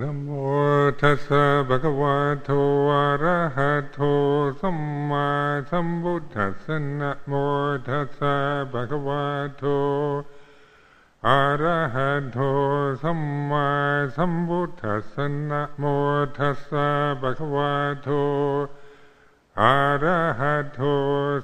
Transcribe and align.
नमो 0.00 0.50
thus 1.00 1.26
भगवतो 1.70 2.60
अरहतो 2.90 4.12
सम्मा 4.60 5.24
सम्बुद्धस 5.70 6.66
नमो 6.70 7.48
thus 7.88 8.18
भगवतो 8.74 9.74
अरहतो 11.22 12.48
सम्मा 13.02 13.66
सम्बुद्धस 14.16 15.14
नमो 15.18 15.96
thus 16.38 16.68
भगवतो 17.24 18.22
अरहतो 19.56 20.94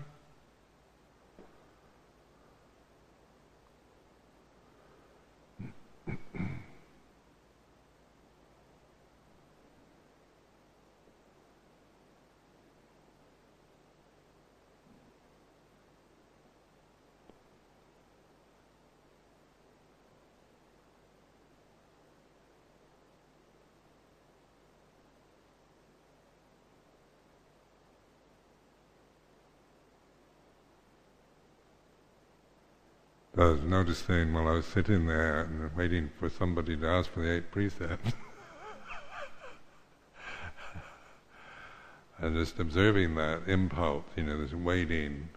ง 33.40 33.40
I 33.40 33.52
was 33.52 33.62
noticing 33.62 34.34
while 34.34 34.48
I 34.48 34.52
was 34.52 34.66
sitting 34.66 35.06
there 35.06 35.40
and 35.40 35.74
waiting 35.74 36.10
for 36.18 36.28
somebody 36.28 36.76
to 36.76 36.86
ask 36.86 37.10
for 37.10 37.20
the 37.20 37.36
eight 37.36 37.50
precepts. 37.50 38.12
and 42.18 42.36
just 42.36 42.58
observing 42.58 43.14
that 43.14 43.48
impulse, 43.48 44.04
you 44.14 44.24
know, 44.24 44.42
this 44.42 44.52
waiting 44.52 45.30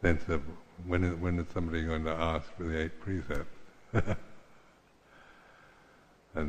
sense 0.00 0.26
of 0.28 0.40
when 0.86 1.04
is, 1.04 1.14
when 1.16 1.38
is 1.38 1.46
somebody 1.52 1.84
going 1.84 2.04
to 2.04 2.12
ask 2.12 2.46
for 2.56 2.64
the 2.64 2.84
eight 2.84 2.98
precepts? 2.98 3.58
and 3.92 4.16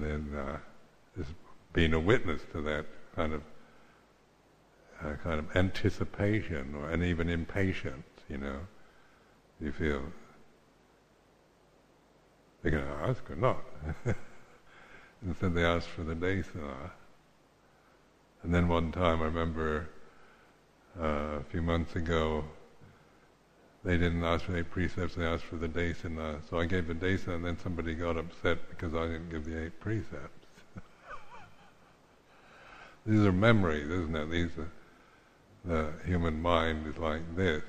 then 0.01 0.33
uh, 0.33 0.59
just 1.17 1.31
being 1.73 1.93
a 1.93 1.99
witness 1.99 2.41
to 2.53 2.61
that 2.61 2.85
kind 3.17 3.33
of 3.33 3.41
uh, 5.03 5.15
kind 5.23 5.39
of 5.39 5.57
anticipation 5.57 6.73
or 6.73 6.89
and 6.89 7.03
even 7.03 7.29
impatience, 7.29 8.07
you 8.29 8.37
know. 8.37 8.59
You 9.59 9.73
feel 9.73 10.03
going 12.69 12.85
to 12.85 13.07
ask 13.07 13.29
or 13.29 13.35
not. 13.35 13.63
Instead, 15.25 15.53
they 15.53 15.63
asked 15.63 15.89
for 15.89 16.03
the 16.03 16.15
desana. 16.15 16.91
And 18.43 18.53
then 18.53 18.67
one 18.67 18.91
time, 18.91 19.21
I 19.21 19.25
remember 19.25 19.89
uh, 20.99 21.39
a 21.39 21.43
few 21.49 21.61
months 21.61 21.95
ago, 21.95 22.43
they 23.83 23.97
didn't 23.97 24.23
ask 24.23 24.45
for 24.45 24.57
eight 24.57 24.69
precepts, 24.69 25.15
they 25.15 25.25
asked 25.25 25.45
for 25.45 25.55
the 25.55 25.67
desana. 25.67 26.39
So 26.49 26.59
I 26.59 26.65
gave 26.65 26.87
the 26.87 26.93
desana, 26.93 27.35
and 27.35 27.45
then 27.45 27.57
somebody 27.57 27.93
got 27.93 28.17
upset 28.17 28.69
because 28.69 28.93
I 28.93 29.03
didn't 29.03 29.29
give 29.29 29.45
the 29.45 29.65
eight 29.65 29.79
precepts. 29.79 30.47
These 33.05 33.21
are 33.21 33.31
memories, 33.31 33.89
isn't 33.89 34.15
it? 34.15 34.29
These 34.29 34.52
are, 34.57 34.71
the 35.65 35.91
human 36.05 36.42
mind 36.42 36.87
is 36.87 36.97
like 36.97 37.36
this. 37.36 37.63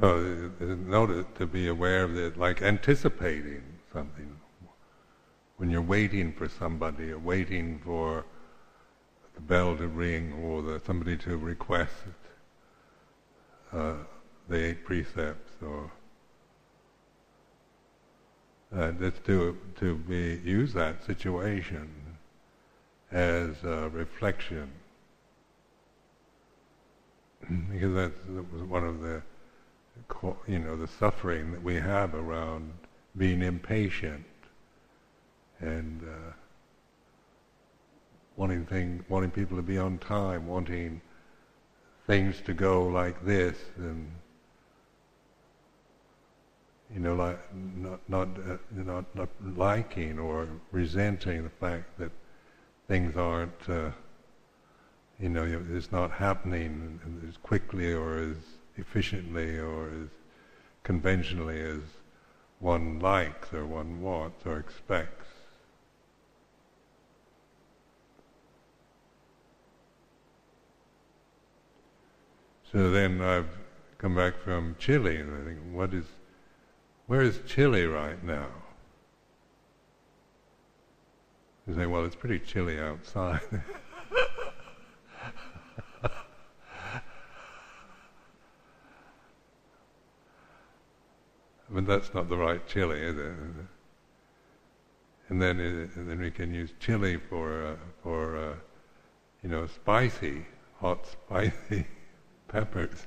So 0.00 0.50
notice 0.58 1.26
to 1.34 1.46
be 1.46 1.68
aware 1.68 2.04
of 2.04 2.16
it, 2.16 2.38
like 2.38 2.62
anticipating 2.62 3.62
something. 3.92 4.34
When 5.58 5.68
you're 5.68 5.82
waiting 5.82 6.32
for 6.32 6.48
somebody, 6.48 7.10
or 7.10 7.18
waiting 7.18 7.80
for 7.84 8.24
the 9.34 9.42
bell 9.42 9.76
to 9.76 9.86
ring, 9.86 10.32
or 10.42 10.62
the, 10.62 10.80
somebody 10.86 11.18
to 11.18 11.36
request 11.36 11.92
uh, 13.74 13.96
the 14.48 14.68
eight 14.68 14.86
precepts, 14.86 15.52
or 15.62 15.92
uh, 18.74 18.92
just 18.92 19.22
to 19.24 19.58
to 19.80 19.96
be 19.96 20.40
use 20.42 20.72
that 20.72 21.04
situation 21.04 21.90
as 23.12 23.62
a 23.64 23.90
reflection, 23.90 24.70
because 27.70 27.94
that's 27.94 28.26
that 28.30 28.50
was 28.50 28.62
one 28.62 28.84
of 28.84 29.02
the 29.02 29.20
you 30.46 30.58
know, 30.58 30.76
the 30.76 30.88
suffering 30.88 31.52
that 31.52 31.62
we 31.62 31.74
have 31.76 32.14
around 32.14 32.72
being 33.16 33.42
impatient 33.42 34.24
and 35.60 36.02
uh, 36.02 36.32
wanting 38.36 38.64
thing, 38.66 39.04
wanting 39.08 39.30
people 39.30 39.56
to 39.56 39.62
be 39.62 39.78
on 39.78 39.98
time, 39.98 40.46
wanting 40.46 41.00
things 42.06 42.40
to 42.42 42.54
go 42.54 42.86
like 42.86 43.24
this, 43.24 43.56
and 43.76 44.10
you 46.92 47.00
know, 47.00 47.14
like 47.14 47.38
not 47.54 48.00
not 48.08 48.28
uh, 48.48 48.56
not 48.72 49.04
not 49.14 49.28
liking 49.56 50.18
or 50.18 50.48
resenting 50.72 51.44
the 51.44 51.50
fact 51.50 51.98
that 51.98 52.10
things 52.88 53.16
aren't, 53.16 53.68
uh, 53.68 53.90
you 55.20 55.28
know, 55.28 55.44
it's 55.72 55.92
not 55.92 56.10
happening 56.10 56.98
as 57.28 57.36
quickly 57.36 57.92
or 57.92 58.18
as 58.18 58.36
efficiently 58.80 59.58
or 59.58 59.88
as 59.88 60.08
conventionally 60.82 61.60
as 61.60 61.80
one 62.58 62.98
likes 62.98 63.52
or 63.52 63.66
one 63.66 64.02
wants 64.02 64.44
or 64.46 64.58
expects. 64.58 65.26
So 72.72 72.90
then 72.90 73.20
I've 73.20 73.48
come 73.98 74.14
back 74.14 74.38
from 74.38 74.76
Chile 74.78 75.16
and 75.16 75.34
I 75.34 75.44
think, 75.44 75.58
what 75.72 75.92
is, 75.92 76.04
where 77.06 77.20
is 77.20 77.40
Chile 77.46 77.84
right 77.84 78.22
now? 78.22 78.48
You 81.66 81.74
say, 81.74 81.86
well, 81.86 82.04
it's 82.04 82.16
pretty 82.16 82.38
chilly 82.38 82.78
outside. 82.78 83.40
but 91.72 91.86
that's 91.86 92.12
not 92.14 92.28
the 92.28 92.36
right 92.36 92.66
chili, 92.66 93.00
is 93.00 93.16
it? 93.16 93.32
And 95.28 95.40
then, 95.40 95.60
it, 95.60 95.94
and 95.94 96.10
then 96.10 96.18
we 96.18 96.30
can 96.30 96.52
use 96.52 96.72
chili 96.80 97.16
for 97.16 97.64
uh, 97.64 97.76
for 98.02 98.36
uh, 98.36 98.54
you 99.42 99.48
know 99.48 99.66
spicy, 99.66 100.44
hot, 100.80 101.06
spicy 101.06 101.86
peppers. 102.48 103.06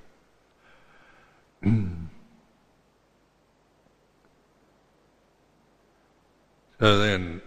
so 1.63 1.69
then, 6.79 7.41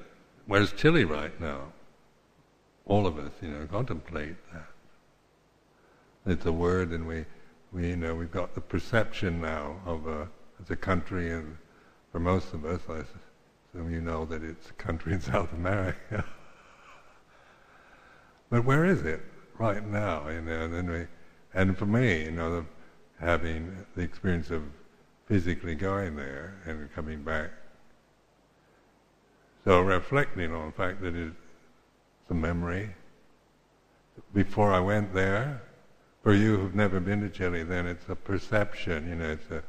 where's 0.47 0.73
chili 0.73 1.05
right 1.05 1.41
now? 1.41 1.73
All 2.85 3.07
of 3.07 3.19
us, 3.19 3.33
you 3.41 3.49
know, 3.49 3.67
contemplate 3.67 4.37
that. 4.53 4.69
It's 6.27 6.47
a 6.47 6.53
word, 6.53 6.91
and 6.91 7.07
we, 7.07 7.25
we, 7.73 7.89
you 7.89 7.97
know, 7.97 8.15
we've 8.15 8.31
got 8.31 8.55
the 8.55 8.61
perception 8.61 9.41
now 9.41 9.81
of 9.85 10.07
a 10.07 10.29
as 10.63 10.71
a 10.71 10.77
country, 10.77 11.31
and 11.31 11.57
for 12.13 12.21
most 12.21 12.53
of 12.55 12.65
us, 12.65 12.81
I 12.89 13.03
assume 13.71 13.93
you 13.93 14.01
know 14.01 14.25
that 14.27 14.43
it's 14.43 14.71
a 14.71 14.73
country 14.75 15.13
in 15.13 15.21
South 15.33 15.53
America. 15.53 16.25
but 18.51 18.65
where 18.65 18.85
is 18.85 19.03
it 19.03 19.21
right 19.59 19.87
now? 19.87 20.29
You 20.29 20.41
know, 20.41 20.61
and 20.65 20.91
we, 20.91 21.07
and 21.55 21.77
for 21.77 21.87
me, 21.87 22.25
you 22.25 22.31
know, 22.31 22.61
the, 22.61 22.67
having 23.21 23.85
the 23.95 24.03
experience 24.03 24.51
of 24.51 24.63
physically 25.27 25.75
going 25.75 26.17
there 26.17 26.55
and 26.67 26.93
coming 26.95 27.23
back. 27.23 27.51
So 29.65 29.81
reflecting 29.81 30.53
on 30.55 30.67
the 30.67 30.73
fact 30.73 31.03
that 31.03 31.15
it's 31.17 31.35
a 32.31 32.35
memory. 32.35 32.95
Before 34.33 34.73
I 34.73 34.81
went 34.81 35.13
there, 35.13 35.63
for 36.23 36.33
you 36.33 36.57
who've 36.57 36.75
never 36.75 37.01
been 37.01 37.21
to 37.21 37.29
Chile, 37.29 37.63
then 37.63 37.87
it's 37.87 38.09
a 38.09 38.15
perception. 38.15 39.09
You 39.09 39.15
know, 39.17 39.31
it's 39.31 39.51
a 39.51 39.63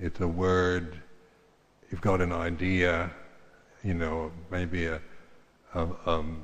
it's 0.00 0.20
a 0.20 0.28
word, 0.28 1.00
you've 1.90 2.00
got 2.00 2.20
an 2.20 2.32
idea, 2.32 3.10
you 3.84 3.94
know, 3.94 4.32
maybe 4.50 4.86
a, 4.86 5.00
a 5.74 5.88
um, 6.06 6.42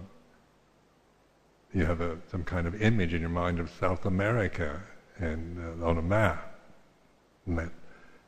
you 1.72 1.84
have 1.84 2.00
a, 2.00 2.16
some 2.30 2.44
kind 2.44 2.66
of 2.66 2.80
image 2.80 3.12
in 3.12 3.20
your 3.20 3.30
mind 3.30 3.58
of 3.58 3.70
South 3.80 4.06
America 4.06 4.80
and 5.18 5.82
uh, 5.82 5.86
on 5.86 5.98
a 5.98 6.02
map, 6.02 6.58
and 7.46 7.58
that 7.58 7.70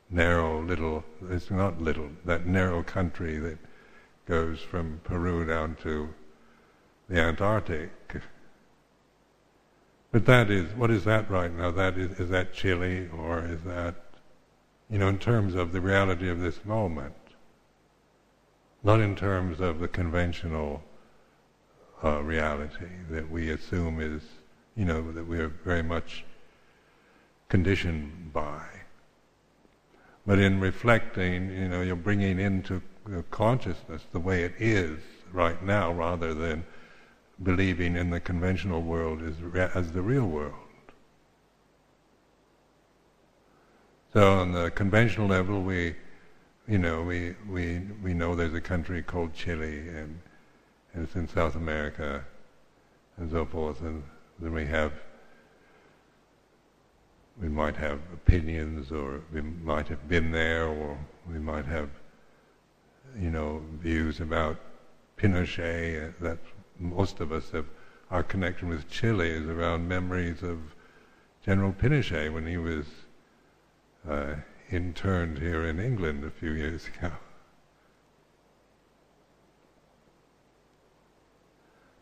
narrow 0.09 0.61
little, 0.61 1.03
it's 1.29 1.49
not 1.49 1.81
little, 1.81 2.09
that 2.25 2.45
narrow 2.45 2.83
country 2.83 3.37
that 3.37 3.57
goes 4.25 4.59
from 4.59 5.01
Peru 5.03 5.45
down 5.45 5.75
to 5.81 6.09
the 7.07 7.19
Antarctic. 7.19 7.91
But 10.11 10.25
that 10.25 10.49
is, 10.49 10.71
what 10.75 10.89
is 10.89 11.03
that 11.03 11.29
right 11.29 11.55
now? 11.55 11.71
That 11.71 11.97
is, 11.97 12.19
is 12.19 12.29
that 12.29 12.53
Chile 12.53 13.07
or 13.15 13.45
is 13.45 13.61
that, 13.63 13.95
you 14.89 14.97
know, 14.97 15.07
in 15.07 15.19
terms 15.19 15.55
of 15.55 15.71
the 15.71 15.81
reality 15.81 16.29
of 16.29 16.39
this 16.39 16.65
moment, 16.65 17.13
not 18.83 18.99
in 18.99 19.15
terms 19.15 19.59
of 19.59 19.79
the 19.79 19.87
conventional 19.87 20.81
uh, 22.03 22.21
reality 22.23 22.87
that 23.09 23.29
we 23.29 23.49
assume 23.49 23.99
is, 23.99 24.23
you 24.75 24.85
know, 24.85 25.11
that 25.11 25.27
we 25.27 25.37
are 25.39 25.49
very 25.49 25.83
much 25.83 26.23
conditioned 27.49 28.31
by. 28.33 28.63
But 30.25 30.39
in 30.39 30.59
reflecting, 30.59 31.51
you 31.51 31.67
know, 31.67 31.81
you're 31.81 31.95
bringing 31.95 32.39
into 32.39 32.81
consciousness 33.31 34.03
the 34.11 34.19
way 34.19 34.43
it 34.43 34.53
is 34.59 34.99
right 35.31 35.61
now 35.63 35.91
rather 35.91 36.33
than 36.33 36.65
believing 37.41 37.95
in 37.95 38.09
the 38.09 38.19
conventional 38.19 38.81
world 38.81 39.21
as, 39.21 39.35
as 39.75 39.91
the 39.91 40.01
real 40.01 40.25
world. 40.25 40.68
So 44.11 44.39
on 44.39 44.53
the 44.53 44.71
conventional 44.71 45.27
level, 45.27 45.61
we, 45.61 45.95
you 46.67 46.79
know, 46.79 47.03
we, 47.03 47.35
we, 47.47 47.81
we 48.01 48.15
know 48.15 48.35
there's 48.35 48.55
a 48.55 48.61
country 48.61 49.03
called 49.03 49.35
Chile 49.35 49.87
and, 49.89 50.19
and 50.93 51.03
it's 51.03 51.15
in 51.15 51.27
South 51.27 51.55
America 51.55 52.25
and 53.17 53.29
so 53.29 53.45
forth, 53.45 53.81
and 53.81 54.01
then 54.39 54.53
we 54.53 54.65
have 54.65 54.93
we 57.39 57.47
might 57.47 57.75
have 57.75 57.99
opinions 58.11 58.91
or 58.91 59.21
we 59.31 59.41
might 59.41 59.87
have 59.87 60.09
been 60.09 60.31
there 60.31 60.67
or 60.67 60.97
we 61.31 61.39
might 61.39 61.65
have 61.65 61.89
you 63.17 63.29
know 63.29 63.61
views 63.79 64.19
about 64.19 64.57
Pinochet. 65.17 66.13
That 66.19 66.39
most 66.79 67.19
of 67.19 67.31
us 67.31 67.51
have 67.51 67.65
our 68.09 68.23
connection 68.23 68.69
with 68.69 68.89
Chile 68.89 69.29
is 69.29 69.47
around 69.47 69.87
memories 69.87 70.41
of 70.41 70.59
General 71.45 71.73
Pinochet 71.73 72.33
when 72.33 72.47
he 72.47 72.57
was 72.57 72.85
uh, 74.07 74.35
interned 74.71 75.39
here 75.39 75.65
in 75.65 75.79
England 75.79 76.23
a 76.23 76.29
few 76.29 76.51
years 76.51 76.87
ago. 76.87 77.11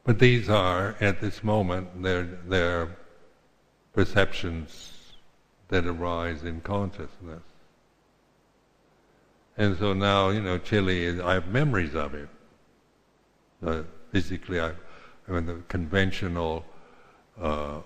But 0.03 0.19
these 0.19 0.49
are, 0.49 0.95
at 1.01 1.19
this 1.19 1.43
moment, 1.43 2.01
they're, 2.01 2.23
they're 2.47 2.95
perceptions 3.93 4.93
that 5.67 5.85
arise 5.85 6.43
in 6.43 6.61
consciousness. 6.61 7.43
And 9.57 9.77
so 9.77 9.93
now, 9.93 10.29
you 10.29 10.41
know, 10.41 10.59
Chile, 10.59 11.03
is, 11.03 11.19
I 11.19 11.33
have 11.33 11.47
memories 11.47 11.95
of 11.95 12.13
it. 12.13 12.29
Uh, 13.65 13.81
physically, 14.11 14.61
I, 14.61 14.71
I 15.27 15.31
mean, 15.31 15.45
the 15.45 15.61
conventional 15.67 16.63
uh, 17.41 17.79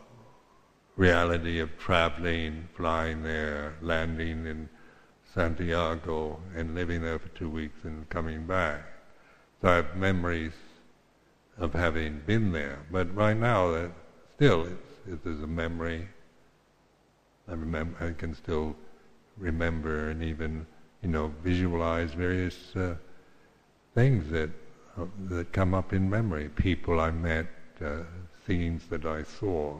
reality 0.95 1.59
of 1.59 1.77
traveling, 1.77 2.67
flying 2.75 3.23
there, 3.23 3.75
landing 3.81 4.45
in 4.45 4.69
Santiago, 5.33 6.39
and 6.55 6.75
living 6.75 7.01
there 7.01 7.19
for 7.19 7.29
two 7.29 7.49
weeks 7.49 7.83
and 7.83 8.09
coming 8.09 8.45
back. 8.45 8.83
So 9.61 9.69
I 9.69 9.75
have 9.75 9.95
memories 9.95 10.53
of 11.57 11.73
having 11.73 12.21
been 12.25 12.51
there. 12.51 12.79
But 12.91 13.15
right 13.15 13.37
now, 13.37 13.71
that 13.71 13.91
still, 14.35 14.65
it's, 14.65 15.07
it 15.07 15.29
is 15.29 15.41
a 15.41 15.47
memory. 15.47 16.07
I 17.47 17.51
remember, 17.51 18.05
I 18.05 18.11
can 18.11 18.33
still 18.33 18.75
remember 19.37 20.09
and 20.09 20.23
even, 20.23 20.65
you 21.01 21.09
know, 21.09 21.33
visualize 21.43 22.13
various 22.13 22.75
uh, 22.75 22.95
things 23.95 24.29
that 24.31 24.49
uh, 24.97 25.05
that 25.29 25.53
come 25.53 25.73
up 25.73 25.93
in 25.93 26.09
memory. 26.09 26.49
People 26.49 26.99
I 26.99 27.11
met, 27.11 27.47
uh, 27.83 28.03
scenes 28.45 28.85
that 28.87 29.05
I 29.05 29.23
saw. 29.23 29.77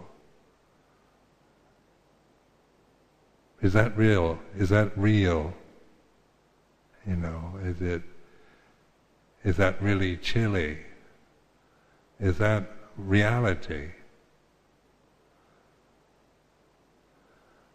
Is 3.61 3.73
that 3.73 3.95
real? 3.97 4.39
Is 4.57 4.69
that 4.69 4.97
real? 4.97 5.53
You 7.07 7.15
know, 7.15 7.59
is 7.63 7.81
it? 7.81 8.01
Is 9.43 9.57
that 9.57 9.81
really 9.81 10.17
Chile? 10.17 10.77
Is 12.19 12.37
that 12.37 12.69
reality? 12.97 13.91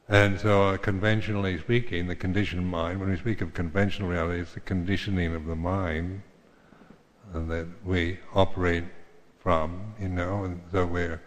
And 0.09 0.39
so, 0.39 0.69
uh, 0.69 0.77
conventionally 0.77 1.59
speaking, 1.59 2.07
the 2.07 2.15
conditioned 2.15 2.65
mind, 2.67 3.01
when 3.01 3.11
we 3.11 3.17
speak 3.17 3.41
of 3.41 3.55
conventional 3.55 4.09
reality, 4.09 4.41
it's 4.41 4.55
the 4.55 4.61
conditioning 4.61 5.35
of 5.35 5.47
the 5.47 5.57
mind 5.57 6.23
uh, 7.35 7.41
that 7.47 7.67
we 7.85 8.21
operate 8.33 8.85
from, 9.41 9.95
you 10.01 10.09
know, 10.09 10.45
and 10.45 10.61
so 10.71 10.87
we're, 10.87 11.21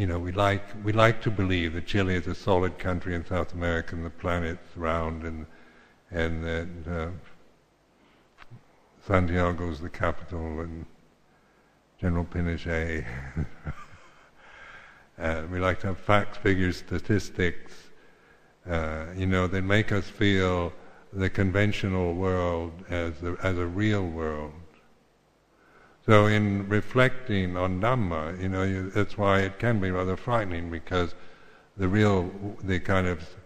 you 0.00 0.06
know, 0.06 0.18
we 0.18 0.32
like 0.32 0.62
we 0.82 0.92
like 0.94 1.20
to 1.20 1.30
believe 1.30 1.74
that 1.74 1.84
Chile 1.84 2.14
is 2.14 2.26
a 2.26 2.34
solid 2.34 2.78
country 2.78 3.14
in 3.14 3.22
South 3.26 3.52
America 3.52 3.94
and 3.94 4.02
the 4.02 4.08
planet's 4.08 4.74
round, 4.74 5.24
and 5.24 5.44
and 6.10 6.42
that 6.42 6.68
uh, 6.90 7.10
Santiago 9.06 9.70
is 9.70 9.78
the 9.78 9.90
capital, 9.90 10.60
and 10.60 10.86
General 12.00 12.24
Pinochet. 12.24 13.04
uh, 15.18 15.42
we 15.52 15.60
like 15.60 15.80
to 15.80 15.88
have 15.88 15.98
facts, 15.98 16.38
figures, 16.38 16.78
statistics, 16.78 17.74
uh, 18.66 19.04
you 19.14 19.26
know, 19.26 19.46
that 19.48 19.60
make 19.60 19.92
us 19.92 20.08
feel 20.08 20.72
the 21.12 21.28
conventional 21.28 22.14
world 22.14 22.72
as 22.88 23.22
a, 23.22 23.36
as 23.42 23.58
a 23.58 23.66
real 23.66 24.06
world. 24.06 24.54
So 26.10 26.26
in 26.26 26.68
reflecting 26.68 27.56
on 27.56 27.80
Dhamma, 27.80 28.42
you 28.42 28.48
know, 28.48 28.64
you, 28.64 28.90
that's 28.90 29.16
why 29.16 29.42
it 29.42 29.60
can 29.60 29.78
be 29.78 29.92
rather 29.92 30.16
frightening 30.16 30.68
because 30.68 31.14
the 31.76 31.86
real, 31.86 32.32
the 32.64 32.80
kind 32.80 33.06
of 33.06 33.36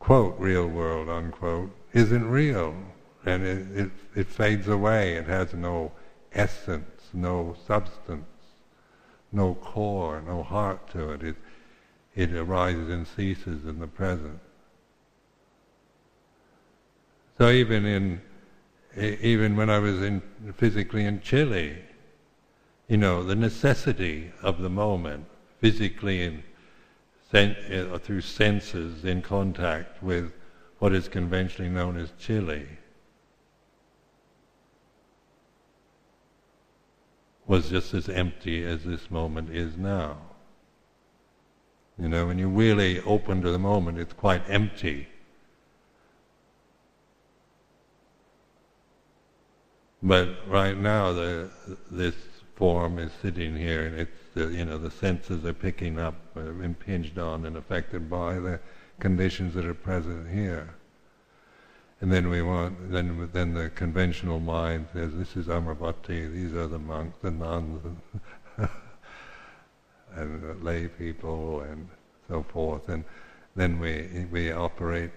quote 0.00 0.36
real 0.36 0.66
world 0.66 1.08
unquote 1.08 1.70
isn't 1.92 2.28
real, 2.28 2.74
and 3.24 3.46
it, 3.46 3.66
it, 3.78 3.90
it 4.16 4.26
fades 4.26 4.66
away. 4.66 5.14
It 5.14 5.26
has 5.26 5.54
no 5.54 5.92
essence 6.32 7.10
no 7.12 7.54
substance, 7.68 8.26
no 9.30 9.54
core, 9.54 10.20
no 10.26 10.42
heart 10.42 10.90
to 10.94 11.10
it. 11.10 11.22
It, 11.22 11.36
it 12.16 12.34
arises 12.34 12.88
and 12.88 13.06
ceases 13.06 13.64
in 13.64 13.78
the 13.78 13.86
present. 13.86 14.40
So 17.38 17.48
even 17.48 17.86
in 17.86 18.20
even 18.96 19.54
when 19.54 19.70
I 19.70 19.78
was 19.78 20.02
in 20.02 20.20
physically 20.56 21.04
in 21.04 21.20
Chile, 21.20 21.78
you 22.88 22.96
know, 22.96 23.22
the 23.22 23.34
necessity 23.34 24.32
of 24.42 24.60
the 24.60 24.70
moment, 24.70 25.26
physically 25.60 26.22
and 26.22 26.42
sen- 27.30 27.56
uh, 27.92 27.98
through 27.98 28.20
senses 28.20 29.04
in 29.04 29.22
contact 29.22 30.02
with 30.02 30.32
what 30.78 30.92
is 30.92 31.08
conventionally 31.08 31.70
known 31.70 31.96
as 31.96 32.12
Chile, 32.18 32.66
was 37.46 37.70
just 37.70 37.94
as 37.94 38.08
empty 38.08 38.64
as 38.64 38.84
this 38.84 39.10
moment 39.10 39.50
is 39.50 39.76
now. 39.76 40.16
You 41.98 42.08
know, 42.08 42.26
when 42.26 42.38
you're 42.38 42.48
really 42.48 43.00
open 43.00 43.42
to 43.42 43.50
the 43.50 43.58
moment, 43.58 43.98
it's 43.98 44.12
quite 44.12 44.42
empty. 44.48 45.08
But 50.02 50.30
right 50.48 50.76
now, 50.76 51.12
the, 51.12 51.50
this 51.90 52.14
form 52.54 52.98
is 52.98 53.10
sitting 53.20 53.56
here, 53.56 53.86
and 53.86 53.98
it's 53.98 54.18
the, 54.34 54.46
you 54.48 54.64
know 54.64 54.78
the 54.78 54.90
senses 54.90 55.44
are 55.44 55.52
picking 55.52 55.98
up, 55.98 56.14
uh, 56.36 56.40
impinged 56.40 57.18
on, 57.18 57.46
and 57.46 57.56
affected 57.56 58.10
by 58.10 58.38
the 58.38 58.60
conditions 59.00 59.54
that 59.54 59.64
are 59.64 59.74
present 59.74 60.28
here. 60.28 60.74
And 62.00 62.12
then 62.12 62.28
we 62.28 62.42
want, 62.42 62.90
then 62.90 63.30
then 63.32 63.54
the 63.54 63.70
conventional 63.70 64.40
mind 64.40 64.88
says, 64.92 65.12
this 65.14 65.36
is 65.36 65.46
Amaravati, 65.46 66.32
these 66.32 66.52
are 66.52 66.66
the 66.66 66.78
monks, 66.78 67.16
the 67.22 67.30
nuns, 67.30 67.80
and, 70.16 70.64
lay 70.64 70.88
people, 70.88 71.60
and 71.60 71.88
so 72.28 72.42
forth. 72.42 72.88
And 72.88 73.04
then 73.54 73.78
we 73.78 74.26
we 74.30 74.52
operate. 74.52 75.10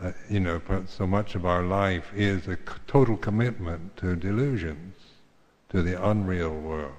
Uh, 0.00 0.12
you 0.30 0.40
know, 0.40 0.58
so 0.86 1.06
much 1.06 1.34
of 1.34 1.44
our 1.44 1.62
life 1.62 2.10
is 2.14 2.48
a 2.48 2.56
total 2.86 3.18
commitment 3.18 3.94
to 3.98 4.16
delusions, 4.16 4.94
to 5.70 5.82
the 5.82 6.08
unreal 6.08 6.54
world. 6.54 6.92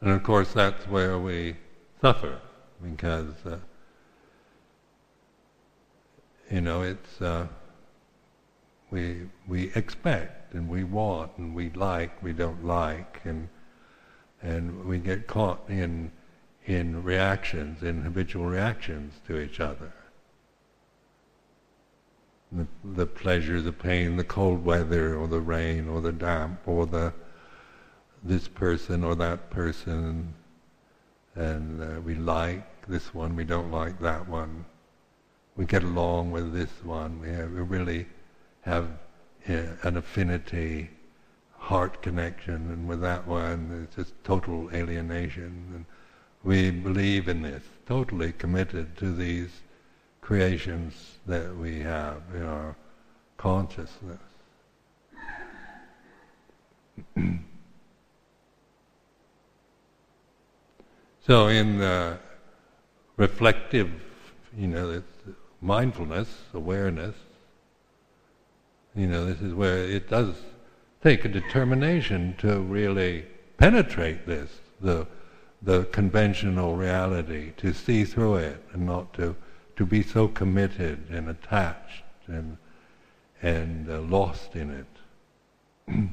And 0.00 0.10
of 0.10 0.22
course, 0.22 0.52
that's 0.52 0.86
where 0.86 1.18
we 1.18 1.56
suffer, 2.00 2.40
because 2.82 3.34
uh, 3.44 3.58
you 6.50 6.62
know, 6.62 6.82
it's 6.82 7.20
uh, 7.20 7.46
we 8.90 9.28
we 9.46 9.70
expect 9.74 10.54
and 10.54 10.68
we 10.68 10.84
want 10.84 11.32
and 11.36 11.54
we 11.54 11.70
like, 11.70 12.22
we 12.22 12.32
don't 12.32 12.64
like, 12.64 13.20
and 13.24 13.48
and 14.42 14.86
we 14.86 14.98
get 14.98 15.26
caught 15.26 15.60
in 15.68 16.10
in 16.64 17.02
reactions, 17.02 17.82
in 17.82 18.02
habitual 18.02 18.46
reactions 18.46 19.14
to 19.26 19.38
each 19.38 19.60
other. 19.60 19.92
The, 22.52 22.66
the 22.84 23.06
pleasure, 23.06 23.60
the 23.60 23.72
pain, 23.72 24.16
the 24.16 24.24
cold 24.24 24.64
weather, 24.64 25.16
or 25.16 25.28
the 25.28 25.40
rain, 25.40 25.88
or 25.88 26.00
the 26.00 26.12
damp, 26.12 26.60
or 26.66 26.86
the 26.86 27.12
this 28.22 28.48
person 28.48 29.02
or 29.02 29.14
that 29.16 29.50
person, 29.50 30.34
and 31.34 31.82
uh, 31.82 32.00
we 32.00 32.14
like 32.14 32.86
this 32.86 33.14
one, 33.14 33.34
we 33.36 33.44
don't 33.44 33.70
like 33.70 33.98
that 34.00 34.28
one. 34.28 34.64
We 35.56 35.64
get 35.64 35.82
along 35.82 36.30
with 36.30 36.52
this 36.52 36.70
one. 36.82 37.20
We, 37.20 37.28
have, 37.28 37.50
we 37.50 37.60
really 37.60 38.06
have 38.62 38.88
uh, 39.48 39.62
an 39.82 39.96
affinity, 39.96 40.90
heart 41.56 42.02
connection, 42.02 42.54
and 42.54 42.88
with 42.88 43.00
that 43.00 43.26
one, 43.26 43.84
it's 43.84 43.96
just 43.96 44.24
total 44.24 44.70
alienation. 44.74 45.72
And 45.74 45.84
we 46.42 46.70
believe 46.70 47.28
in 47.28 47.42
this, 47.42 47.62
totally 47.86 48.32
committed 48.32 48.96
to 48.98 49.14
these 49.14 49.50
creations 50.30 50.94
that 51.26 51.56
we 51.56 51.80
have 51.80 52.22
in 52.32 52.44
our 52.44 52.76
consciousness. 53.36 54.20
so 61.26 61.48
in 61.48 61.78
the 61.78 62.16
reflective, 63.16 63.90
you 64.56 64.68
know, 64.68 65.02
mindfulness, 65.60 66.28
awareness, 66.54 67.16
you 68.94 69.08
know, 69.08 69.26
this 69.26 69.40
is 69.40 69.52
where 69.52 69.78
it 69.78 70.08
does 70.08 70.36
take 71.02 71.24
a 71.24 71.28
determination 71.28 72.36
to 72.38 72.60
really 72.60 73.26
penetrate 73.58 74.28
this, 74.28 74.60
the 74.80 75.08
the 75.60 75.86
conventional 75.86 76.76
reality, 76.76 77.50
to 77.56 77.74
see 77.74 78.04
through 78.04 78.36
it 78.36 78.62
and 78.72 78.86
not 78.86 79.12
to 79.12 79.34
to 79.80 79.86
be 79.86 80.02
so 80.02 80.28
committed 80.28 81.08
and 81.08 81.26
attached 81.26 82.04
and 82.26 82.58
and 83.40 83.90
uh, 83.90 83.98
lost 84.02 84.54
in 84.54 84.70
it. 84.70 84.86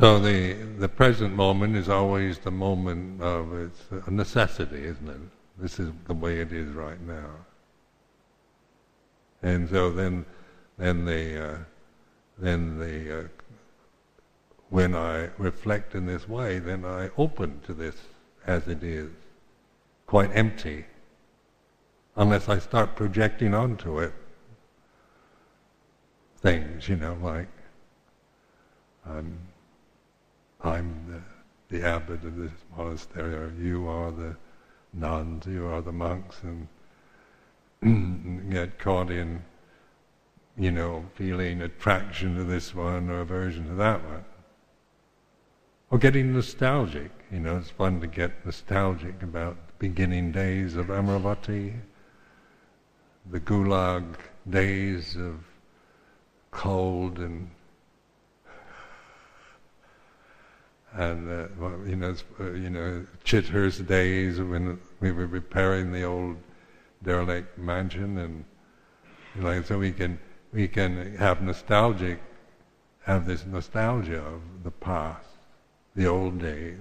So 0.00 0.20
the 0.20 0.54
the 0.78 0.88
present 0.88 1.34
moment 1.34 1.74
is 1.74 1.88
always 1.88 2.38
the 2.38 2.52
moment 2.52 3.20
of 3.20 3.52
it's 3.52 3.82
a 4.06 4.10
necessity, 4.12 4.84
isn't 4.84 5.08
it? 5.08 5.20
This 5.58 5.80
is 5.80 5.90
the 6.06 6.14
way 6.14 6.40
it 6.40 6.52
is 6.52 6.68
right 6.68 7.00
now. 7.00 7.30
And 9.42 9.68
so 9.68 9.90
then, 9.90 10.24
then 10.76 11.04
the 11.04 11.24
uh, 11.44 11.58
then 12.38 12.78
the 12.78 13.20
uh, 13.20 13.22
when 14.70 14.94
I 14.94 15.30
reflect 15.38 15.94
in 15.94 16.06
this 16.06 16.28
way, 16.28 16.58
then 16.58 16.84
I 16.84 17.10
open 17.16 17.60
to 17.66 17.72
this 17.72 17.96
as 18.46 18.68
it 18.68 18.82
is, 18.82 19.10
quite 20.06 20.30
empty, 20.34 20.84
unless 22.16 22.48
I 22.48 22.58
start 22.58 22.96
projecting 22.96 23.54
onto 23.54 24.00
it 24.00 24.12
things, 26.40 26.88
you 26.88 26.96
know, 26.96 27.16
like 27.22 27.48
I'm 29.06 29.38
I'm 30.60 31.22
the, 31.70 31.76
the 31.76 31.86
abbot 31.86 32.24
of 32.24 32.36
this 32.36 32.52
monastery, 32.76 33.34
or 33.34 33.52
you 33.60 33.88
are 33.88 34.10
the 34.10 34.36
nuns, 34.92 35.46
you 35.46 35.66
are 35.66 35.80
the 35.80 35.92
monks, 35.92 36.40
and 36.42 36.68
get 38.50 38.78
caught 38.78 39.10
in, 39.10 39.42
you 40.58 40.72
know, 40.72 41.04
feeling 41.14 41.62
attraction 41.62 42.34
to 42.34 42.44
this 42.44 42.74
one 42.74 43.08
or 43.08 43.20
aversion 43.20 43.68
to 43.68 43.74
that 43.74 44.02
one. 44.04 44.24
Or 45.90 45.98
getting 45.98 46.32
nostalgic, 46.32 47.12
you 47.30 47.40
know, 47.40 47.58
it's 47.58 47.70
fun 47.70 48.00
to 48.00 48.06
get 48.06 48.44
nostalgic 48.44 49.22
about 49.22 49.56
the 49.68 49.72
beginning 49.78 50.32
days 50.32 50.76
of 50.76 50.86
Amaravati, 50.86 51.74
the 53.30 53.40
gulag 53.40 54.04
days 54.48 55.16
of 55.16 55.44
cold 56.50 57.18
and 57.18 57.50
and 60.94 61.30
uh, 61.30 61.78
you 61.86 61.96
know, 61.96 62.14
uh, 62.40 62.52
you 62.52 62.70
know, 62.70 63.06
Chithurst 63.24 63.86
days 63.86 64.40
when 64.40 64.80
we 65.00 65.12
were 65.12 65.26
repairing 65.26 65.92
the 65.92 66.02
old 66.02 66.36
derelict 67.04 67.58
mansion, 67.58 68.18
and 68.18 68.44
you 69.36 69.42
know, 69.42 69.62
so 69.62 69.78
we 69.78 69.92
can 69.92 70.18
we 70.52 70.68
can 70.68 71.16
have 71.16 71.42
nostalgic, 71.42 72.20
have 73.04 73.26
this 73.26 73.44
nostalgia 73.44 74.20
of 74.20 74.40
the 74.64 74.70
past, 74.70 75.26
the 75.94 76.06
old 76.06 76.40
days. 76.40 76.78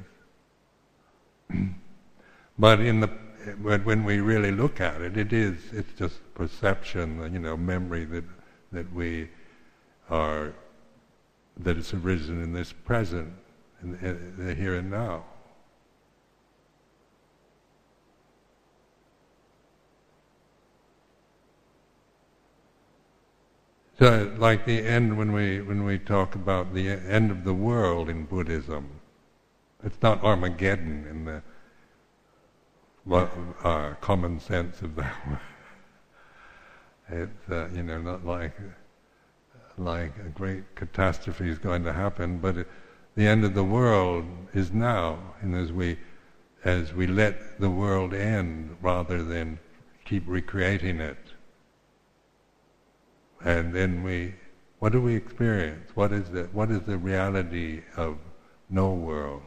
but 2.60 2.80
in 2.80 3.00
the 3.00 3.10
when 3.62 4.04
we 4.04 4.20
really 4.20 4.52
look 4.52 4.82
at 4.82 5.02
it, 5.02 5.16
it 5.16 5.32
is 5.32 5.58
it's 5.72 5.94
just 5.98 6.20
perception, 6.34 7.32
you 7.32 7.40
know, 7.40 7.56
memory 7.56 8.06
that 8.06 8.26
that 8.72 8.92
we 8.94 9.30
are 10.10 10.54
that 11.60 11.78
it's 11.78 11.94
arisen 11.94 12.44
in 12.44 12.54
this 12.54 12.74
present 12.74 13.34
in 13.82 14.36
the 14.38 14.54
here 14.54 14.76
and 14.76 14.92
now. 14.92 15.24
So, 24.00 24.32
like 24.38 24.66
the 24.66 24.86
end 24.86 25.18
when 25.18 25.32
we 25.32 25.60
when 25.62 25.84
we 25.84 25.98
talk 25.98 26.36
about 26.36 26.76
the 26.76 26.88
end 26.88 27.32
of 27.32 27.44
the 27.44 27.54
world 27.54 28.10
in 28.10 28.26
Buddhism, 28.26 29.00
it's 29.84 30.00
not 30.04 30.24
Armageddon 30.24 31.08
in 31.10 31.26
the 31.26 31.42
uh, 33.64 33.94
common 34.02 34.40
sense 34.40 34.82
of 34.84 34.96
that. 34.98 35.16
word. 35.28 35.40
it's 37.10 37.50
uh, 37.50 37.70
you 37.74 37.82
know 37.82 38.00
not 38.00 38.24
like 38.24 38.54
like 39.80 40.14
a 40.24 40.30
great 40.30 40.76
catastrophe 40.76 41.50
is 41.50 41.58
going 41.58 41.84
to 41.84 41.94
happen, 41.94 42.38
but 42.38 42.58
it, 42.58 42.68
the 43.16 43.26
end 43.26 43.44
of 43.44 43.56
the 43.56 43.64
world 43.64 44.26
is 44.54 44.72
now, 44.72 45.18
and 45.42 45.56
as 45.56 45.72
we 45.72 45.98
as 46.64 46.94
we 46.94 47.08
let 47.08 47.60
the 47.60 47.70
world 47.70 48.14
end 48.14 48.78
rather 48.80 49.24
than 49.24 49.58
keep 50.06 50.24
recreating 50.28 51.00
it. 51.00 51.18
And 53.44 53.74
then 53.74 54.04
we, 54.04 54.36
what 54.80 54.92
do 54.92 55.02
we 55.02 55.16
experience? 55.16 55.92
What 55.96 56.12
is 56.12 56.30
the 56.30 56.44
what 56.54 56.72
is 56.72 56.82
the 56.82 56.98
reality 56.98 57.82
of 57.96 58.18
no 58.70 58.94
world? 58.94 59.42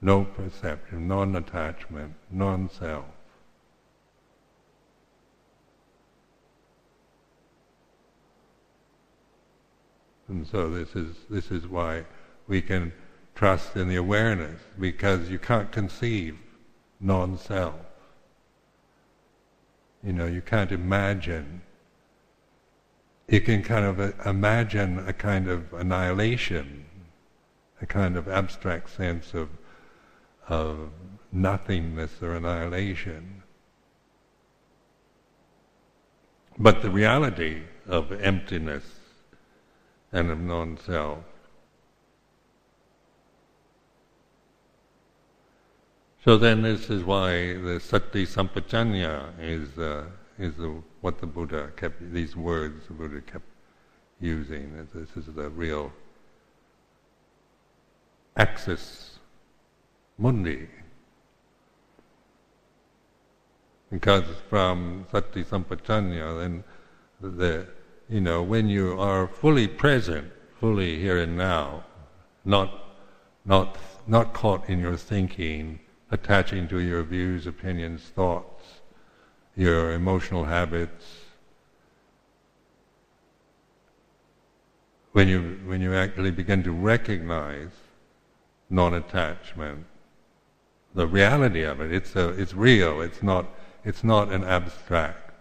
No 0.00 0.24
perception, 0.24 1.08
non-attachment, 1.08 2.14
non-self. 2.30 3.06
And 10.28 10.46
so 10.46 10.70
this 10.70 10.94
is 10.94 11.16
this 11.30 11.50
is 11.50 11.66
why 11.66 12.04
we 12.48 12.60
can 12.60 12.92
trust 13.34 13.76
in 13.76 13.88
the 13.88 13.96
awareness 13.96 14.60
because 14.78 15.30
you 15.30 15.38
can't 15.38 15.70
conceive 15.70 16.38
non-self. 17.00 17.74
You 20.02 20.12
know, 20.12 20.26
you 20.26 20.40
can't 20.40 20.72
imagine. 20.72 21.62
You 23.28 23.40
can 23.40 23.62
kind 23.62 23.84
of 23.84 23.98
uh, 23.98 24.12
imagine 24.28 25.06
a 25.08 25.12
kind 25.12 25.48
of 25.48 25.72
annihilation, 25.72 26.86
a 27.82 27.86
kind 27.86 28.16
of 28.16 28.28
abstract 28.28 28.90
sense 28.90 29.34
of 29.34 29.48
of 30.48 30.90
nothingness 31.32 32.22
or 32.22 32.34
annihilation. 32.34 33.42
But 36.58 36.82
the 36.82 36.90
reality 36.90 37.62
of 37.86 38.12
emptiness 38.12 38.84
and 40.12 40.30
of 40.30 40.38
non-self. 40.38 41.18
So 46.24 46.36
then, 46.36 46.62
this 46.62 46.90
is 46.90 47.04
why 47.04 47.56
the 47.56 47.78
sati 47.80 48.24
sampajanya 48.26 49.32
is 49.40 49.78
uh, 49.78 50.06
is 50.38 50.56
the, 50.56 50.82
what 51.06 51.18
the 51.20 51.26
Buddha 51.26 51.70
kept. 51.76 52.12
These 52.12 52.34
words 52.34 52.88
the 52.88 52.94
Buddha 52.94 53.20
kept 53.20 53.48
using. 54.20 54.88
This 54.92 55.16
is 55.16 55.32
the 55.32 55.48
real 55.50 55.92
axis 58.36 59.20
mundi. 60.18 60.66
Because 63.92 64.24
from 64.50 65.06
sati 65.12 65.44
sampajanya, 65.44 66.40
then 66.40 66.64
the 67.20 67.68
you 68.08 68.20
know, 68.20 68.42
when 68.42 68.68
you 68.68 69.00
are 69.00 69.28
fully 69.28 69.68
present, 69.68 70.32
fully 70.58 70.98
here 70.98 71.18
and 71.18 71.36
now, 71.36 71.84
not, 72.44 72.70
not, 73.44 73.78
not 74.08 74.32
caught 74.32 74.68
in 74.68 74.80
your 74.80 74.96
thinking, 74.96 75.78
attaching 76.10 76.66
to 76.66 76.80
your 76.80 77.04
views, 77.04 77.46
opinions, 77.46 78.02
thoughts, 78.02 78.55
your 79.56 79.92
emotional 79.92 80.44
habits. 80.44 81.04
When 85.12 85.28
you, 85.28 85.58
when 85.64 85.80
you 85.80 85.94
actually 85.94 86.30
begin 86.30 86.62
to 86.64 86.72
recognize 86.72 87.70
non-attachment, 88.68 89.86
the 90.94 91.06
reality 91.06 91.62
of 91.62 91.80
it, 91.80 91.90
it's, 91.90 92.14
a, 92.16 92.28
it's 92.30 92.52
real, 92.52 93.00
it's 93.00 93.22
not, 93.22 93.46
it's 93.84 94.04
not 94.04 94.30
an 94.30 94.44
abstract 94.44 95.32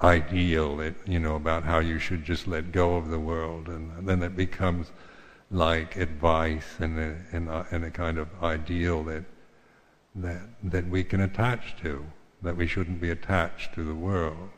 ideal 0.00 0.76
that, 0.76 0.94
you 1.06 1.18
know, 1.18 1.36
about 1.36 1.64
how 1.64 1.78
you 1.78 1.98
should 1.98 2.24
just 2.24 2.46
let 2.46 2.72
go 2.72 2.96
of 2.96 3.08
the 3.08 3.18
world. 3.18 3.68
And, 3.68 4.08
then 4.08 4.22
it 4.22 4.36
becomes 4.36 4.90
like 5.50 5.96
advice 5.96 6.76
and 6.78 6.98
a, 6.98 7.16
and 7.32 7.48
a, 7.48 7.66
and 7.70 7.84
a 7.84 7.90
kind 7.90 8.18
of 8.18 8.28
ideal 8.42 9.02
that, 9.04 9.24
that, 10.14 10.42
that 10.62 10.88
we 10.88 11.04
can 11.04 11.20
attach 11.20 11.76
to 11.82 12.04
that 12.42 12.56
we 12.56 12.66
shouldn't 12.66 13.00
be 13.00 13.10
attached 13.10 13.74
to 13.74 13.84
the 13.84 13.94
world. 13.94 14.50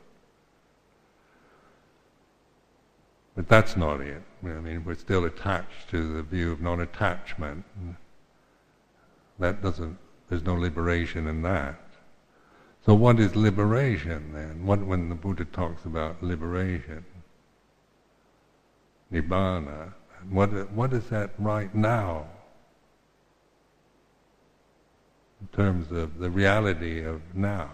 But 3.35 3.49
that's 3.49 3.77
not 3.77 4.01
it. 4.01 4.23
I 4.45 4.49
mean, 4.49 4.85
we're 4.85 4.95
still 4.95 5.25
attached 5.25 5.89
to 5.91 6.15
the 6.15 6.23
view 6.23 6.53
of 6.53 6.61
non-attachment. 6.61 7.65
That 9.39 9.63
doesn't. 9.63 9.97
There's 10.29 10.45
no 10.45 10.55
liberation 10.55 11.27
in 11.27 11.43
that. 11.43 11.81
So, 12.85 12.95
what 12.95 13.19
is 13.19 13.37
liberation 13.37 14.33
then? 14.33 14.67
What 14.67 14.81
when 14.81 15.09
the 15.09 15.15
Buddha 15.15 15.45
talks 15.45 15.85
about 15.85 16.23
liberation, 16.23 17.05
nibbana? 19.13 19.95
What 20.29 20.71
what 20.73 20.93
is 20.93 21.09
that 21.09 21.31
right 21.39 21.75
now? 21.75 22.27
In 25.41 25.49
terms 25.53 25.91
of 25.91 26.19
the 26.19 26.31
reality 26.31 27.03
of 27.03 27.21
now. 27.35 27.71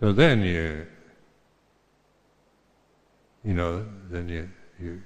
So 0.00 0.12
then 0.12 0.42
you 0.42 0.86
you 3.44 3.54
know, 3.54 3.86
then 4.10 4.28
you, 4.28 4.48
you, 4.78 5.00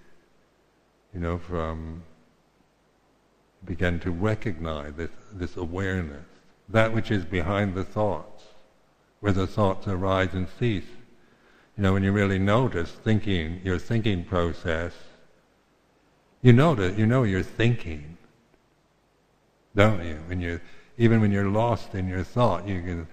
you 1.15 1.21
know, 1.21 1.39
from 1.39 2.03
begin 3.65 4.01
to 4.01 4.11
recognize 4.11 4.93
this, 4.95 5.11
this 5.33 5.57
awareness, 5.57 6.27
that 6.69 6.93
which 6.93 7.13
is 7.13 7.25
behind 7.25 7.75
the 7.75 7.85
thoughts, 7.85 8.43
where 9.21 9.33
the 9.33 9.47
thoughts 9.47 9.87
arise 9.87 10.31
and 10.33 10.49
cease. 10.59 10.89
You 11.77 11.85
know, 11.85 11.93
when 11.93 12.03
you 12.03 12.11
really 12.11 12.41
notice 12.41 12.91
thinking, 12.91 13.61
your 13.63 13.79
thinking 13.79 14.25
process, 14.25 14.93
you 16.43 16.53
that 16.75 16.99
you 16.99 17.07
know 17.07 17.23
you're 17.23 17.45
thinking, 17.45 18.19
don't 19.75 20.05
you? 20.05 20.19
When 20.27 20.41
you 20.41 20.61
even 20.99 21.21
when 21.21 21.33
you're 21.33 21.49
lost 21.49 21.95
in 21.95 22.09
your 22.09 22.23
thought, 22.23 22.69
you 22.69 22.83
can 22.83 23.09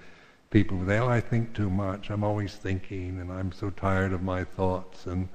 people 0.50 0.84
say, 0.86 0.98
oh, 0.98 1.08
I 1.08 1.22
think 1.22 1.54
too 1.54 1.70
much, 1.70 2.10
I'm 2.10 2.24
always 2.24 2.56
thinking, 2.56 3.20
and 3.20 3.32
I'm 3.32 3.52
so 3.52 3.70
tired 3.70 4.14
of 4.14 4.22
my 4.22 4.44
thoughts, 4.44 5.06
and 5.06 5.30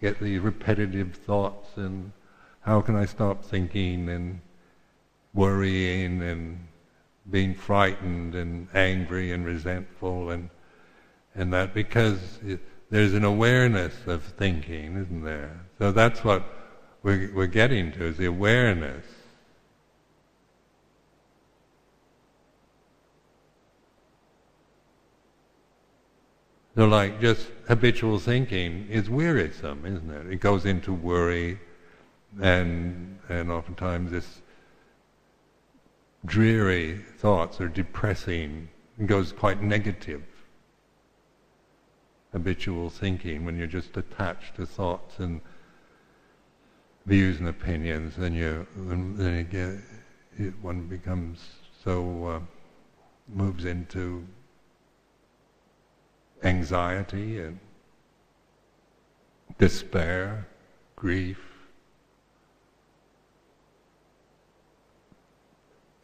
get 0.00 0.18
these 0.20 0.40
repetitive 0.40 1.14
thoughts, 1.14 1.76
and 1.76 2.12
how 2.60 2.80
can 2.80 2.96
I 2.96 3.04
stop 3.04 3.44
thinking, 3.44 4.08
and 4.08 4.40
worrying, 5.34 6.22
and 6.22 6.66
being 7.30 7.54
frightened, 7.54 8.34
and 8.34 8.68
angry, 8.74 9.32
and 9.32 9.44
resentful, 9.44 10.30
and, 10.30 10.48
and 11.34 11.52
that 11.52 11.74
because 11.74 12.38
it, 12.44 12.60
there's 12.88 13.14
an 13.14 13.24
awareness 13.24 13.94
of 14.06 14.22
thinking, 14.22 14.96
isn't 14.96 15.24
there? 15.24 15.60
So 15.78 15.92
that's 15.92 16.24
what 16.24 16.42
we're, 17.02 17.30
we're 17.34 17.46
getting 17.46 17.92
to, 17.92 18.04
is 18.04 18.16
the 18.16 18.26
awareness 18.26 19.04
So, 26.76 26.86
like, 26.86 27.22
just 27.22 27.48
habitual 27.68 28.18
thinking 28.18 28.86
is 28.90 29.08
wearisome, 29.08 29.86
isn't 29.86 30.10
it? 30.10 30.26
It 30.30 30.40
goes 30.40 30.66
into 30.66 30.92
worry, 30.92 31.58
and 32.38 33.18
and 33.30 33.50
oftentimes 33.50 34.10
this 34.10 34.42
dreary 36.26 37.00
thoughts 37.16 37.62
are 37.62 37.68
depressing. 37.68 38.68
It 38.98 39.06
goes 39.06 39.32
quite 39.32 39.62
negative. 39.62 40.22
Habitual 42.32 42.90
thinking, 42.90 43.46
when 43.46 43.56
you're 43.56 43.66
just 43.66 43.96
attached 43.96 44.56
to 44.56 44.66
thoughts 44.66 45.18
and 45.18 45.40
views 47.06 47.38
and 47.38 47.48
opinions, 47.48 48.16
then 48.16 48.34
you 48.34 48.66
then 48.76 49.34
it 49.34 49.50
get, 49.50 49.78
it, 50.36 50.52
one 50.60 50.86
becomes 50.88 51.40
so 51.82 52.26
uh, 52.26 52.40
moves 53.34 53.64
into 53.64 54.26
anxiety 56.42 57.40
and 57.40 57.58
despair, 59.58 60.46
grief, 60.96 61.38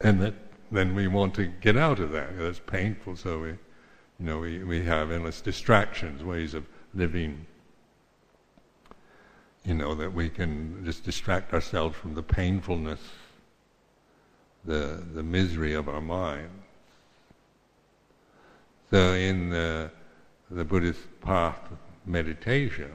and 0.01 0.21
that 0.21 0.33
then 0.71 0.95
we 0.95 1.07
want 1.07 1.35
to 1.35 1.45
get 1.45 1.77
out 1.77 1.99
of 1.99 2.11
that. 2.11 2.37
That's 2.37 2.59
painful, 2.59 3.15
so 3.15 3.39
we, 3.39 3.49
you 3.49 3.57
know, 4.19 4.39
we, 4.39 4.63
we 4.63 4.83
have 4.83 5.11
endless 5.11 5.39
distractions, 5.39 6.23
ways 6.23 6.55
of 6.55 6.65
living. 6.95 7.45
You 9.63 9.75
know 9.75 9.93
that 9.95 10.11
we 10.11 10.29
can 10.29 10.83
just 10.83 11.03
distract 11.03 11.53
ourselves 11.53 11.95
from 11.95 12.15
the 12.15 12.23
painfulness, 12.23 12.99
the 14.65 15.03
the 15.13 15.23
misery 15.23 15.73
of 15.73 15.87
our 15.87 16.01
mind. 16.01 16.49
So 18.89 19.13
in 19.13 19.49
the 19.49 19.91
the 20.49 20.63
Buddhist 20.63 21.01
path 21.21 21.59
meditation, 22.05 22.91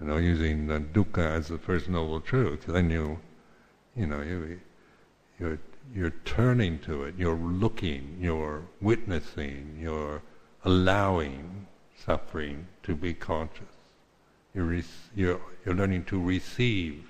you 0.00 0.06
know, 0.06 0.16
using 0.16 0.66
the 0.66 0.80
dukkha 0.80 1.24
as 1.24 1.48
the 1.48 1.58
first 1.58 1.88
noble 1.88 2.20
truth, 2.20 2.66
then 2.66 2.90
you, 2.90 3.18
you 3.94 4.06
know, 4.06 4.20
you, 4.22 4.60
you're, 5.38 5.58
you're 5.94 6.14
turning 6.24 6.78
to 6.80 7.04
it, 7.04 7.14
you're 7.16 7.36
looking, 7.36 8.18
you're 8.20 8.62
witnessing, 8.80 9.78
you're 9.80 10.22
allowing 10.64 11.66
suffering 12.04 12.66
to 12.82 12.94
be 12.94 13.14
conscious. 13.14 13.62
You're, 14.54 14.64
re- 14.64 14.84
you're, 15.14 15.40
you're 15.64 15.74
learning 15.74 16.04
to 16.06 16.20
receive, 16.20 17.04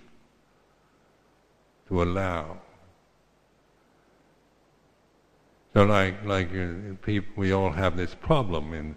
to 1.88 2.02
allow. 2.02 2.58
So 5.72 5.84
like 5.84 6.24
like 6.24 6.48
uh, 6.56 6.94
people, 7.02 7.32
we 7.36 7.52
all 7.52 7.70
have 7.70 7.96
this 7.96 8.14
problem 8.14 8.72
in 8.72 8.96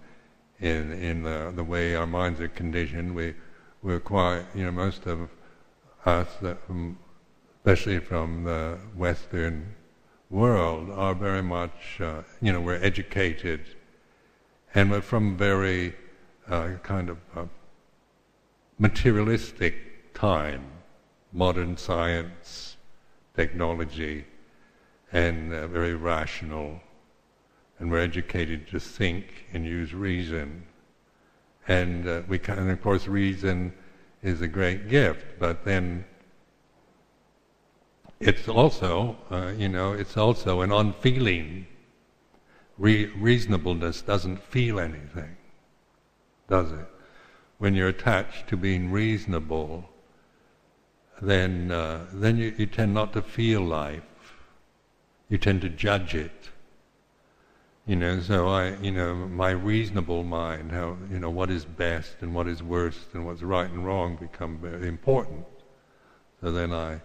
in 0.61 0.91
in 0.91 1.23
the, 1.23 1.51
the 1.55 1.63
way 1.63 1.95
our 1.95 2.07
minds 2.07 2.39
are 2.41 2.47
conditioned. 2.47 3.15
We 3.15 3.35
we're 3.81 3.99
quite 3.99 4.43
you 4.53 4.65
know 4.65 4.71
most 4.71 5.05
of 5.05 5.29
us, 6.05 6.27
that, 6.41 6.57
especially 7.59 7.99
from 7.99 8.43
the 8.43 8.77
Western 8.95 9.75
world, 10.29 10.89
are 10.91 11.13
very 11.13 11.43
much 11.43 11.99
uh, 12.01 12.21
you 12.41 12.51
know 12.51 12.61
we're 12.61 12.83
educated, 12.83 13.61
and 14.75 14.91
we're 14.91 15.01
from 15.01 15.37
very 15.37 15.95
uh, 16.49 16.71
kind 16.83 17.09
of 17.09 17.17
uh, 17.35 17.45
materialistic 18.77 20.13
time, 20.13 20.65
modern 21.31 21.77
science, 21.77 22.77
technology, 23.35 24.25
and 25.11 25.53
uh, 25.53 25.67
very 25.67 25.95
rational 25.95 26.81
and 27.79 27.89
we're 27.89 27.99
educated 27.99 28.67
to 28.67 28.79
think 28.79 29.45
and 29.53 29.65
use 29.65 29.93
reason. 29.93 30.63
And 31.67 32.07
uh, 32.07 32.21
we 32.27 32.37
can, 32.37 32.59
and 32.59 32.69
of 32.71 32.81
course, 32.81 33.07
reason 33.07 33.73
is 34.21 34.41
a 34.41 34.47
great 34.47 34.89
gift, 34.89 35.25
but 35.39 35.63
then 35.63 36.03
it's 38.19 38.49
also, 38.49 39.17
uh, 39.31 39.53
you 39.57 39.69
know, 39.69 39.93
it's 39.93 40.17
also 40.17 40.61
an 40.61 40.71
unfeeling. 40.71 41.67
Re- 42.77 43.05
reasonableness 43.05 44.01
doesn't 44.01 44.43
feel 44.43 44.79
anything, 44.79 45.37
does 46.49 46.71
it? 46.71 46.87
When 47.59 47.75
you're 47.75 47.89
attached 47.89 48.47
to 48.49 48.57
being 48.57 48.91
reasonable, 48.91 49.89
then 51.21 51.71
uh, 51.71 52.07
then 52.13 52.37
you, 52.37 52.53
you 52.57 52.65
tend 52.65 52.93
not 52.93 53.11
to 53.13 53.21
feel 53.21 53.61
life. 53.61 54.03
You 55.27 55.37
tend 55.37 55.61
to 55.61 55.69
judge 55.69 56.15
it 56.15 56.48
you 57.89 57.95
know, 57.95 58.19
so 58.19 58.47
I, 58.47 58.75
you 58.83 58.91
know, 58.91 59.15
my 59.15 59.49
reasonable 59.49 60.23
mind, 60.23 60.71
how, 60.71 60.95
you 61.09 61.17
know, 61.17 61.31
what 61.31 61.49
is 61.49 61.65
best 61.65 62.17
and 62.21 62.35
what 62.35 62.47
is 62.47 62.61
worst 62.61 63.07
and 63.13 63.25
what's 63.25 63.41
right 63.41 63.67
and 63.67 63.83
wrong 63.83 64.15
become 64.15 64.59
very 64.59 64.87
important. 64.87 65.43
So 66.39 66.51
then 66.51 66.71
I 66.71 67.01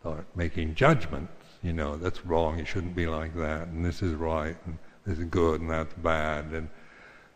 start 0.00 0.26
making 0.36 0.74
judgments, 0.74 1.32
you 1.62 1.72
know, 1.72 1.96
that's 1.96 2.26
wrong, 2.26 2.58
it 2.58 2.66
shouldn't 2.66 2.94
be 2.94 3.06
like 3.06 3.34
that, 3.36 3.68
and 3.68 3.82
this 3.82 4.02
is 4.02 4.12
right, 4.12 4.58
and 4.66 4.76
this 5.06 5.18
is 5.18 5.24
good, 5.24 5.62
and 5.62 5.70
that's 5.70 5.94
bad, 5.94 6.52
and 6.52 6.68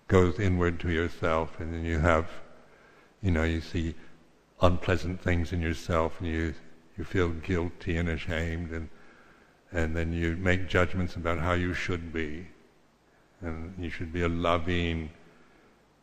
goes 0.08 0.38
inward 0.38 0.78
to 0.80 0.90
yourself, 0.90 1.58
and 1.60 1.72
then 1.72 1.86
you 1.86 2.00
have, 2.00 2.28
you 3.22 3.30
know, 3.30 3.44
you 3.44 3.62
see 3.62 3.94
unpleasant 4.60 5.22
things 5.22 5.54
in 5.54 5.62
yourself, 5.62 6.20
and 6.20 6.28
you 6.28 6.54
you 6.98 7.04
feel 7.04 7.30
guilty 7.30 7.96
and 7.96 8.10
ashamed, 8.10 8.72
and 8.72 8.90
and 9.72 9.96
then 9.96 10.12
you 10.12 10.36
make 10.36 10.68
judgments 10.68 11.16
about 11.16 11.38
how 11.38 11.54
you 11.54 11.72
should 11.72 12.12
be 12.12 12.46
and 13.44 13.74
you 13.78 13.90
should 13.90 14.12
be 14.12 14.22
a 14.22 14.28
loving, 14.28 15.10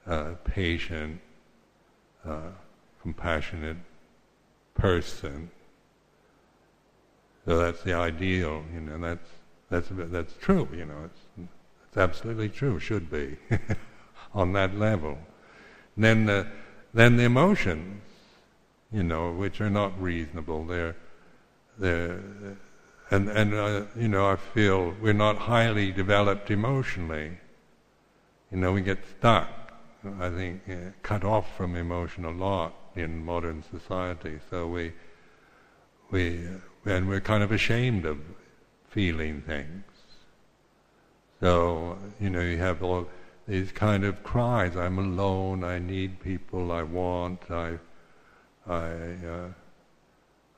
uh, 0.05 0.33
patient, 0.43 1.19
uh, 2.25 2.51
compassionate 3.01 3.77
person. 4.75 5.49
So 7.45 7.57
that's 7.57 7.81
the 7.83 7.93
ideal, 7.93 8.63
you 8.73 8.81
know. 8.81 8.99
That's 8.99 9.29
that's 9.69 9.87
that's 10.11 10.33
true, 10.39 10.67
you 10.71 10.85
know. 10.85 11.05
It's 11.05 11.49
it's 11.87 11.97
absolutely 11.97 12.49
true. 12.49 12.79
Should 12.79 13.09
be 13.09 13.37
on 14.33 14.53
that 14.53 14.75
level. 14.75 15.17
And 15.95 16.05
then 16.05 16.25
the 16.25 16.47
then 16.93 17.17
the 17.17 17.23
emotions, 17.23 18.03
you 18.91 19.03
know, 19.03 19.31
which 19.31 19.59
are 19.61 19.69
not 19.69 19.99
reasonable. 19.99 20.65
They're 20.65 20.95
they're 21.79 22.21
and 23.11 23.29
and 23.29 23.53
uh, 23.53 23.83
you 23.95 24.07
know 24.07 24.25
I 24.25 24.37
feel 24.37 24.95
we're 25.01 25.13
not 25.13 25.37
highly 25.37 25.91
developed 25.91 26.49
emotionally. 26.49 27.37
You 28.51 28.57
know, 28.57 28.71
we 28.71 28.81
get 28.81 28.99
stuck. 29.17 29.49
I 30.19 30.29
think 30.29 30.61
uh, 30.69 30.91
cut 31.03 31.23
off 31.23 31.55
from 31.55 31.75
emotion 31.75 32.25
a 32.25 32.31
lot 32.31 32.73
in 32.95 33.23
modern 33.23 33.63
society. 33.69 34.39
So 34.49 34.67
we 34.67 34.93
we 36.09 36.39
and 36.85 37.07
we're 37.07 37.21
kind 37.21 37.43
of 37.43 37.51
ashamed 37.51 38.05
of 38.05 38.17
feeling 38.89 39.41
things. 39.41 39.83
So 41.41 41.97
you 42.19 42.29
know, 42.29 42.41
you 42.41 42.57
have 42.57 42.81
all 42.81 43.07
these 43.45 43.73
kind 43.73 44.05
of 44.05 44.23
cries. 44.23 44.77
I'm 44.77 44.97
alone. 44.97 45.65
I 45.65 45.79
need 45.79 46.21
people. 46.21 46.71
I 46.71 46.83
want. 46.83 47.51
I 47.51 47.77
I. 48.65 48.85
Uh, 48.85 49.47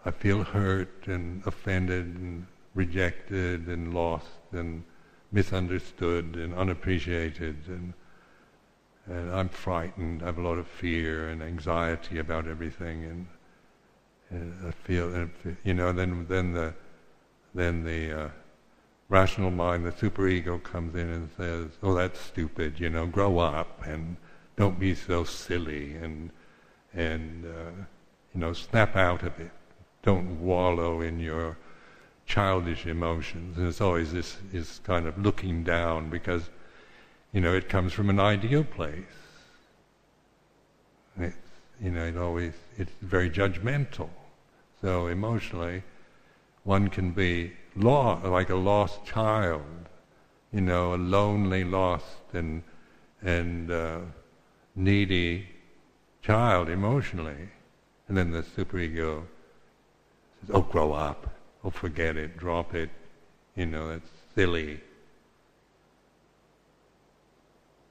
I 0.06 0.12
feel 0.12 0.44
hurt 0.44 1.08
and 1.08 1.46
offended 1.46 2.06
and 2.06 2.46
rejected 2.76 3.68
and 3.68 3.94
lost 3.94 4.28
and 4.52 4.84
misunderstood 5.32 6.36
and 6.36 6.54
unappreciated 6.54 7.58
and 7.68 7.94
and 9.08 9.32
I'm 9.32 9.50
frightened. 9.50 10.24
I 10.24 10.28
have 10.28 10.38
a 10.38 10.42
lot 10.42 10.58
of 10.58 10.68
fear 10.68 11.30
and 11.30 11.44
anxiety 11.44 12.20
about 12.20 12.48
everything, 12.48 13.04
and, 13.04 13.28
and 14.30 14.68
I 14.68 14.72
feel, 14.72 15.30
you 15.63 15.74
know, 15.74 15.92
then 15.92 16.26
then 16.30 16.54
the 16.54 16.74
then 17.54 17.84
the 17.84 18.26
uh, 18.26 18.30
rational 19.10 19.52
mind, 19.52 19.86
the 19.86 19.92
superego, 19.92 20.62
comes 20.62 20.96
in 20.96 21.10
and 21.10 21.30
says, 21.36 21.72
"Oh, 21.82 21.94
that's 21.94 22.20
stupid. 22.20 22.80
You 22.80 22.89
know, 22.89 23.06
grow 23.06 23.39
up 23.39 23.86
and 23.86 24.16
don't 24.56 24.80
be 24.80 24.96
so 24.96 25.24
silly 25.24 25.96
and 25.96 26.32
and 26.94 27.46
uh, 27.46 27.72
you 28.34 28.39
know, 28.39 28.54
snap 28.54 28.96
out 28.96 29.24
of 29.24 29.38
it." 29.39 29.52
Don't 30.04 30.42
wallow 30.42 31.02
in 31.02 31.20
your 31.20 31.58
childish 32.26 32.86
emotions. 32.86 33.58
And 33.58 33.68
it's 33.68 33.82
always 33.82 34.13
this 34.13 34.38
is 34.52 34.80
kind 34.84 35.08
of 35.08 35.18
looking 35.18 35.63
down 35.63 36.10
because, 36.10 36.50
you 37.32 37.42
know, 37.42 37.54
it 37.54 37.70
comes 37.70 37.94
from 37.94 38.10
an 38.10 38.20
ideal 38.20 38.63
place. 38.63 39.04
It's, 41.18 41.36
you 41.82 41.92
know, 41.92 42.06
it 42.06 42.18
always 42.18 42.54
it's 42.78 42.92
very 43.02 43.30
judgmental. 43.30 44.10
So 44.82 45.08
emotionally, 45.08 45.84
one 46.63 46.89
can 46.89 47.12
be 47.12 47.54
lost, 47.76 48.26
like 48.26 48.50
a 48.50 48.56
lost 48.56 49.06
child, 49.06 49.63
you 50.52 50.62
know, 50.62 50.94
a 50.94 50.98
lonely, 50.98 51.63
lost 51.63 52.34
and 52.34 52.63
and 53.22 53.72
uh, 53.72 54.00
needy 54.76 55.48
child 56.22 56.68
emotionally, 56.70 57.50
and 58.08 58.18
then 58.18 58.32
the 58.32 58.42
superego 58.42 59.24
"Oh, 60.49 60.62
grow 60.62 60.93
up. 60.93 61.29
Oh, 61.63 61.69
forget 61.69 62.17
it. 62.17 62.38
Drop 62.38 62.73
it. 62.73 62.89
You 63.56 63.65
know, 63.65 63.89
that's 63.89 64.10
silly." 64.36 64.82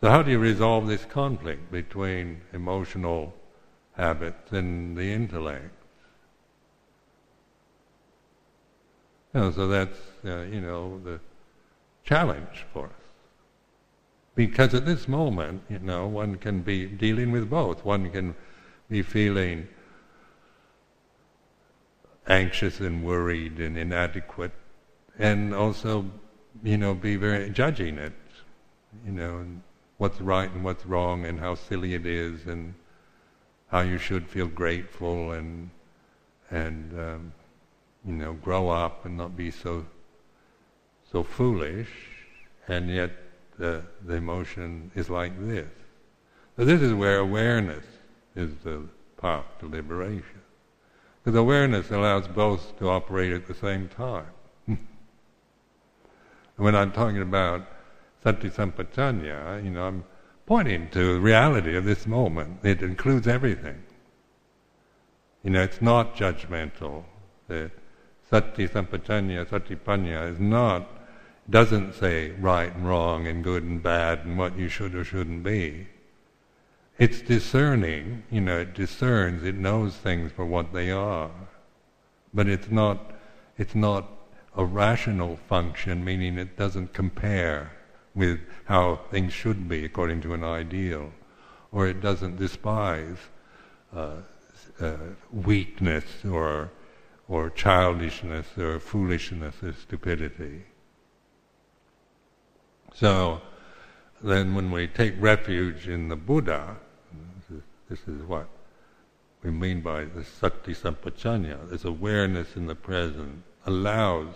So, 0.00 0.10
how 0.10 0.22
do 0.22 0.30
you 0.32 0.38
resolve 0.38 0.88
this 0.88 1.04
conflict 1.04 1.70
between 1.70 2.40
emotional 2.52 3.34
habits 3.92 4.50
and 4.50 4.96
the 4.96 5.12
intellect? 5.12 5.72
You 9.32 9.40
know, 9.40 9.52
so 9.52 9.68
that's 9.68 9.98
uh, 10.24 10.40
you 10.40 10.60
know 10.60 11.00
the 11.04 11.20
challenge 12.04 12.66
for 12.72 12.86
us. 12.86 12.92
Because 14.34 14.74
at 14.74 14.86
this 14.86 15.06
moment, 15.08 15.62
you 15.68 15.78
know, 15.78 16.06
one 16.06 16.36
can 16.36 16.62
be 16.62 16.86
dealing 16.86 17.30
with 17.30 17.48
both. 17.48 17.84
One 17.84 18.10
can 18.10 18.34
be 18.88 19.02
feeling 19.02 19.68
anxious 22.26 22.80
and 22.80 23.04
worried 23.04 23.58
and 23.58 23.76
inadequate, 23.76 24.52
and 25.18 25.54
also, 25.54 26.10
you 26.62 26.76
know, 26.76 26.94
be 26.94 27.16
very 27.16 27.50
judging 27.50 27.98
it, 27.98 28.12
you 29.04 29.12
know, 29.12 29.46
what's 29.98 30.20
right 30.20 30.50
and 30.50 30.64
what's 30.64 30.86
wrong, 30.86 31.24
and 31.24 31.40
how 31.40 31.54
silly 31.54 31.94
it 31.94 32.06
is, 32.06 32.46
and 32.46 32.74
how 33.68 33.80
you 33.80 33.98
should 33.98 34.28
feel 34.28 34.46
grateful 34.46 35.32
and 35.32 35.70
and 36.50 36.92
um, 37.00 37.32
you 38.04 38.12
know 38.12 38.34
grow 38.34 38.68
up 38.68 39.06
and 39.06 39.16
not 39.16 39.36
be 39.36 39.50
so 39.50 39.86
so 41.10 41.22
foolish, 41.22 41.88
and 42.68 42.90
yet 42.90 43.10
the 43.58 43.82
the 44.04 44.14
emotion 44.14 44.90
is 44.94 45.08
like 45.10 45.32
this. 45.46 45.70
So 46.56 46.64
this 46.64 46.82
is 46.82 46.92
where 46.92 47.18
awareness 47.18 47.84
is 48.36 48.50
the 48.62 48.82
path 49.16 49.46
to 49.60 49.68
liberation. 49.68 50.41
Because 51.22 51.38
awareness 51.38 51.90
allows 51.90 52.26
both 52.26 52.78
to 52.78 52.88
operate 52.88 53.32
at 53.32 53.46
the 53.46 53.54
same 53.54 53.88
time. 53.88 54.26
when 56.56 56.74
I'm 56.74 56.90
talking 56.90 57.22
about 57.22 57.66
sati 58.24 58.50
sampajanya, 58.50 59.62
you 59.62 59.70
know, 59.70 59.86
I'm 59.86 60.04
pointing 60.46 60.90
to 60.90 61.14
the 61.14 61.20
reality 61.20 61.76
of 61.76 61.84
this 61.84 62.06
moment. 62.06 62.58
It 62.64 62.82
includes 62.82 63.28
everything. 63.28 63.82
You 65.44 65.50
know, 65.50 65.62
it's 65.62 65.80
not 65.80 66.16
judgmental. 66.16 67.04
The 67.46 67.70
sati 68.28 68.66
sampajanya, 68.66 69.46
satipanya 69.46 70.32
is 70.32 70.40
not, 70.40 70.88
doesn't 71.48 71.94
say 71.94 72.30
right 72.32 72.74
and 72.74 72.86
wrong 72.86 73.28
and 73.28 73.44
good 73.44 73.62
and 73.62 73.80
bad 73.80 74.24
and 74.24 74.38
what 74.38 74.58
you 74.58 74.68
should 74.68 74.94
or 74.94 75.04
shouldn't 75.04 75.44
be. 75.44 75.86
It's 76.98 77.22
discerning, 77.22 78.22
you 78.30 78.40
know, 78.40 78.58
it 78.58 78.74
discerns, 78.74 79.42
it 79.42 79.56
knows 79.56 79.96
things 79.96 80.30
for 80.32 80.44
what 80.44 80.72
they 80.72 80.90
are. 80.90 81.30
But 82.34 82.48
it's 82.48 82.70
not, 82.70 83.12
it's 83.56 83.74
not 83.74 84.08
a 84.56 84.64
rational 84.64 85.36
function, 85.48 86.04
meaning 86.04 86.38
it 86.38 86.56
doesn't 86.56 86.92
compare 86.92 87.72
with 88.14 88.40
how 88.64 89.00
things 89.10 89.32
should 89.32 89.68
be 89.68 89.84
according 89.84 90.20
to 90.22 90.34
an 90.34 90.44
ideal. 90.44 91.12
Or 91.72 91.86
it 91.86 92.00
doesn't 92.02 92.36
despise 92.36 93.16
uh, 93.94 94.16
uh, 94.80 94.96
weakness 95.32 96.04
or, 96.30 96.70
or 97.28 97.48
childishness 97.50 98.46
or 98.58 98.78
foolishness 98.78 99.54
or 99.62 99.72
stupidity. 99.72 100.64
So 102.94 103.40
then 104.22 104.54
when 104.54 104.70
we 104.70 104.86
take 104.86 105.14
refuge 105.18 105.88
in 105.88 106.08
the 106.08 106.16
Buddha, 106.16 106.76
this 107.88 108.00
is 108.06 108.22
what 108.22 108.48
we 109.42 109.50
mean 109.50 109.80
by 109.80 110.04
the 110.04 110.24
sati 110.24 110.72
sampajanya. 110.72 111.68
This 111.70 111.84
awareness 111.84 112.56
in 112.56 112.66
the 112.66 112.74
present 112.74 113.42
allows, 113.66 114.34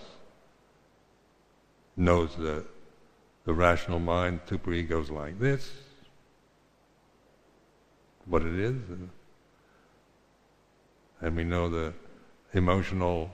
knows 1.96 2.34
the, 2.36 2.64
the 3.44 3.54
rational 3.54 4.00
mind, 4.00 4.40
superegos 4.48 5.10
like 5.10 5.38
this, 5.38 5.70
what 8.26 8.42
it 8.42 8.58
is, 8.58 8.76
and 11.20 11.36
we 11.36 11.44
know 11.44 11.70
the 11.70 11.92
emotional 12.52 13.30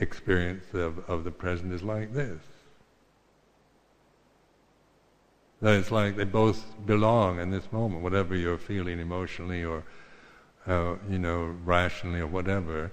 experience 0.00 0.64
of, 0.72 0.98
of 1.10 1.24
the 1.24 1.30
present 1.30 1.72
is 1.72 1.82
like 1.82 2.14
this. 2.14 2.40
That 5.60 5.74
it's 5.74 5.90
like 5.90 6.16
they 6.16 6.24
both 6.24 6.64
belong 6.86 7.40
in 7.40 7.50
this 7.50 7.72
moment, 7.72 8.02
whatever 8.02 8.36
you're 8.36 8.58
feeling 8.58 9.00
emotionally 9.00 9.64
or, 9.64 9.82
uh, 10.66 10.94
you 11.10 11.18
know, 11.18 11.56
rationally 11.64 12.20
or 12.20 12.28
whatever, 12.28 12.92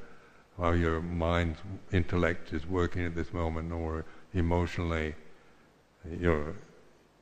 while 0.55 0.75
your 0.75 1.01
mind's 1.01 1.59
intellect 1.91 2.53
is 2.53 2.65
working 2.65 3.05
at 3.05 3.13
this 3.13 3.31
moment, 3.33 3.71
or 3.71 4.05
emotionally, 4.33 5.13
your, 6.19 6.55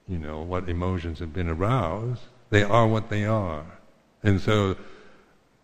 you 0.07 0.17
know, 0.17 0.41
what 0.41 0.69
emotions 0.69 1.19
have 1.19 1.33
been 1.33 1.49
aroused, 1.49 2.21
they 2.49 2.63
are 2.63 2.87
what 2.87 3.09
they 3.09 3.25
are. 3.25 3.65
And 4.21 4.39
so, 4.39 4.77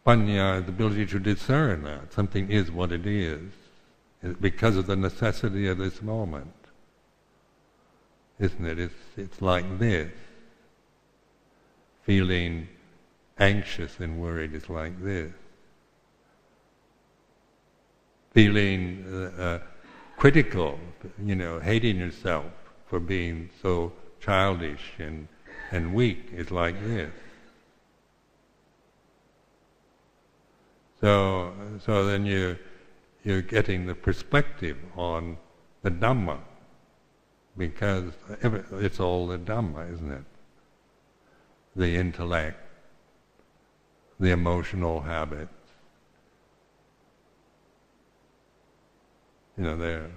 panya, 0.06 0.66
the 0.66 0.72
ability 0.72 1.06
to 1.06 1.20
discern 1.20 1.84
that 1.84 2.12
something 2.12 2.50
is 2.50 2.70
what 2.72 2.92
it 2.92 3.06
is, 3.06 3.52
because 4.42 4.76
of 4.76 4.88
the 4.88 4.96
necessity 4.98 5.68
of 5.68 5.78
this 5.78 6.02
moment 6.02 6.52
isn't 8.40 8.66
it? 8.66 8.80
It's, 8.80 8.94
it's 9.18 9.42
like 9.42 9.80
this. 9.80 10.12
Feeling 12.04 12.68
anxious 13.38 14.00
and 14.00 14.20
worried 14.20 14.54
is 14.54 14.70
like 14.70 15.02
this. 15.04 15.32
Feeling 18.34 19.06
uh, 19.12 19.42
uh, 19.42 19.60
critical, 20.18 20.80
you 21.24 21.36
know, 21.36 21.60
hating 21.60 21.98
yourself 21.98 22.46
for 22.88 23.00
being 23.00 23.50
so 23.62 23.92
childish 24.20 24.94
and 24.98 25.28
and 25.72 25.94
weak 25.94 26.30
is 26.34 26.52
like 26.52 26.82
this. 26.84 27.12
So, 31.00 31.54
so 31.86 32.06
then 32.06 32.26
you, 32.26 32.58
you're 33.24 33.42
getting 33.42 33.86
the 33.86 33.96
perspective 33.96 34.78
on 34.98 35.38
the 35.82 35.92
Dhamma, 35.92 36.40
because 37.60 38.14
it's 38.42 39.02
all 39.02 39.28
the 39.28 39.38
Dhamma, 39.38 39.94
isn't 39.94 40.12
it? 40.12 40.24
The 41.76 41.94
intellect, 41.94 42.58
the 44.18 44.32
emotional 44.32 45.02
habits. 45.02 45.52
You 49.58 49.66
know, 49.66 49.78
they're 49.78 50.10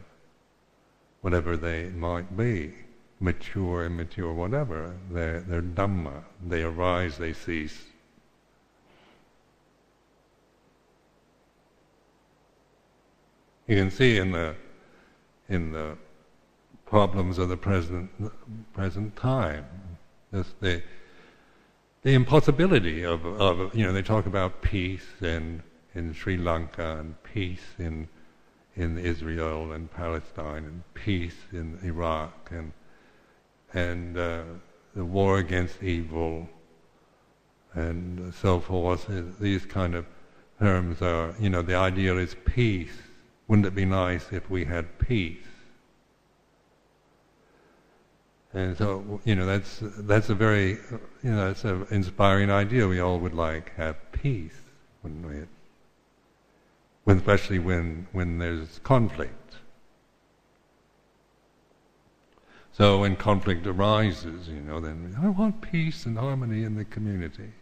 whatever 1.21 1.57
they 1.57 1.89
might 1.89 2.37
be, 2.37 2.75
mature, 3.19 3.87
immature, 3.87 4.33
whatever. 4.33 4.95
They're, 5.11 5.41
they're 5.41 5.63
Dhamma. 5.63 6.23
They 6.47 6.63
arise, 6.63 7.19
they 7.19 7.33
cease. 7.33 7.83
You 13.67 13.77
can 13.77 13.91
see 13.91 14.19
in 14.19 14.31
the 14.31 14.55
in 15.49 15.73
the 15.73 15.97
problems 16.93 17.39
of 17.39 17.49
the 17.49 17.57
present 17.57 18.11
present 18.75 19.17
time, 19.17 19.65
the 20.31 20.83
the 22.03 22.13
impossibility 22.13 23.03
of, 23.03 23.25
of 23.25 23.75
you 23.75 23.83
know 23.83 23.95
they 23.95 24.03
talk 24.03 24.27
about 24.27 24.61
peace 24.61 25.09
in 25.23 25.63
in 25.95 26.13
Sri 26.13 26.37
Lanka 26.37 26.99
and 27.01 27.11
peace 27.23 27.67
in 27.79 28.07
in 28.77 28.99
Israel 28.99 29.73
and 29.73 29.91
Palestine 29.91 30.65
and 30.71 30.83
peace 30.93 31.41
in 31.51 31.79
Iraq 31.83 32.51
and 32.51 32.73
and 33.73 34.19
uh, 34.19 34.43
the 34.95 35.07
war 35.17 35.39
against 35.39 35.83
evil 35.83 36.47
and 37.73 38.35
so 38.35 38.61
forth. 38.61 39.07
These 39.41 39.65
kind 39.65 39.95
of 39.95 40.05
terms 40.59 41.01
are 41.01 41.35
you 41.41 41.49
know 41.49 41.63
the 41.63 41.75
ideal 41.75 42.19
is 42.19 42.37
peace 42.45 42.99
wouldn't 43.49 43.67
it 43.67 43.75
be 43.75 43.87
nice 43.87 44.27
if 44.31 44.51
we 44.51 44.65
had 44.67 44.99
peace? 44.99 45.52
And 48.55 48.77
so, 48.77 49.21
you 49.25 49.35
know, 49.35 49.47
that's 49.47 49.79
that's 49.81 50.29
a 50.29 50.35
very, 50.35 50.71
you 51.23 51.31
know, 51.31 51.47
that's 51.49 51.65
an 51.65 51.87
inspiring 51.91 52.51
idea. 52.51 52.87
We 52.87 53.01
all 53.01 53.19
would 53.19 53.35
like 53.35 53.75
have 53.77 53.97
peace, 54.13 54.61
wouldn't 55.03 55.27
we? 55.27 55.47
When, 57.05 57.17
especially 57.17 57.59
when 57.59 58.07
when 58.13 58.39
there's 58.39 58.79
conflict. 58.81 59.57
So 62.73 63.01
when 63.01 63.17
conflict 63.17 63.67
arises, 63.67 64.49
you 64.49 64.61
know, 64.61 64.81
then 64.81 65.17
I 65.23 65.29
want 65.29 65.61
peace 65.61 66.07
and 66.07 66.19
harmony 66.19 66.65
in 66.65 66.75
the 66.75 66.85
community. 66.85 67.53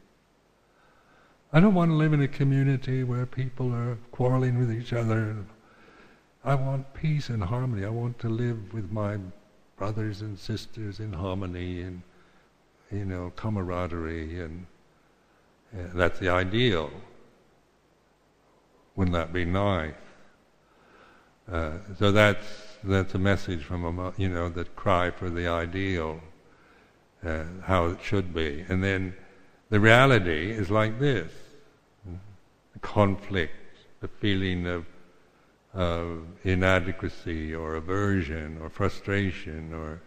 I 1.52 1.58
don't 1.58 1.74
want 1.74 1.90
to 1.90 1.94
live 1.94 2.12
in 2.12 2.22
a 2.22 2.28
community 2.28 3.02
where 3.02 3.26
people 3.26 3.72
are 3.74 3.98
quarreling 4.12 4.58
with 4.58 4.72
each 4.72 4.92
other 4.92 5.36
I 6.42 6.54
want 6.54 6.94
peace 6.94 7.28
and 7.28 7.42
harmony. 7.42 7.84
I 7.84 7.90
want 7.90 8.18
to 8.20 8.28
live 8.28 8.72
with 8.72 8.90
my 8.90 9.18
brothers 9.80 10.20
and 10.20 10.38
sisters 10.38 11.00
in 11.00 11.10
harmony 11.10 11.80
and, 11.80 12.02
you 12.92 13.02
know, 13.02 13.32
camaraderie, 13.34 14.38
and 14.38 14.66
that's 15.94 16.18
the 16.18 16.28
ideal. 16.28 16.90
Wouldn't 18.94 19.14
that 19.14 19.32
be 19.32 19.46
nice? 19.46 19.94
Uh, 21.50 21.78
so 21.98 22.12
that's 22.12 22.46
that's 22.84 23.14
a 23.14 23.18
message 23.18 23.64
from 23.64 24.12
you 24.18 24.28
know 24.28 24.50
that 24.50 24.76
cry 24.76 25.10
for 25.10 25.30
the 25.30 25.48
ideal, 25.48 26.20
uh, 27.24 27.44
how 27.62 27.86
it 27.86 27.98
should 28.02 28.34
be, 28.34 28.66
and 28.68 28.84
then 28.84 29.14
the 29.70 29.80
reality 29.80 30.50
is 30.50 30.70
like 30.70 31.00
this: 31.00 31.32
the 32.74 32.78
conflict, 32.80 33.54
the 34.00 34.08
feeling 34.08 34.66
of 34.66 34.84
of 35.72 36.26
inadequacy 36.44 37.54
or 37.54 37.76
aversion 37.76 38.58
or 38.60 38.68
frustration 38.68 39.72
or 39.72 40.00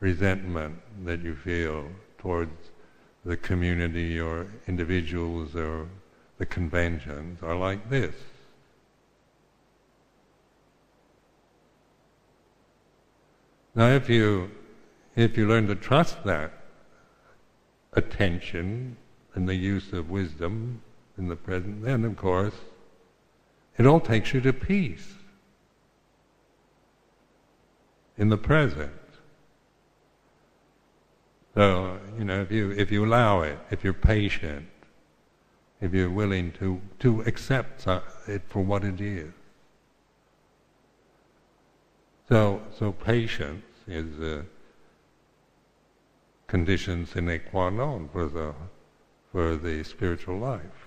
resentment 0.00 0.78
that 1.04 1.22
you 1.22 1.34
feel 1.34 1.88
towards 2.18 2.70
the 3.24 3.36
community 3.36 4.20
or 4.20 4.46
individuals 4.68 5.56
or 5.56 5.88
the 6.38 6.46
conventions 6.46 7.42
are 7.42 7.56
like 7.56 7.88
this. 7.90 8.14
Now 13.74 13.88
if 13.88 14.08
you 14.08 14.50
if 15.16 15.36
you 15.36 15.48
learn 15.48 15.66
to 15.68 15.74
trust 15.74 16.22
that 16.24 16.52
attention 17.92 18.96
and 19.34 19.48
the 19.48 19.54
use 19.54 19.92
of 19.92 20.10
wisdom 20.10 20.82
in 21.18 21.28
the 21.28 21.36
present, 21.36 21.82
then 21.82 22.04
of 22.04 22.16
course 22.16 22.54
it 23.76 23.86
all 23.86 24.00
takes 24.00 24.32
you 24.32 24.40
to 24.40 24.52
peace 24.52 25.14
in 28.16 28.28
the 28.28 28.38
present. 28.38 28.92
So, 31.54 31.98
you 32.18 32.24
know, 32.24 32.40
if 32.40 32.50
you, 32.50 32.72
if 32.72 32.90
you 32.90 33.04
allow 33.04 33.42
it, 33.42 33.58
if 33.70 33.84
you're 33.84 33.92
patient, 33.92 34.66
if 35.80 35.92
you're 35.92 36.10
willing 36.10 36.52
to, 36.52 36.80
to 37.00 37.20
accept 37.22 37.86
uh, 37.86 38.00
it 38.26 38.42
for 38.48 38.62
what 38.62 38.84
it 38.84 39.00
is. 39.00 39.32
So, 42.28 42.62
so 42.76 42.92
patience 42.92 43.64
is 43.86 44.18
a 44.20 44.46
condition 46.46 47.06
sine 47.06 47.40
qua 47.50 47.70
non 47.70 48.08
for 48.08 48.26
the, 48.26 48.54
for 49.30 49.56
the 49.56 49.84
spiritual 49.84 50.38
life. 50.38 50.83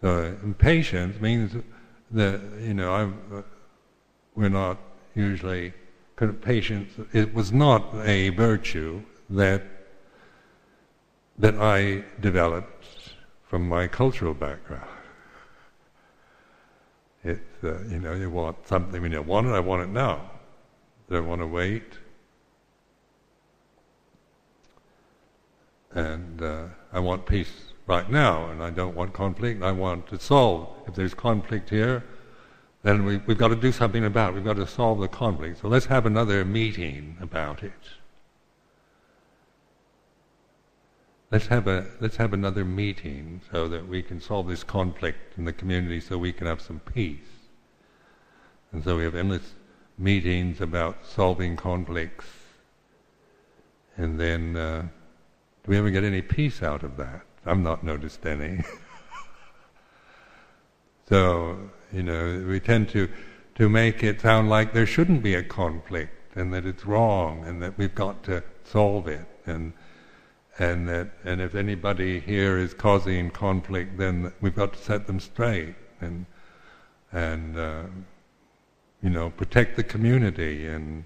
So 0.00 0.34
impatience 0.42 1.20
means 1.20 1.54
that 2.12 2.40
you 2.60 2.74
know 2.74 3.12
uh, 3.32 3.42
we're 4.34 4.48
not 4.48 4.78
usually 5.14 5.74
patience. 6.42 6.92
It 7.12 7.34
was 7.34 7.52
not 7.52 7.94
a 8.04 8.30
virtue 8.30 9.02
that 9.30 9.62
that 11.38 11.54
I 11.58 12.04
developed 12.20 13.14
from 13.46 13.68
my 13.68 13.86
cultural 13.86 14.34
background. 14.34 14.88
It's 17.24 17.64
uh, 17.64 17.82
you 17.88 17.98
know 17.98 18.14
you 18.14 18.30
want 18.30 18.66
something 18.66 19.00
when 19.02 19.12
you 19.12 19.22
want 19.22 19.46
it. 19.46 19.50
I 19.50 19.60
want 19.60 19.82
it 19.82 19.88
now. 19.88 20.30
I 21.10 21.14
don't 21.14 21.28
want 21.28 21.40
to 21.42 21.46
wait. 21.46 21.98
And 25.92 26.40
uh, 26.40 26.66
I 26.92 27.00
want 27.00 27.26
peace 27.26 27.69
right 27.90 28.08
now, 28.08 28.48
and 28.50 28.62
I 28.62 28.70
don't 28.70 28.94
want 28.94 29.12
conflict. 29.12 29.64
I 29.64 29.72
want 29.72 30.06
to 30.10 30.20
solve. 30.20 30.68
If 30.86 30.94
there's 30.94 31.12
conflict 31.12 31.70
here, 31.70 32.04
then 32.84 33.04
we, 33.04 33.16
we've 33.26 33.36
got 33.36 33.48
to 33.48 33.56
do 33.56 33.72
something 33.72 34.04
about 34.04 34.30
it. 34.30 34.34
We've 34.36 34.44
got 34.44 34.56
to 34.64 34.66
solve 34.66 35.00
the 35.00 35.08
conflict. 35.08 35.60
So 35.60 35.66
let's 35.66 35.86
have 35.86 36.06
another 36.06 36.44
meeting 36.44 37.16
about 37.20 37.64
it. 37.64 37.82
Let's 41.32 41.46
have 41.46 41.66
a 41.66 41.86
let's 42.00 42.16
have 42.16 42.32
another 42.32 42.64
meeting 42.64 43.40
so 43.50 43.66
that 43.68 43.86
we 43.88 44.02
can 44.02 44.20
solve 44.20 44.46
this 44.46 44.62
conflict 44.62 45.36
in 45.36 45.44
the 45.44 45.52
community, 45.52 46.00
so 46.00 46.16
we 46.16 46.32
can 46.32 46.46
have 46.46 46.60
some 46.60 46.80
peace. 46.80 47.32
And 48.72 48.84
so 48.84 48.96
we 48.98 49.04
have 49.04 49.16
endless 49.16 49.54
meetings 49.98 50.60
about 50.60 51.04
solving 51.04 51.56
conflicts, 51.56 52.26
and 53.96 54.18
then 54.18 54.56
uh, 54.56 54.82
do 55.62 55.66
we 55.70 55.76
ever 55.76 55.90
get 55.90 56.04
any 56.04 56.22
peace 56.22 56.62
out 56.62 56.84
of 56.84 56.96
that? 56.96 57.29
I'm 57.46 57.62
not 57.62 57.82
noticed 57.82 58.26
any. 58.26 58.62
so, 61.08 61.70
you 61.92 62.02
know, 62.02 62.44
we 62.46 62.60
tend 62.60 62.88
to, 62.90 63.08
to 63.56 63.68
make 63.68 64.02
it 64.02 64.20
sound 64.20 64.48
like 64.48 64.72
there 64.72 64.86
shouldn't 64.86 65.22
be 65.22 65.34
a 65.34 65.42
conflict 65.42 66.36
and 66.36 66.52
that 66.54 66.66
it's 66.66 66.86
wrong 66.86 67.44
and 67.46 67.62
that 67.62 67.76
we've 67.78 67.94
got 67.94 68.22
to 68.24 68.42
solve 68.64 69.08
it 69.08 69.26
and 69.46 69.72
and 70.58 70.88
that 70.88 71.10
and 71.24 71.40
if 71.40 71.54
anybody 71.54 72.20
here 72.20 72.58
is 72.58 72.74
causing 72.74 73.30
conflict 73.30 73.96
then 73.98 74.32
we've 74.40 74.54
got 74.54 74.72
to 74.72 74.78
set 74.78 75.06
them 75.06 75.18
straight 75.18 75.74
and 76.00 76.26
and 77.12 77.58
uh, 77.58 77.82
you 79.02 79.10
know 79.10 79.30
protect 79.30 79.76
the 79.76 79.82
community 79.82 80.66
and 80.66 81.04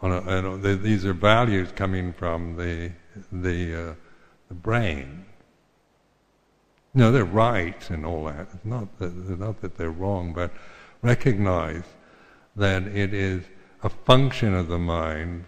on 0.00 0.12
a, 0.12 0.20
and 0.20 0.82
these 0.82 1.04
are 1.04 1.12
values 1.12 1.70
coming 1.74 2.12
from 2.12 2.56
the 2.56 2.92
the 3.30 3.90
uh, 3.90 3.94
the 4.48 4.54
brain 4.54 5.24
no, 6.94 7.10
they're 7.10 7.24
right 7.24 7.90
and 7.90 8.04
all 8.04 8.24
that. 8.24 8.48
It's 8.52 8.64
not 8.64 8.98
that, 8.98 9.38
not 9.38 9.60
that 9.62 9.76
they're 9.76 9.90
wrong, 9.90 10.32
but 10.32 10.50
recognize 11.00 11.84
that 12.56 12.82
it 12.86 13.14
is 13.14 13.44
a 13.82 13.88
function 13.88 14.54
of 14.54 14.68
the 14.68 14.78
mind 14.78 15.44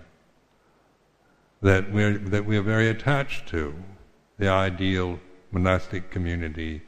that 1.61 1.93
we're 1.93 2.19
that 2.19 2.45
we're 2.45 2.63
very 2.63 2.89
attached 2.89 3.49
to, 3.49 3.75
the 4.39 4.49
ideal 4.49 5.19
monastic 5.51 6.11
community 6.11 6.83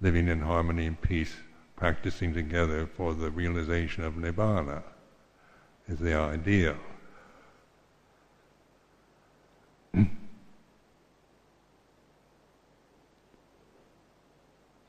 living 0.00 0.28
in 0.28 0.40
harmony 0.40 0.86
and 0.86 1.00
peace 1.00 1.34
practicing 1.76 2.34
together 2.34 2.86
for 2.86 3.14
the 3.14 3.30
realization 3.30 4.04
of 4.04 4.14
nibbana 4.14 4.82
is 5.88 5.98
the 5.98 6.14
ideal. 6.14 6.76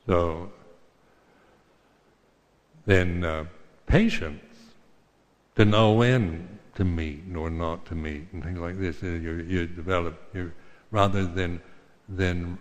So 0.06 0.50
then 2.86 3.24
uh, 3.24 3.44
patience 3.86 4.42
to 5.56 5.64
know 5.64 5.92
when 5.92 6.58
to 6.74 6.84
meet 6.84 7.22
or 7.36 7.50
not 7.50 7.84
to 7.86 7.94
meet 7.94 8.26
and 8.32 8.42
things 8.42 8.58
like 8.58 8.78
this. 8.78 9.02
You, 9.02 9.44
you 9.48 9.66
develop 9.66 10.20
you, 10.34 10.52
rather 10.90 11.26
than 11.26 11.60
than 12.08 12.58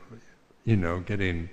you 0.65 0.75
know 0.75 0.99
getting 0.99 1.49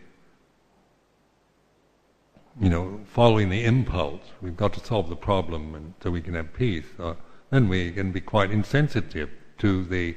you 2.61 2.69
know 2.69 3.01
following 3.07 3.49
the 3.49 3.65
impulse. 3.65 4.23
We've 4.43 4.57
got 4.57 4.73
to 4.75 4.81
solve 4.85 5.09
the 5.09 5.17
problem, 5.17 5.75
and 5.75 5.95
so 6.03 6.11
we 6.11 6.21
can 6.21 6.35
have 6.35 6.53
peace. 6.53 6.87
Uh, 6.99 7.15
then 7.51 7.69
we 7.69 7.93
can 7.93 8.13
be 8.13 8.21
quite 8.21 8.51
insensitive 8.51 9.31
to 9.59 9.85
the 9.85 10.17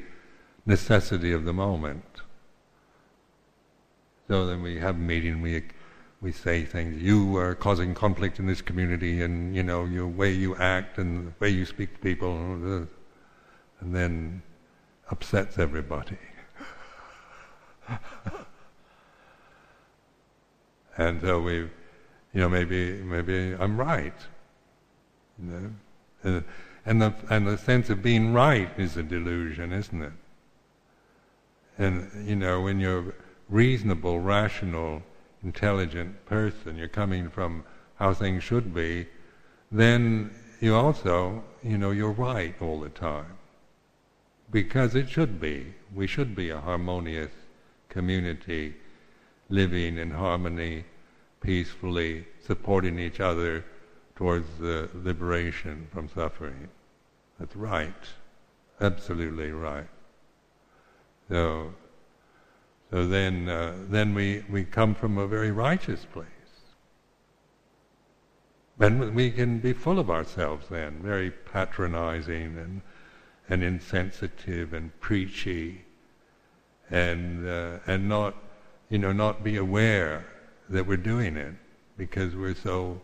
necessity 0.66 1.32
of 1.32 1.46
the 1.46 1.54
moment. 1.54 2.04
So 4.32 4.46
then 4.46 4.62
we 4.62 4.80
have 4.80 4.96
a 4.96 4.98
meeting. 4.98 5.42
We 5.42 5.62
we 6.22 6.32
say 6.32 6.64
things. 6.64 7.04
You 7.04 7.36
are 7.36 7.54
causing 7.54 7.94
conflict 7.94 8.40
in 8.40 8.46
this 8.48 8.62
community, 8.62 9.22
and 9.22 9.54
you 9.54 9.62
know 9.62 9.84
your 9.84 10.08
way 10.08 10.32
you 10.32 10.56
act 10.56 10.98
and 11.00 11.28
the 11.28 11.34
way 11.40 11.50
you 11.50 11.66
speak 11.66 11.96
to 11.96 12.00
people, 12.00 12.38
and 12.38 12.88
then 13.82 14.42
upsets 15.10 15.60
everybody. 15.60 16.18
and 20.98 21.20
so 21.20 21.42
we, 21.42 21.56
you 21.56 21.70
know, 22.36 22.48
maybe 22.48 23.02
maybe 23.04 23.54
I'm 23.60 23.78
right. 23.78 24.16
You 25.44 25.52
know, 25.52 25.72
and, 26.24 26.44
and 26.86 27.02
the 27.02 27.14
and 27.30 27.46
the 27.46 27.58
sense 27.58 27.90
of 27.90 28.02
being 28.02 28.32
right 28.32 28.70
is 28.80 28.96
a 28.96 29.04
delusion, 29.04 29.74
isn't 29.74 30.02
it? 30.02 30.14
And 31.78 32.26
you 32.26 32.38
know, 32.38 32.62
when 32.62 32.80
you're 32.80 33.14
reasonable, 33.52 34.20
rational 34.20 35.04
intelligent 35.44 36.26
person, 36.26 36.78
you're 36.78 36.88
coming 36.88 37.30
from 37.30 37.64
how 37.96 38.14
things 38.14 38.42
should 38.42 38.74
be, 38.74 39.06
then 39.72 40.34
you 40.60 40.74
also, 40.74 41.44
you 41.62 41.78
know, 41.78 41.92
you're 41.92 42.12
right 42.12 42.56
all 42.62 42.80
the 42.80 42.90
time. 42.90 43.38
Because 44.50 44.96
it 44.96 45.10
should 45.10 45.40
be. 45.40 45.74
We 45.94 46.08
should 46.08 46.36
be 46.36 46.50
a 46.50 46.60
harmonious 46.60 47.32
community, 47.90 48.76
living 49.50 49.98
in 49.98 50.12
harmony, 50.12 50.86
peacefully, 51.42 52.26
supporting 52.46 53.00
each 53.00 53.20
other 53.20 53.66
towards 54.16 54.48
the 54.60 54.90
liberation 54.94 55.88
from 55.92 56.10
suffering. 56.10 56.70
That's 57.40 57.56
right. 57.56 58.04
Absolutely 58.80 59.52
right. 59.52 59.88
So 61.28 61.74
so 62.92 63.08
then, 63.08 63.48
uh, 63.48 63.74
then 63.90 64.14
we, 64.14 64.44
we 64.50 64.66
come 64.66 64.94
from 64.96 65.18
a 65.18 65.26
very 65.26 65.52
righteous 65.52 66.06
place. 66.06 66.28
Then 68.78 69.16
we 69.16 69.32
can 69.32 69.60
be 69.60 69.72
full 69.72 69.98
of 69.98 70.10
ourselves 70.10 70.68
then, 70.70 71.00
very 71.02 71.32
patronizing 71.32 72.58
and, 72.58 72.82
and 73.48 73.64
insensitive 73.64 74.74
and 74.74 75.00
preachy, 75.00 75.86
and, 76.90 77.48
uh, 77.48 77.78
and 77.88 78.10
not, 78.10 78.36
you 78.90 78.98
know, 78.98 79.14
not 79.14 79.42
be 79.42 79.56
aware 79.56 80.26
that 80.68 80.86
we're 80.86 80.98
doing 80.98 81.38
it 81.38 81.54
because 81.96 82.36
we're 82.36 82.56
so, 82.56 83.00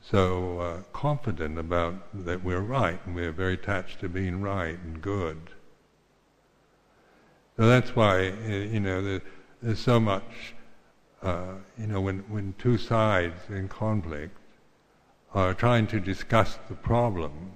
so 0.00 0.60
uh, 0.60 0.82
confident 0.92 1.58
about 1.58 1.94
that 2.24 2.44
we're 2.44 2.60
right 2.60 3.00
and 3.04 3.16
we're 3.16 3.32
very 3.32 3.54
attached 3.54 3.98
to 4.00 4.08
being 4.08 4.42
right 4.42 4.78
and 4.78 5.02
good. 5.02 5.50
So 7.62 7.68
that's 7.68 7.94
why 7.94 8.30
uh, 8.30 8.48
you 8.74 8.80
know 8.80 9.20
there's 9.62 9.78
so 9.78 10.00
much. 10.00 10.56
Uh, 11.22 11.58
you 11.78 11.86
know, 11.86 12.00
when 12.00 12.18
when 12.28 12.54
two 12.58 12.76
sides 12.76 13.38
in 13.50 13.68
conflict 13.68 14.36
are 15.32 15.54
trying 15.54 15.86
to 15.86 16.00
discuss 16.00 16.58
the 16.68 16.74
problem, 16.74 17.52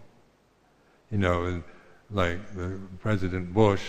you 1.10 1.18
know, 1.18 1.60
like 2.08 2.54
the 2.54 2.78
President 3.00 3.52
Bush, 3.52 3.82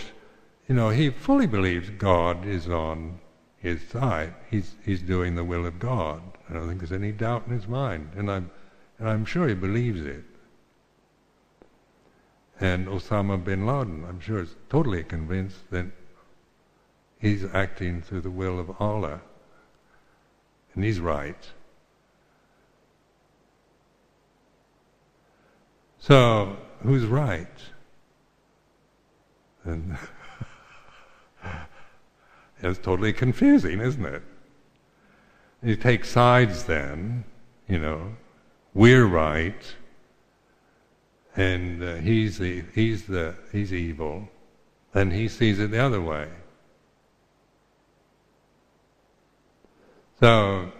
you 0.68 0.74
know, 0.74 0.88
he 0.88 1.08
fully 1.10 1.46
believes 1.46 1.88
God 1.90 2.44
is 2.44 2.68
on 2.68 3.20
his 3.58 3.80
side. 3.88 4.34
He's 4.50 4.74
he's 4.84 5.02
doing 5.02 5.36
the 5.36 5.44
will 5.44 5.66
of 5.66 5.78
God. 5.78 6.20
I 6.50 6.54
don't 6.54 6.66
think 6.66 6.80
there's 6.80 6.90
any 6.90 7.12
doubt 7.12 7.46
in 7.46 7.52
his 7.52 7.68
mind, 7.68 8.10
and 8.16 8.28
I'm 8.28 8.50
and 8.98 9.08
I'm 9.08 9.24
sure 9.24 9.46
he 9.46 9.54
believes 9.54 10.04
it. 10.04 10.24
And 12.58 12.88
Osama 12.88 13.38
bin 13.44 13.66
Laden, 13.66 14.04
I'm 14.04 14.18
sure, 14.18 14.40
is 14.40 14.56
totally 14.68 15.04
convinced 15.04 15.70
that 15.70 15.86
he's 17.20 17.44
acting 17.52 18.02
through 18.02 18.22
the 18.22 18.30
will 18.30 18.58
of 18.58 18.80
Allah. 18.80 19.20
And 20.74 20.84
he's 20.84 21.00
right. 21.00 21.50
So, 25.98 26.56
who's 26.82 27.04
right? 27.04 27.46
And 29.64 29.98
it's 32.62 32.78
totally 32.78 33.12
confusing, 33.12 33.80
isn't 33.80 34.04
it? 34.04 34.22
You 35.62 35.76
take 35.76 36.04
sides 36.04 36.64
then, 36.64 37.24
you 37.68 37.78
know, 37.78 38.16
we're 38.74 39.06
right, 39.06 39.74
and 41.34 41.82
uh, 41.82 41.94
he's 41.96 42.38
the 42.38 42.62
he's 42.74 43.06
the 43.06 43.34
he's 43.50 43.72
evil, 43.72 44.28
and 44.94 45.12
he 45.12 45.26
sees 45.26 45.58
it 45.58 45.72
the 45.72 45.82
other 45.82 46.00
way. 46.00 46.28
So, 50.20 50.72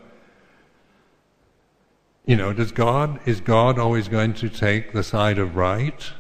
you 2.27 2.35
know, 2.35 2.53
does 2.53 2.73
God, 2.73 3.21
is 3.25 3.41
God 3.41 3.79
always 3.79 4.09
going 4.09 4.35
to 4.35 4.49
take 4.49 4.93
the 4.93 5.05
side 5.05 5.39
of 5.39 5.55
right? 5.55 6.13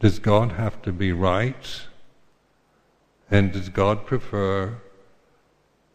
Does 0.00 0.18
God 0.18 0.52
have 0.52 0.82
to 0.82 0.92
be 0.92 1.12
right? 1.12 1.86
And 3.30 3.52
does 3.52 3.70
God 3.70 4.04
prefer 4.04 4.76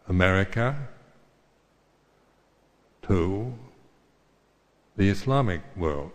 America 0.08 0.88
to 3.02 3.54
the 4.96 5.08
Islamic 5.08 5.62
world? 5.76 6.10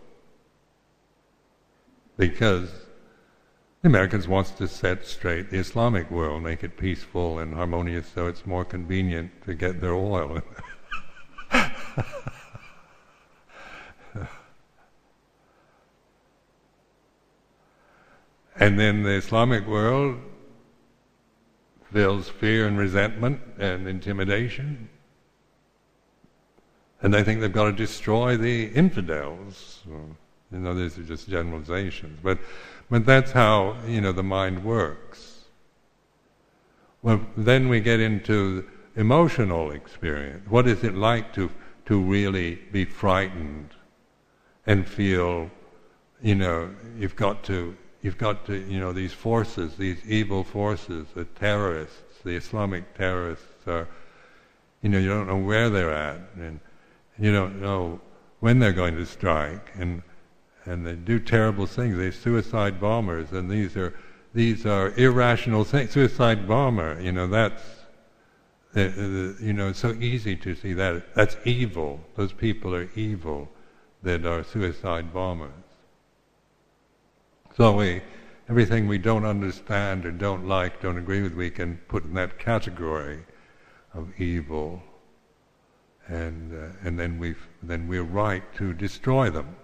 Because 2.18 2.70
the 3.82 3.88
Americans 3.88 4.26
wants 4.26 4.50
to 4.52 4.66
set 4.66 5.06
straight 5.06 5.50
the 5.50 5.58
Islamic 5.58 6.10
world, 6.10 6.42
make 6.42 6.64
it 6.64 6.76
peaceful 6.76 7.38
and 7.38 7.54
harmonious 7.54 8.08
so 8.12 8.26
it's 8.26 8.44
more 8.44 8.64
convenient 8.64 9.30
to 9.44 9.54
get 9.54 9.80
their 9.80 9.94
oil. 9.94 10.42
and 18.56 18.78
then 18.78 19.04
the 19.04 19.12
Islamic 19.12 19.64
world 19.66 20.18
feels 21.92 22.28
fear 22.28 22.66
and 22.66 22.76
resentment 22.76 23.40
and 23.58 23.86
intimidation. 23.86 24.88
And 27.00 27.14
they 27.14 27.22
think 27.22 27.40
they've 27.40 27.52
got 27.52 27.66
to 27.66 27.72
destroy 27.72 28.36
the 28.36 28.64
infidels. 28.64 29.84
You 29.86 30.58
know, 30.58 30.74
these 30.74 30.98
are 30.98 31.04
just 31.04 31.28
generalizations. 31.28 32.18
But 32.20 32.40
but 32.90 33.04
that's 33.04 33.32
how, 33.32 33.76
you 33.86 34.00
know, 34.00 34.12
the 34.12 34.22
mind 34.22 34.64
works. 34.64 35.44
Well, 37.02 37.20
then 37.36 37.68
we 37.68 37.80
get 37.80 38.00
into 38.00 38.68
emotional 38.96 39.70
experience. 39.70 40.48
What 40.48 40.66
is 40.66 40.82
it 40.82 40.94
like 40.94 41.32
to, 41.34 41.50
to 41.86 42.00
really 42.00 42.56
be 42.72 42.84
frightened 42.84 43.70
and 44.66 44.86
feel, 44.86 45.50
you 46.20 46.34
know, 46.34 46.74
you've 46.98 47.16
got 47.16 47.44
to, 47.44 47.76
you've 48.02 48.18
got 48.18 48.44
to, 48.46 48.54
you 48.54 48.80
know, 48.80 48.92
these 48.92 49.12
forces, 49.12 49.76
these 49.76 50.04
evil 50.06 50.42
forces, 50.42 51.06
the 51.14 51.24
terrorists, 51.24 52.20
the 52.24 52.34
Islamic 52.34 52.96
terrorists 52.96 53.66
are, 53.66 53.86
you 54.82 54.88
know, 54.88 54.98
you 54.98 55.08
don't 55.08 55.26
know 55.26 55.36
where 55.36 55.70
they're 55.70 55.92
at, 55.92 56.20
and 56.36 56.60
you 57.18 57.32
don't 57.32 57.60
know 57.60 58.00
when 58.40 58.58
they're 58.58 58.72
going 58.72 58.96
to 58.96 59.06
strike, 59.06 59.72
and 59.76 60.02
and 60.68 60.86
they 60.86 60.94
do 60.94 61.18
terrible 61.18 61.66
things. 61.66 61.96
They're 61.96 62.12
suicide 62.12 62.80
bombers, 62.80 63.32
and 63.32 63.50
these 63.50 63.76
are 63.76 63.94
these 64.34 64.66
are 64.66 64.92
irrational 64.96 65.64
things. 65.64 65.90
Suicide 65.90 66.46
bomber, 66.46 67.00
you 67.00 67.12
know, 67.12 67.26
that's 67.26 67.62
uh, 68.76 68.80
uh, 68.80 69.32
you 69.40 69.54
know, 69.54 69.68
it's 69.68 69.78
so 69.78 69.92
easy 69.94 70.36
to 70.36 70.54
see 70.54 70.74
that 70.74 71.14
that's 71.14 71.36
evil. 71.44 72.00
Those 72.16 72.32
people 72.32 72.74
are 72.74 72.88
evil 72.94 73.48
that 74.02 74.26
are 74.26 74.44
suicide 74.44 75.12
bombers. 75.12 75.50
So 77.56 77.72
we, 77.72 78.02
everything 78.48 78.86
we 78.86 78.98
don't 78.98 79.24
understand 79.24 80.04
or 80.06 80.12
don't 80.12 80.46
like, 80.46 80.80
don't 80.80 80.98
agree 80.98 81.22
with, 81.22 81.34
we 81.34 81.50
can 81.50 81.78
put 81.88 82.04
in 82.04 82.14
that 82.14 82.38
category 82.38 83.24
of 83.94 84.20
evil. 84.20 84.82
and 86.08 86.54
uh, 86.54 86.88
and 86.88 86.98
then 86.98 87.18
we 87.18 87.34
then 87.62 87.86
we're 87.86 88.02
right 88.02 88.42
to 88.56 88.72
destroy 88.72 89.30
them, 89.30 89.56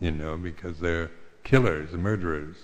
you 0.00 0.10
know, 0.10 0.36
because 0.36 0.78
they're 0.78 1.10
killers, 1.44 1.92
murderers. 1.92 2.56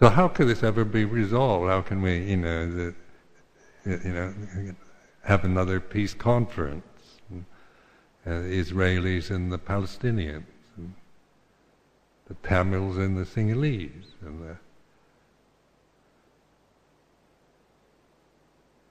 So 0.00 0.08
how 0.08 0.28
could 0.28 0.48
this 0.48 0.62
ever 0.62 0.84
be 0.84 1.04
resolved? 1.04 1.68
How 1.68 1.82
can 1.82 2.00
we, 2.00 2.18
you 2.24 2.38
know, 2.38 2.70
the, 2.70 2.94
you 3.84 4.12
know, 4.12 4.34
have 5.24 5.44
another 5.44 5.78
peace 5.78 6.14
conference? 6.14 6.84
Uh, 8.26 8.30
Israelis 8.30 9.30
and 9.30 9.50
the 9.50 9.58
Palestinians, 9.58 10.44
and 10.76 10.92
the 12.28 12.34
Tamils 12.46 12.98
and 12.98 13.16
the 13.16 13.24
Sinhalese, 13.24 14.12
and 14.20 14.42
the 14.42 14.58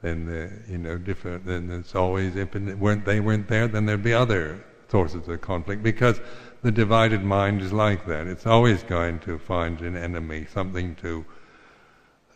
then 0.01 0.27
uh, 0.27 0.31
the, 0.31 0.71
you 0.71 0.77
know 0.77 0.97
different. 0.97 1.45
Then 1.45 1.69
it's 1.71 1.95
always 1.95 2.35
if 2.35 2.55
weren't 2.55 3.05
they 3.05 3.19
weren't 3.19 3.47
there, 3.47 3.67
then 3.67 3.85
there'd 3.85 4.03
be 4.03 4.13
other 4.13 4.63
sources 4.89 5.27
of 5.27 5.41
conflict 5.41 5.83
because 5.83 6.19
the 6.61 6.71
divided 6.71 7.23
mind 7.23 7.61
is 7.61 7.71
like 7.71 8.05
that. 8.07 8.27
It's 8.27 8.45
always 8.45 8.83
going 8.83 9.19
to 9.21 9.37
find 9.37 9.79
an 9.81 9.95
enemy, 9.95 10.47
something 10.51 10.95
to 10.95 11.25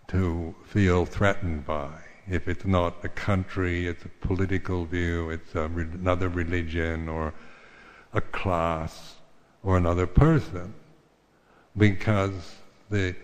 to 0.07 0.53
feel 0.65 1.05
threatened 1.05 1.65
by. 1.65 1.91
If 2.29 2.47
it's 2.47 2.65
not 2.65 3.03
a 3.03 3.09
country, 3.09 3.87
it's 3.87 4.05
a 4.05 4.09
political 4.25 4.85
view, 4.85 5.29
it's 5.29 5.55
re- 5.55 5.83
another 5.83 6.29
religion 6.29 7.09
or 7.09 7.33
a 8.13 8.21
class 8.21 9.15
or 9.63 9.77
another 9.77 10.07
person, 10.07 10.73
because 11.75 12.55
the 12.89 13.15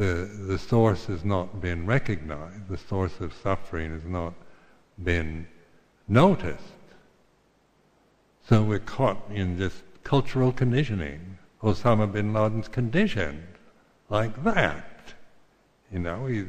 the 0.00 0.30
the 0.46 0.58
source 0.58 1.04
has 1.06 1.24
not 1.24 1.60
been 1.60 1.84
recognized. 1.84 2.68
The 2.68 2.78
source 2.78 3.20
of 3.20 3.34
suffering 3.34 3.90
has 3.92 4.04
not 4.04 4.32
been 5.04 5.46
noticed. 6.08 6.78
So 8.48 8.62
we're 8.62 8.78
caught 8.78 9.22
in 9.30 9.58
this 9.58 9.82
cultural 10.02 10.52
conditioning. 10.52 11.36
Osama 11.62 12.10
bin 12.10 12.32
Laden's 12.32 12.66
conditioned 12.66 13.46
like 14.08 14.42
that. 14.42 15.12
You 15.92 15.98
know, 15.98 16.24
he's, 16.24 16.46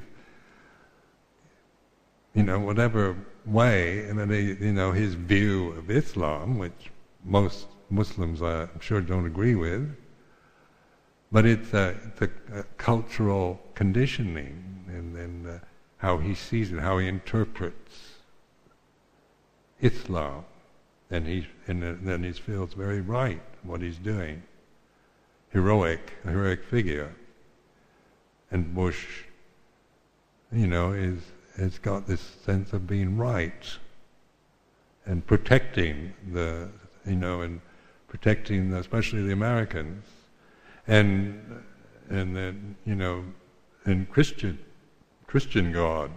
you 2.33 2.43
know, 2.43 2.59
whatever 2.59 3.17
way, 3.45 4.07
and 4.07 4.17
then 4.17 4.29
he, 4.29 4.53
you 4.65 4.71
know, 4.71 4.93
his 4.93 5.15
view 5.15 5.73
of 5.73 5.91
Islam, 5.91 6.57
which 6.57 6.89
most 7.25 7.67
Muslims, 7.89 8.41
I'm 8.41 8.79
sure, 8.79 9.01
don't 9.01 9.25
agree 9.25 9.55
with, 9.55 9.93
but 11.31 11.45
it's 11.45 11.73
a, 11.73 11.95
a 12.53 12.63
cultural 12.77 13.59
conditioning, 13.75 14.85
and 14.87 15.15
then 15.15 15.53
uh, 15.53 15.59
how 15.97 16.17
he 16.17 16.35
sees 16.35 16.71
it, 16.71 16.79
how 16.79 16.97
he 16.97 17.07
interprets 17.07 18.11
Islam 19.81 20.45
and 21.11 21.27
he 21.27 21.47
and 21.67 21.83
then 21.83 22.23
he 22.23 22.31
feels 22.31 22.73
very 22.73 23.01
right 23.01 23.41
what 23.63 23.81
he's 23.81 23.97
doing. 23.97 24.41
Heroic, 25.49 26.13
heroic 26.23 26.63
figure. 26.63 27.13
And 28.49 28.73
Bush, 28.73 29.23
you 30.51 30.67
know, 30.67 30.93
is 30.93 31.21
has 31.57 31.77
got 31.79 32.07
this 32.07 32.21
sense 32.21 32.71
of 32.73 32.87
being 32.87 33.17
right 33.17 33.77
and 35.05 35.25
protecting 35.25 36.13
the, 36.31 36.69
you 37.05 37.15
know, 37.15 37.41
and 37.41 37.59
protecting 38.07 38.73
especially 38.73 39.23
the 39.23 39.33
Americans, 39.33 40.05
and 40.87 41.63
and 42.09 42.35
then 42.35 42.75
you 42.85 42.95
know, 42.95 43.23
in 43.85 44.05
Christian 44.05 44.59
Christian 45.27 45.71
God 45.71 46.11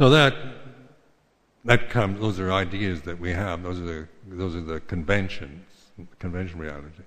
So 0.00 0.08
that 0.08 0.34
that 1.66 1.90
comes. 1.90 2.20
Those 2.20 2.40
are 2.40 2.50
ideas 2.50 3.02
that 3.02 3.20
we 3.20 3.32
have. 3.32 3.62
Those 3.62 3.80
are 3.80 3.84
the 3.84 4.08
those 4.26 4.56
are 4.56 4.62
the 4.62 4.80
conventions, 4.80 5.92
convention 6.18 6.58
reality. 6.58 7.02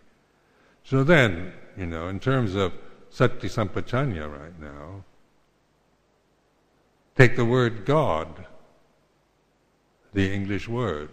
So 0.84 1.04
then, 1.04 1.54
you 1.76 1.88
know, 1.88 2.08
in 2.08 2.20
terms 2.20 2.54
of 2.54 2.72
sati 3.10 3.48
sampajanya 3.48 4.32
right 4.32 4.60
now, 4.60 5.04
take 7.16 7.36
the 7.36 7.46
word 7.46 7.84
God, 7.84 8.46
the 10.14 10.32
English 10.32 10.70
word. 10.70 11.10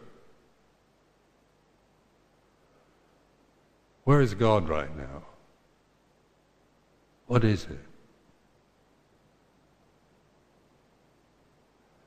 Where 4.11 4.21
is 4.21 4.35
God 4.35 4.69
right 4.69 4.91
now? 4.97 5.23
What 7.29 7.45
is 7.45 7.63
it? 7.63 7.79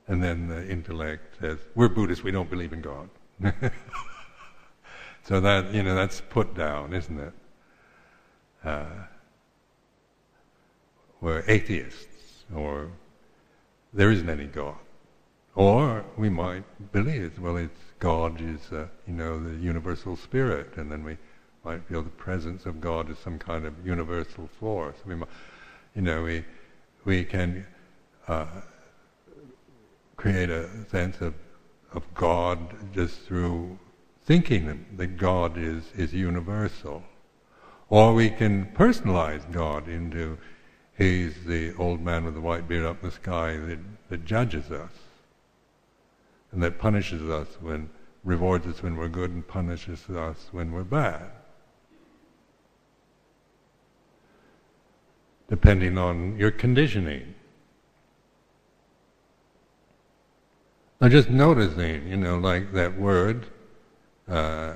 And 0.06 0.22
then 0.22 0.48
the 0.48 0.68
intellect 0.70 1.36
says, 1.40 1.60
"We're 1.74 1.88
Buddhists. 1.88 2.22
We 2.22 2.30
don't 2.30 2.50
believe 2.50 2.74
in 2.74 2.82
God." 2.82 3.08
so 5.22 5.40
that 5.40 5.72
you 5.72 5.82
know 5.82 5.94
that's 5.94 6.20
put 6.20 6.54
down, 6.54 6.92
isn't 6.92 7.18
it? 7.18 7.32
Uh, 8.62 9.06
we're 11.22 11.42
atheists, 11.48 12.44
or 12.54 12.90
there 13.94 14.10
isn't 14.10 14.28
any 14.28 14.44
God, 14.44 14.84
or 15.54 16.04
we 16.18 16.28
might 16.28 16.64
believe, 16.92 17.38
well, 17.38 17.56
it's 17.56 17.80
God 17.98 18.42
is 18.42 18.70
uh, 18.72 18.88
you 19.06 19.14
know 19.14 19.42
the 19.42 19.56
universal 19.56 20.16
spirit, 20.18 20.76
and 20.76 20.92
then 20.92 21.02
we 21.02 21.16
might 21.64 21.82
feel 21.88 22.02
the 22.02 22.10
presence 22.10 22.66
of 22.66 22.80
God 22.80 23.10
as 23.10 23.18
some 23.18 23.38
kind 23.38 23.64
of 23.64 23.74
universal 23.86 24.48
force. 24.60 24.96
We 25.06 25.14
might, 25.14 25.28
you 25.94 26.02
know, 26.02 26.22
we 26.22 26.44
we 27.04 27.24
can. 27.24 27.66
Uh, 28.26 28.46
create 30.16 30.50
a 30.50 30.68
sense 30.88 31.20
of, 31.20 31.34
of 31.92 32.02
God 32.14 32.58
just 32.94 33.20
through 33.20 33.78
thinking 34.24 34.86
that 34.96 35.18
God 35.18 35.58
is, 35.58 35.84
is 35.96 36.14
universal. 36.14 37.02
Or 37.90 38.14
we 38.14 38.30
can 38.30 38.66
personalize 38.74 39.50
God 39.52 39.88
into 39.88 40.38
He's 40.96 41.44
the 41.44 41.74
old 41.74 42.00
man 42.00 42.24
with 42.24 42.34
the 42.34 42.40
white 42.40 42.68
beard 42.68 42.86
up 42.86 43.02
in 43.02 43.08
the 43.08 43.14
sky 43.14 43.56
that, 43.56 43.78
that 44.08 44.24
judges 44.24 44.70
us 44.70 44.92
and 46.52 46.62
that 46.62 46.78
punishes 46.78 47.28
us 47.28 47.48
when, 47.60 47.90
rewards 48.22 48.66
us 48.66 48.82
when 48.82 48.96
we're 48.96 49.08
good 49.08 49.30
and 49.30 49.46
punishes 49.46 50.08
us 50.08 50.48
when 50.52 50.72
we're 50.72 50.84
bad. 50.84 51.30
Depending 55.48 55.98
on 55.98 56.36
your 56.38 56.50
conditioning. 56.50 57.34
I'm 61.00 61.10
just 61.10 61.28
noticing, 61.28 62.08
you 62.08 62.16
know, 62.16 62.38
like 62.38 62.72
that 62.72 62.98
word. 62.98 63.46
Uh, 64.26 64.74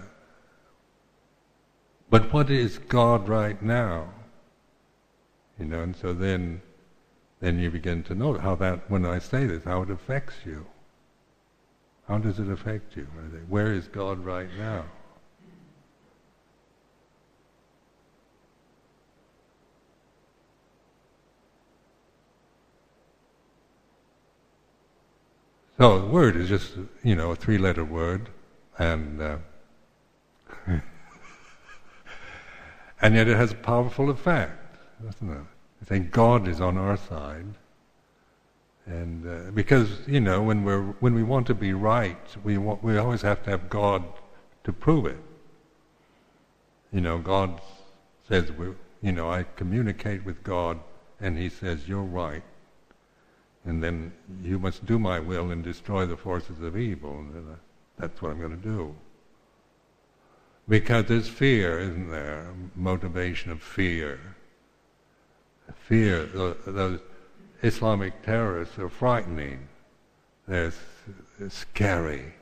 but 2.10 2.32
what 2.32 2.50
is 2.50 2.78
God 2.78 3.28
right 3.28 3.60
now? 3.62 4.08
You 5.58 5.66
know, 5.66 5.80
and 5.82 5.96
so 5.96 6.12
then, 6.12 6.60
then 7.40 7.58
you 7.58 7.70
begin 7.70 8.02
to 8.04 8.14
know 8.14 8.34
how 8.34 8.54
that, 8.56 8.90
when 8.90 9.04
I 9.04 9.18
say 9.18 9.46
this, 9.46 9.64
how 9.64 9.82
it 9.82 9.90
affects 9.90 10.36
you. 10.44 10.66
How 12.06 12.18
does 12.18 12.38
it 12.38 12.48
affect 12.48 12.96
you? 12.96 13.06
Where 13.48 13.72
is 13.72 13.88
God 13.88 14.24
right 14.24 14.48
now? 14.58 14.84
So 25.78 26.00
the 26.00 26.06
word 26.06 26.34
is 26.34 26.48
just, 26.48 26.72
you 27.04 27.14
know, 27.14 27.30
a 27.30 27.36
three-letter 27.36 27.84
word, 27.84 28.30
and 28.80 29.22
uh, 29.22 29.36
and 33.00 33.14
yet 33.14 33.28
it 33.28 33.36
has 33.36 33.52
a 33.52 33.54
powerful 33.54 34.10
effect, 34.10 34.76
doesn't 35.04 35.30
it? 35.30 35.44
I 35.80 35.84
think 35.84 36.10
God 36.10 36.48
is 36.48 36.60
on 36.60 36.76
our 36.76 36.96
side, 36.96 37.46
and 38.86 39.24
uh, 39.24 39.52
because 39.52 40.00
you 40.08 40.18
know, 40.18 40.42
when 40.42 40.64
we're 40.64 40.82
when 40.98 41.14
we 41.14 41.22
want 41.22 41.46
to 41.46 41.54
be 41.54 41.72
right, 41.72 42.18
we 42.42 42.58
we 42.58 42.98
always 42.98 43.22
have 43.22 43.44
to 43.44 43.50
have 43.50 43.70
God 43.70 44.02
to 44.64 44.72
prove 44.72 45.06
it. 45.06 45.22
You 46.92 47.02
know, 47.02 47.18
God 47.18 47.60
says, 48.26 48.50
we, 48.50 48.72
you 49.00 49.12
know, 49.12 49.30
I 49.30 49.44
communicate 49.54 50.24
with 50.24 50.42
God, 50.42 50.80
and 51.20 51.38
He 51.38 51.48
says, 51.48 51.86
"You're 51.86 52.02
right." 52.02 52.42
And 53.68 53.82
then 53.82 54.12
you 54.42 54.58
must 54.58 54.86
do 54.86 54.98
my 54.98 55.20
will 55.20 55.50
and 55.50 55.62
destroy 55.62 56.06
the 56.06 56.16
forces 56.16 56.60
of 56.62 56.76
evil. 56.76 57.18
And 57.18 57.56
that's 57.98 58.22
what 58.22 58.32
I'm 58.32 58.38
going 58.38 58.58
to 58.58 58.68
do. 58.68 58.94
Because 60.66 61.04
there's 61.04 61.28
fear, 61.28 61.78
isn't 61.78 62.10
there? 62.10 62.50
Motivation 62.74 63.52
of 63.52 63.62
fear. 63.62 64.20
Fear, 65.74 66.26
those 66.66 67.00
Islamic 67.62 68.22
terrorists 68.22 68.78
are 68.78 68.88
frightening. 68.88 69.68
They're 70.46 70.72
scary. 71.48 72.32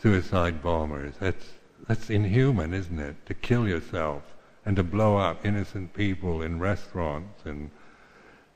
Suicide 0.00 0.62
bombers. 0.62 1.14
That's, 1.18 1.46
that's 1.88 2.08
inhuman, 2.08 2.72
isn't 2.72 3.00
it? 3.00 3.26
To 3.26 3.34
kill 3.34 3.66
yourself 3.66 4.22
and 4.64 4.76
to 4.76 4.84
blow 4.84 5.16
up 5.16 5.44
innocent 5.44 5.92
people 5.92 6.42
in 6.42 6.60
restaurants 6.60 7.44
and 7.44 7.70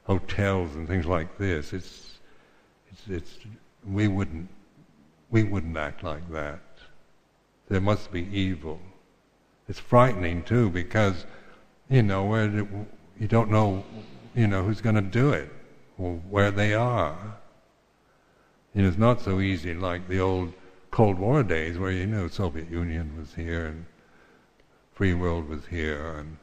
hotels 0.05 0.75
and 0.75 0.87
things 0.89 1.07
like 1.07 1.39
this. 1.39 1.73
It's, 1.73 2.19
it's, 2.91 3.03
it's, 3.09 3.39
we 3.87 4.09
wouldn't, 4.09 4.49
we 5.31 5.45
wouldn't 5.45 5.77
act 5.77 6.03
like 6.03 6.31
that. 6.33 6.61
There 7.69 7.81
must 7.81 8.11
be 8.11 8.27
evil. 8.37 8.81
It's 9.69 9.79
frightening 9.79 10.43
too 10.43 10.71
because, 10.71 11.27
you 11.89 12.03
know, 12.03 12.25
where 12.25 12.47
you 12.47 13.29
don't 13.29 13.51
know, 13.51 13.85
you 14.35 14.49
know, 14.49 14.65
who's 14.65 14.81
going 14.81 14.97
to 14.97 15.01
do 15.01 15.33
it 15.33 15.49
or 15.99 16.15
where 16.29 16.51
they 16.51 16.75
are. 16.75 17.39
You 18.75 18.83
know, 18.83 18.89
it's 18.89 18.99
not 18.99 19.21
so 19.21 19.41
easy 19.41 19.75
like 19.75 20.09
the 20.09 20.21
old 20.21 20.53
Cold 20.91 21.19
War 21.19 21.43
days 21.45 21.79
where, 21.79 21.93
you 21.93 22.07
know, 22.07 22.27
Soviet 22.27 22.69
Union 22.71 23.17
was 23.17 23.35
here 23.35 23.67
and 23.67 23.87
free 24.93 25.15
world 25.15 25.49
was 25.49 25.67
here 25.67 26.17
and 26.19 26.37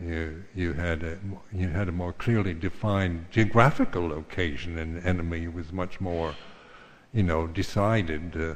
you, 0.00 0.42
you 0.54 0.72
had 0.72 1.02
a, 1.02 1.18
you 1.52 1.68
had 1.68 1.88
a 1.88 1.92
more 1.92 2.12
clearly 2.12 2.54
defined 2.54 3.26
geographical 3.30 4.08
location 4.08 4.78
and 4.78 5.00
the 5.00 5.08
enemy 5.08 5.48
was 5.48 5.72
much 5.72 6.00
more, 6.00 6.34
you 7.12 7.22
know, 7.22 7.46
decided 7.46 8.36
uh, 8.36 8.54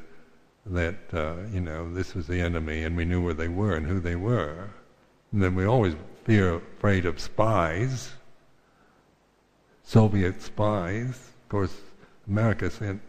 that, 0.66 0.98
uh, 1.12 1.34
you 1.52 1.60
know, 1.60 1.92
this 1.92 2.14
was 2.14 2.26
the 2.26 2.40
enemy 2.40 2.82
and 2.82 2.96
we 2.96 3.04
knew 3.04 3.22
where 3.22 3.34
they 3.34 3.48
were 3.48 3.76
and 3.76 3.86
who 3.86 4.00
they 4.00 4.16
were. 4.16 4.68
And 5.32 5.42
then 5.42 5.54
we 5.54 5.64
always 5.64 5.94
fear 6.24 6.56
afraid 6.56 7.06
of 7.06 7.20
spies, 7.20 8.12
Soviet 9.84 10.42
spies. 10.42 11.08
Of 11.10 11.48
course, 11.48 11.76
America 12.26 12.70
sent 12.70 13.00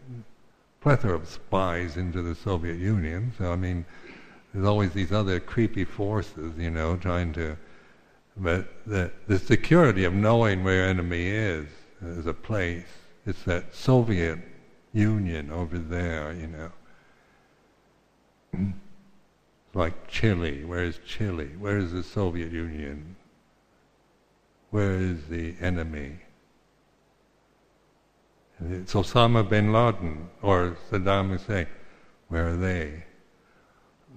plethora 0.81 1.15
of 1.15 1.27
spies 1.27 1.97
into 1.97 2.21
the 2.21 2.35
Soviet 2.35 2.77
Union. 2.77 3.33
So 3.37 3.51
I 3.51 3.55
mean, 3.55 3.85
there's 4.53 4.65
always 4.65 4.91
these 4.91 5.11
other 5.11 5.39
creepy 5.39 5.83
forces, 5.83 6.57
you 6.57 6.69
know, 6.69 6.95
trying 6.95 7.33
to. 7.33 7.57
But 8.39 8.71
the 8.87 9.11
the 9.27 9.37
security 9.37 10.05
of 10.05 10.13
knowing 10.13 10.63
where 10.63 10.85
enemy 10.85 11.27
is 11.27 11.67
is 12.01 12.25
a 12.25 12.33
place, 12.33 12.87
it's 13.25 13.43
that 13.43 13.75
Soviet 13.75 14.39
Union 14.93 15.51
over 15.51 15.77
there, 15.77 16.33
you 16.33 16.47
know. 16.47 16.71
like 19.73 20.07
Chile. 20.07 20.63
Where 20.63 20.83
is 20.83 20.99
Chile? 21.05 21.51
Where 21.59 21.77
is 21.77 21.91
the 21.91 22.03
Soviet 22.03 22.51
Union? 22.51 23.15
Where 24.71 24.95
is 24.95 25.25
the 25.29 25.55
enemy? 25.59 26.19
It's 28.61 28.93
Osama 28.93 29.47
bin 29.47 29.71
Laden 29.71 30.29
or 30.41 30.77
Saddam 30.89 31.29
Hussein. 31.29 31.67
Where 32.27 32.49
are 32.49 32.57
they? 32.57 33.03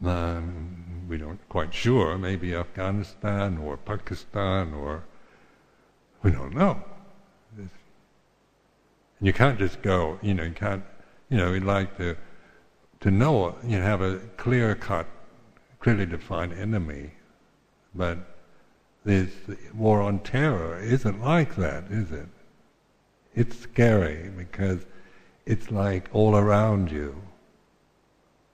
Um, 0.05 0.82
we 1.13 1.19
don't 1.19 1.47
quite 1.51 1.75
sure. 1.75 2.17
Maybe 2.17 2.55
Afghanistan 2.55 3.59
or 3.59 3.77
Pakistan 3.77 4.73
or 4.73 5.05
we 6.23 6.31
don't 6.31 6.55
know. 6.55 6.83
And 7.59 7.69
you 9.21 9.35
can't 9.35 9.59
just 9.59 9.83
go. 9.83 10.19
You 10.23 10.33
know, 10.33 10.45
you 10.45 10.55
can't. 10.55 10.85
You 11.29 11.37
know, 11.37 11.53
we'd 11.53 11.65
like 11.65 11.99
to 11.99 12.17
to 13.01 13.11
know. 13.11 13.57
You 13.63 13.79
know, 13.79 13.85
have 13.85 14.01
a 14.01 14.21
clear 14.39 14.75
cut, 14.75 15.07
clearly 15.81 16.07
defined 16.07 16.55
enemy, 16.55 17.11
but 17.95 18.17
this 19.05 19.31
war 19.75 20.01
on 20.01 20.21
terror 20.21 20.81
isn't 20.81 21.21
like 21.21 21.57
that, 21.57 21.85
is 21.91 22.11
it? 22.11 22.29
It's 23.35 23.59
scary 23.59 24.31
because 24.35 24.87
it's 25.45 25.71
like 25.71 26.09
all 26.15 26.37
around 26.37 26.91
you. 26.91 27.23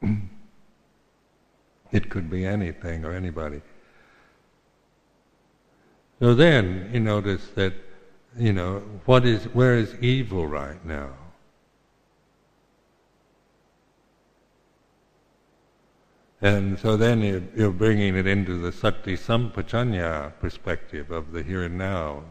it 1.92 2.10
could 2.10 2.30
be 2.30 2.44
anything 2.44 3.04
or 3.04 3.12
anybody. 3.12 3.62
So 6.20 6.34
then 6.34 6.90
you 6.92 7.00
notice 7.00 7.48
that, 7.54 7.74
you 8.36 8.52
know, 8.52 8.82
what 9.04 9.24
is, 9.24 9.44
where 9.54 9.76
is 9.76 9.94
evil 10.00 10.46
right 10.46 10.84
now? 10.84 11.10
And 16.40 16.78
so 16.78 16.96
then 16.96 17.20
you're, 17.20 17.42
you're 17.56 17.72
bringing 17.72 18.16
it 18.16 18.26
into 18.26 18.58
the 18.58 18.70
sati 18.70 19.16
sampajanya 19.16 20.32
perspective 20.38 21.10
of 21.10 21.32
the 21.32 21.42
here 21.42 21.64
and 21.64 21.78
now. 21.78 22.22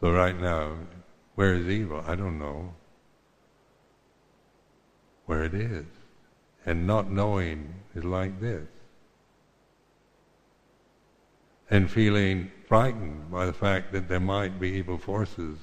So 0.00 0.12
right 0.12 0.38
now, 0.38 0.76
where 1.36 1.54
is 1.54 1.66
evil? 1.68 2.04
I 2.06 2.16
don't 2.16 2.38
know 2.38 2.74
where 5.26 5.44
it 5.44 5.54
is. 5.54 5.84
And 6.64 6.86
not 6.86 7.10
knowing 7.10 7.74
is 7.94 8.04
like 8.04 8.40
this. 8.40 8.66
And 11.70 11.90
feeling 11.90 12.50
frightened 12.68 13.30
by 13.30 13.46
the 13.46 13.52
fact 13.52 13.92
that 13.92 14.08
there 14.08 14.20
might 14.20 14.58
be 14.58 14.70
evil 14.70 14.98
forces 14.98 15.58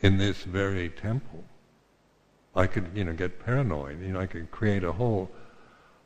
in 0.00 0.18
this 0.18 0.42
very 0.42 0.88
temple. 0.88 1.44
I 2.54 2.66
could, 2.66 2.90
you 2.94 3.04
know, 3.04 3.12
get 3.12 3.44
paranoid. 3.44 4.00
You 4.02 4.12
know, 4.12 4.20
I 4.20 4.26
could 4.26 4.50
create 4.50 4.84
a 4.84 4.92
whole, 4.92 5.30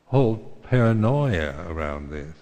whole 0.05 0.37
paranoia 0.63 1.65
around 1.67 2.09
this. 2.09 2.33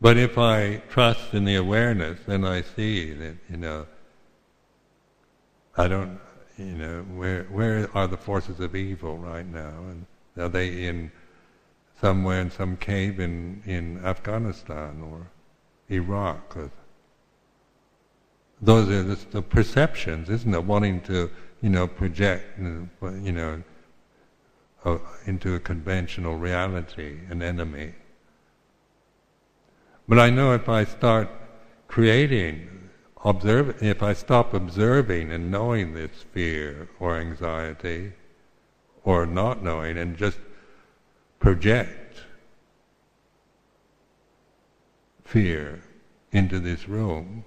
But 0.00 0.16
if 0.16 0.38
I 0.38 0.76
trust 0.88 1.34
in 1.34 1.44
the 1.44 1.56
awareness, 1.56 2.20
then 2.26 2.44
I 2.44 2.62
see 2.62 3.12
that, 3.12 3.36
you 3.50 3.58
know, 3.58 3.86
I 5.76 5.88
don't, 5.88 6.18
you 6.56 6.64
know, 6.64 7.02
where 7.14 7.44
where 7.44 7.88
are 7.94 8.06
the 8.06 8.16
forces 8.16 8.60
of 8.60 8.74
evil 8.74 9.18
right 9.18 9.46
now? 9.46 9.74
And 9.90 10.06
are 10.38 10.48
they 10.48 10.86
in 10.86 11.12
somewhere 12.00 12.40
in 12.40 12.50
some 12.50 12.76
cave 12.76 13.20
in, 13.20 13.62
in 13.66 14.02
Afghanistan 14.04 15.02
or 15.02 15.26
Iraq? 15.90 16.56
Or 16.56 16.70
those 18.62 18.88
are 18.88 19.02
the, 19.02 19.16
the 19.30 19.42
perceptions, 19.42 20.30
isn't 20.30 20.54
it? 20.54 20.64
Wanting 20.64 21.02
to, 21.02 21.30
you 21.60 21.68
know, 21.68 21.86
project, 21.86 22.58
you 22.58 23.32
know, 23.32 23.62
into 25.26 25.54
a 25.54 25.60
conventional 25.60 26.36
reality, 26.36 27.18
an 27.28 27.42
enemy. 27.42 27.92
But 30.10 30.18
I 30.18 30.28
know 30.28 30.52
if 30.54 30.68
I 30.68 30.82
start 30.82 31.28
creating, 31.86 32.68
observe, 33.24 33.80
if 33.80 34.02
I 34.02 34.12
stop 34.12 34.52
observing 34.52 35.30
and 35.30 35.52
knowing 35.52 35.94
this 35.94 36.24
fear 36.32 36.88
or 36.98 37.16
anxiety, 37.16 38.14
or 39.04 39.24
not 39.24 39.62
knowing, 39.62 39.96
and 39.96 40.16
just 40.16 40.40
project 41.38 42.22
fear 45.22 45.80
into 46.32 46.58
this 46.58 46.88
room, 46.88 47.44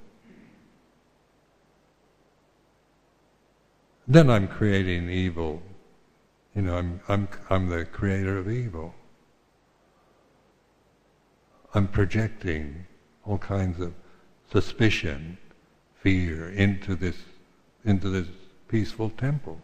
then 4.08 4.30
I'm 4.30 4.48
creating 4.48 5.10
evil. 5.10 5.62
You 6.56 6.62
know, 6.62 6.78
I'm, 6.78 7.02
I'm, 7.10 7.28
I'm 7.50 7.68
the 7.68 7.84
creator 7.84 8.38
of 8.38 8.50
evil. 8.50 8.96
I'm 11.74 11.88
projecting 11.88 12.86
all 13.26 13.38
kinds 13.38 13.80
of 13.80 13.94
suspicion, 14.52 15.38
fear 15.96 16.50
into 16.50 16.96
this 16.96 17.18
into 17.86 18.10
this 18.10 18.28
peaceful 18.68 19.10
temple. 19.10 19.60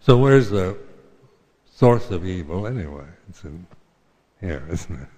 So 0.00 0.18
where's 0.18 0.50
the 0.50 0.76
source 1.64 2.10
of 2.10 2.26
evil 2.26 2.66
anyway? 2.66 3.06
It's 3.28 3.44
in 3.44 3.66
here, 4.40 4.62
isn't 4.70 5.00
it? 5.00 5.08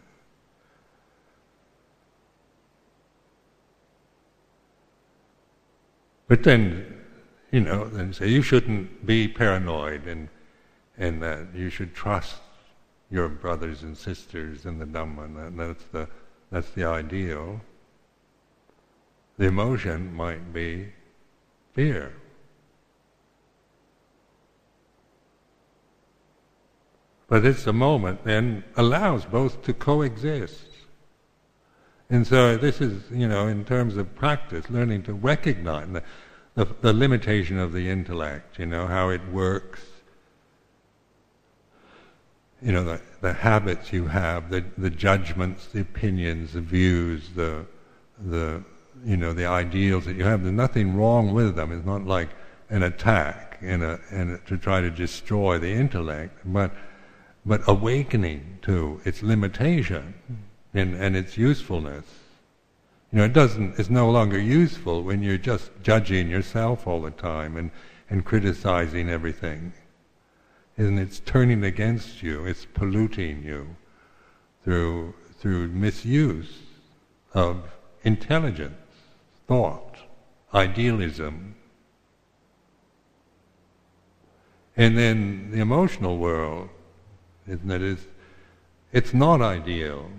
But 6.28 6.42
then, 6.44 7.02
you 7.50 7.60
know, 7.60 7.88
then 7.88 8.12
say 8.12 8.28
you 8.28 8.42
shouldn't 8.42 9.06
be 9.06 9.26
paranoid 9.26 10.06
and 10.06 10.28
and 10.98 11.22
that 11.22 11.54
you 11.54 11.70
should 11.70 11.94
trust 11.94 12.36
your 13.10 13.28
brothers 13.28 13.82
and 13.82 13.96
sisters 13.96 14.66
in 14.66 14.78
the 14.78 14.84
Dhamma, 14.84 15.46
and 15.46 15.58
that's 15.58 15.84
the, 15.92 16.08
that's 16.50 16.70
the 16.70 16.84
ideal. 16.84 17.60
The 19.38 19.46
emotion 19.46 20.14
might 20.14 20.52
be 20.52 20.88
fear. 21.74 22.12
But 27.28 27.44
it's 27.44 27.66
a 27.66 27.72
moment 27.72 28.24
then 28.24 28.64
allows 28.76 29.24
both 29.24 29.62
to 29.62 29.74
coexist. 29.74 30.68
And 32.08 32.26
so 32.26 32.56
this 32.56 32.80
is, 32.80 33.02
you 33.10 33.26
know, 33.26 33.48
in 33.48 33.64
terms 33.64 33.96
of 33.96 34.14
practice, 34.14 34.70
learning 34.70 35.02
to 35.04 35.12
recognize 35.12 35.88
the, 35.88 36.02
the, 36.54 36.64
the 36.80 36.92
limitation 36.92 37.58
of 37.58 37.72
the 37.72 37.90
intellect, 37.90 38.60
you 38.60 38.66
know, 38.66 38.86
how 38.86 39.08
it 39.08 39.20
works, 39.32 39.80
you 42.62 42.72
know, 42.72 42.84
the, 42.84 43.00
the 43.20 43.32
habits 43.32 43.92
you 43.92 44.06
have, 44.06 44.50
the, 44.50 44.64
the 44.78 44.90
judgments, 44.90 45.66
the 45.66 45.80
opinions, 45.80 46.54
the 46.54 46.60
views, 46.60 47.28
the, 47.34 47.66
the, 48.18 48.62
you 49.04 49.16
know, 49.16 49.32
the 49.32 49.46
ideals 49.46 50.06
that 50.06 50.16
you 50.16 50.24
have. 50.24 50.42
There's 50.42 50.54
nothing 50.54 50.96
wrong 50.96 51.34
with 51.34 51.54
them. 51.56 51.70
It's 51.72 51.86
not 51.86 52.06
like 52.06 52.30
an 52.70 52.82
attack 52.82 53.58
in 53.60 53.82
a, 53.82 54.00
in 54.10 54.32
a, 54.32 54.38
to 54.48 54.56
try 54.56 54.80
to 54.80 54.90
destroy 54.90 55.58
the 55.58 55.70
intellect, 55.70 56.38
but, 56.44 56.72
but 57.44 57.60
awakening 57.66 58.58
to 58.62 59.00
its 59.04 59.22
limitation 59.22 60.14
and, 60.72 60.94
and 60.94 61.16
its 61.16 61.36
usefulness. 61.36 62.04
You 63.12 63.18
know, 63.18 63.24
it 63.24 63.32
doesn't, 63.32 63.78
it's 63.78 63.90
no 63.90 64.10
longer 64.10 64.38
useful 64.38 65.02
when 65.02 65.22
you're 65.22 65.38
just 65.38 65.70
judging 65.82 66.28
yourself 66.28 66.86
all 66.86 67.02
the 67.02 67.12
time 67.12 67.56
and, 67.56 67.70
and 68.10 68.24
criticizing 68.24 69.08
everything. 69.08 69.72
And 70.76 70.98
it's 70.98 71.20
turning 71.20 71.64
against 71.64 72.22
you, 72.22 72.44
it's 72.44 72.66
polluting 72.66 73.42
you 73.42 73.76
through, 74.62 75.14
through 75.38 75.68
misuse 75.68 76.58
of 77.32 77.62
intelligence, 78.02 78.74
thought, 79.48 79.96
idealism. 80.52 81.54
And 84.76 84.98
then 84.98 85.50
the 85.50 85.60
emotional 85.60 86.18
world, 86.18 86.68
isn't 87.48 87.70
it? 87.70 87.82
Is, 87.82 88.06
it's 88.92 89.14
not 89.14 89.40
ideal. 89.40 90.10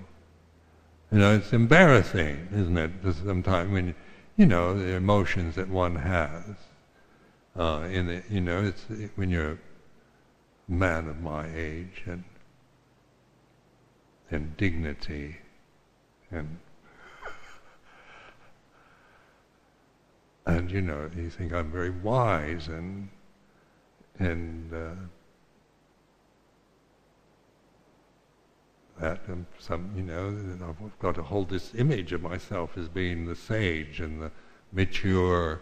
You 1.12 1.20
know, 1.20 1.36
it's 1.36 1.54
embarrassing, 1.54 2.48
isn't 2.52 2.78
it? 2.78 2.92
Sometimes 3.24 3.72
when 3.72 3.96
you 4.36 4.46
know 4.46 4.78
the 4.78 4.94
emotions 4.94 5.56
that 5.56 5.68
one 5.68 5.96
has. 5.96 6.44
Uh, 7.56 7.88
in 7.92 8.06
the, 8.06 8.24
you 8.30 8.40
know, 8.40 8.64
it's 8.64 8.86
when 9.16 9.30
you're 9.32 9.58
man 10.68 11.08
of 11.08 11.22
my 11.22 11.48
age 11.56 12.04
and 12.06 12.24
and 14.30 14.58
dignity 14.58 15.38
and 16.32 16.58
and 20.46 20.72
you 20.72 20.82
know 20.82 21.10
you 21.16 21.30
think 21.30 21.54
I'm 21.54 21.72
very 21.72 21.90
wise 21.90 22.68
and 22.68 23.10
and 24.20 24.74
uh, 24.74 24.96
that 29.00 29.22
and 29.28 29.46
some 29.60 29.92
you 29.96 30.04
know 30.04 30.36
I've 30.68 31.00
got 31.00 31.16
to 31.16 31.24
hold 31.24 31.50
this 31.50 31.74
image 31.76 32.12
of 32.12 32.22
myself 32.22 32.78
as 32.78 32.90
being 32.90 33.26
the 33.26 33.36
sage 33.36 34.02
and 34.02 34.22
the 34.22 34.32
mature 34.74 35.62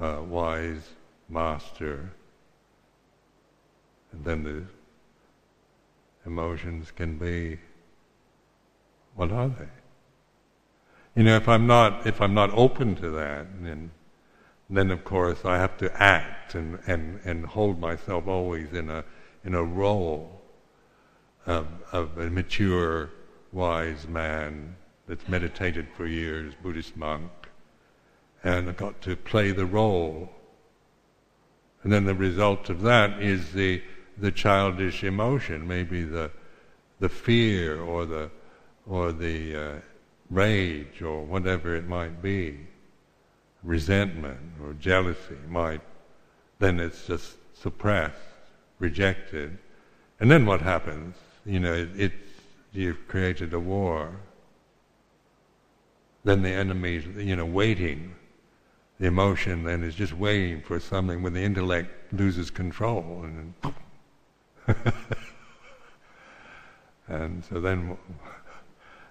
uh, 0.00 0.22
wise 0.26 0.90
master 1.28 2.10
then 4.24 4.42
the 4.44 4.62
emotions 6.24 6.90
can 6.90 7.18
be 7.18 7.58
what 9.14 9.30
are 9.30 9.48
they 9.48 9.68
you 11.14 11.22
know 11.22 11.36
if 11.36 11.48
I'm 11.48 11.66
not 11.66 12.06
if 12.06 12.20
I'm 12.20 12.34
not 12.34 12.50
open 12.52 12.96
to 12.96 13.10
that 13.10 13.46
then 13.62 13.90
then 14.68 14.90
of 14.90 15.04
course 15.04 15.44
I 15.44 15.58
have 15.58 15.76
to 15.78 16.02
act 16.02 16.54
and, 16.54 16.78
and, 16.86 17.20
and 17.24 17.46
hold 17.46 17.80
myself 17.80 18.26
always 18.26 18.72
in 18.72 18.90
a 18.90 19.04
in 19.44 19.54
a 19.54 19.62
role 19.62 20.36
of, 21.46 21.68
of 21.92 22.18
a 22.18 22.28
mature, 22.28 23.10
wise 23.52 24.06
man 24.08 24.74
that's 25.06 25.28
meditated 25.28 25.86
for 25.96 26.06
years, 26.06 26.52
Buddhist 26.60 26.96
monk, 26.96 27.30
and 28.42 28.68
I've 28.68 28.76
got 28.76 29.00
to 29.02 29.14
play 29.14 29.52
the 29.52 29.64
role. 29.64 30.30
And 31.82 31.92
then 31.92 32.04
the 32.04 32.14
result 32.14 32.68
of 32.68 32.82
that 32.82 33.22
is 33.22 33.52
the 33.52 33.82
the 34.18 34.32
childish 34.32 35.04
emotion, 35.04 35.66
maybe 35.66 36.02
the 36.02 36.30
the 36.98 37.08
fear 37.08 37.80
or 37.80 38.06
the 38.06 38.30
or 38.86 39.12
the 39.12 39.56
uh, 39.56 39.74
rage 40.30 41.02
or 41.02 41.24
whatever 41.24 41.74
it 41.74 41.86
might 41.86 42.22
be, 42.22 42.58
resentment 43.62 44.52
or 44.62 44.72
jealousy 44.74 45.36
might 45.48 45.80
then 46.58 46.80
it's 46.80 47.06
just 47.06 47.36
suppressed, 47.54 48.16
rejected, 48.78 49.58
and 50.20 50.30
then 50.30 50.46
what 50.46 50.62
happens? 50.62 51.16
you 51.44 51.60
know, 51.60 51.72
it, 51.72 51.88
it's, 51.96 52.14
you've 52.72 53.06
created 53.08 53.54
a 53.54 53.60
war. 53.60 54.10
Then 56.24 56.42
the 56.42 56.50
enemy, 56.50 57.04
you 57.18 57.36
know, 57.36 57.46
waiting. 57.46 58.14
The 58.98 59.06
emotion 59.06 59.62
then 59.62 59.84
is 59.84 59.94
just 59.94 60.12
waiting 60.12 60.60
for 60.60 60.80
something 60.80 61.22
when 61.22 61.34
the 61.34 61.42
intellect 61.42 62.12
loses 62.12 62.50
control. 62.50 63.22
And, 63.22 63.54
and 67.08 67.44
so 67.44 67.60
then, 67.60 67.96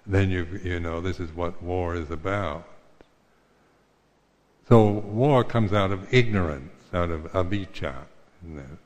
then 0.06 0.30
you 0.30 0.46
you 0.62 0.80
know 0.80 1.00
this 1.00 1.20
is 1.20 1.32
what 1.32 1.62
war 1.62 1.94
is 1.94 2.10
about. 2.10 2.68
So 4.68 4.90
war 4.90 5.44
comes 5.44 5.72
out 5.72 5.92
of 5.92 6.12
ignorance, 6.12 6.72
out 6.92 7.10
of 7.10 7.34
know 7.34 8.78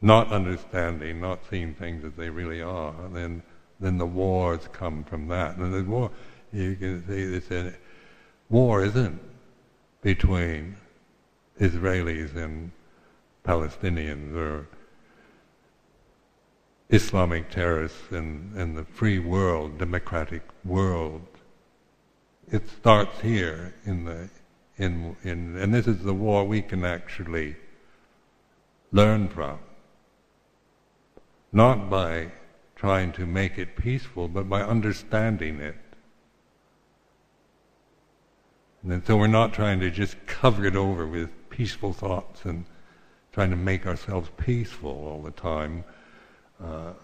not 0.00 0.30
understanding, 0.30 1.20
not 1.20 1.40
seeing 1.50 1.74
things 1.74 2.04
as 2.04 2.12
they 2.12 2.30
really 2.30 2.62
are, 2.62 2.94
then 3.12 3.42
then 3.78 3.98
the 3.98 4.06
wars 4.06 4.68
come 4.72 5.04
from 5.04 5.28
that. 5.28 5.56
And 5.56 5.74
the 5.74 5.82
war, 5.82 6.10
you 6.52 6.76
can 6.76 7.06
see 7.06 7.26
this. 7.26 7.50
Uh, 7.50 7.72
war 8.48 8.84
isn't 8.84 9.20
between 10.02 10.76
Israelis 11.60 12.36
and 12.36 12.70
Palestinians 13.46 14.34
or 14.34 14.68
Islamic 16.90 17.50
terrorists 17.50 18.10
and, 18.10 18.54
and 18.56 18.76
the 18.76 18.84
free 18.84 19.18
world, 19.18 19.78
democratic 19.78 20.42
world. 20.64 21.26
It 22.50 22.68
starts 22.68 23.20
here 23.20 23.74
in 23.84 24.04
the 24.04 24.28
in 24.78 25.16
in 25.22 25.56
and 25.56 25.72
this 25.72 25.86
is 25.86 26.02
the 26.02 26.14
war 26.14 26.44
we 26.44 26.60
can 26.60 26.84
actually 26.84 27.56
learn 28.92 29.28
from 29.28 29.58
not 31.56 31.88
by 31.88 32.30
trying 32.76 33.10
to 33.12 33.24
make 33.24 33.56
it 33.56 33.76
peaceful, 33.76 34.28
but 34.28 34.48
by 34.48 34.60
understanding 34.62 35.58
it. 35.58 35.76
And 38.82 39.04
so 39.06 39.16
we're 39.16 39.26
not 39.26 39.54
trying 39.54 39.80
to 39.80 39.90
just 39.90 40.14
cover 40.26 40.66
it 40.66 40.76
over 40.76 41.06
with 41.06 41.30
peaceful 41.48 41.94
thoughts 41.94 42.44
and 42.44 42.66
trying 43.36 43.50
to 43.50 43.56
make 43.56 43.86
ourselves 43.86 44.30
peaceful 44.38 44.88
all 44.88 45.20
the 45.20 45.30
time, 45.30 45.84
uh, 46.64 46.94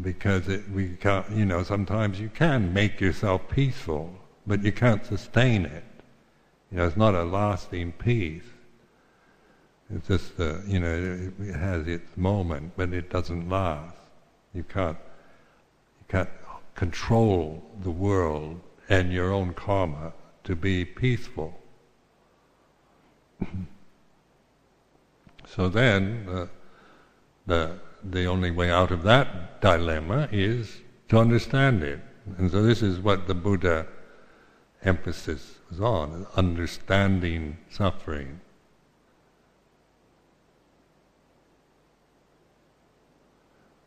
because 0.00 0.46
it, 0.46 0.62
we 0.70 0.90
can't, 0.90 1.28
you 1.32 1.44
know, 1.44 1.64
sometimes 1.64 2.20
you 2.20 2.28
can 2.28 2.72
make 2.72 3.00
yourself 3.00 3.40
peaceful, 3.48 4.14
but 4.46 4.62
you 4.62 4.70
can't 4.70 5.04
sustain 5.04 5.66
it. 5.66 5.82
You 6.70 6.78
know, 6.78 6.86
it's 6.86 6.96
not 6.96 7.16
a 7.16 7.24
lasting 7.24 7.90
peace. 7.94 8.44
It's 9.92 10.06
just, 10.06 10.38
uh, 10.38 10.58
you 10.68 10.78
know, 10.78 11.32
it 11.40 11.56
has 11.56 11.88
its 11.88 12.16
moment, 12.16 12.74
but 12.76 12.92
it 12.92 13.10
doesn't 13.10 13.48
last. 13.48 13.96
You 14.54 14.62
can't, 14.62 14.98
you 15.98 16.06
can't 16.06 16.30
control 16.76 17.60
the 17.82 17.90
world 17.90 18.60
and 18.88 19.12
your 19.12 19.32
own 19.32 19.52
karma 19.52 20.12
to 20.44 20.54
be 20.54 20.84
peaceful. 20.84 21.60
So 25.54 25.68
then, 25.68 26.26
uh, 26.28 26.46
the 27.46 27.78
the 28.02 28.24
only 28.24 28.50
way 28.50 28.70
out 28.70 28.90
of 28.90 29.02
that 29.02 29.60
dilemma 29.60 30.28
is 30.32 30.80
to 31.08 31.18
understand 31.18 31.82
it. 31.82 32.00
And 32.38 32.50
so 32.50 32.62
this 32.62 32.82
is 32.82 32.98
what 32.98 33.26
the 33.26 33.34
Buddha 33.34 33.86
emphasis 34.82 35.58
was 35.70 35.80
on, 35.80 36.26
understanding 36.36 37.58
suffering. 37.70 38.40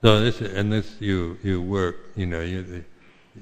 So 0.02 0.20
this 0.20 0.40
and 0.42 0.72
this 0.72 0.98
you 1.00 1.38
you 1.44 1.62
work. 1.62 1.96
You 2.16 2.28
know 2.28 2.42
you, 2.42 2.86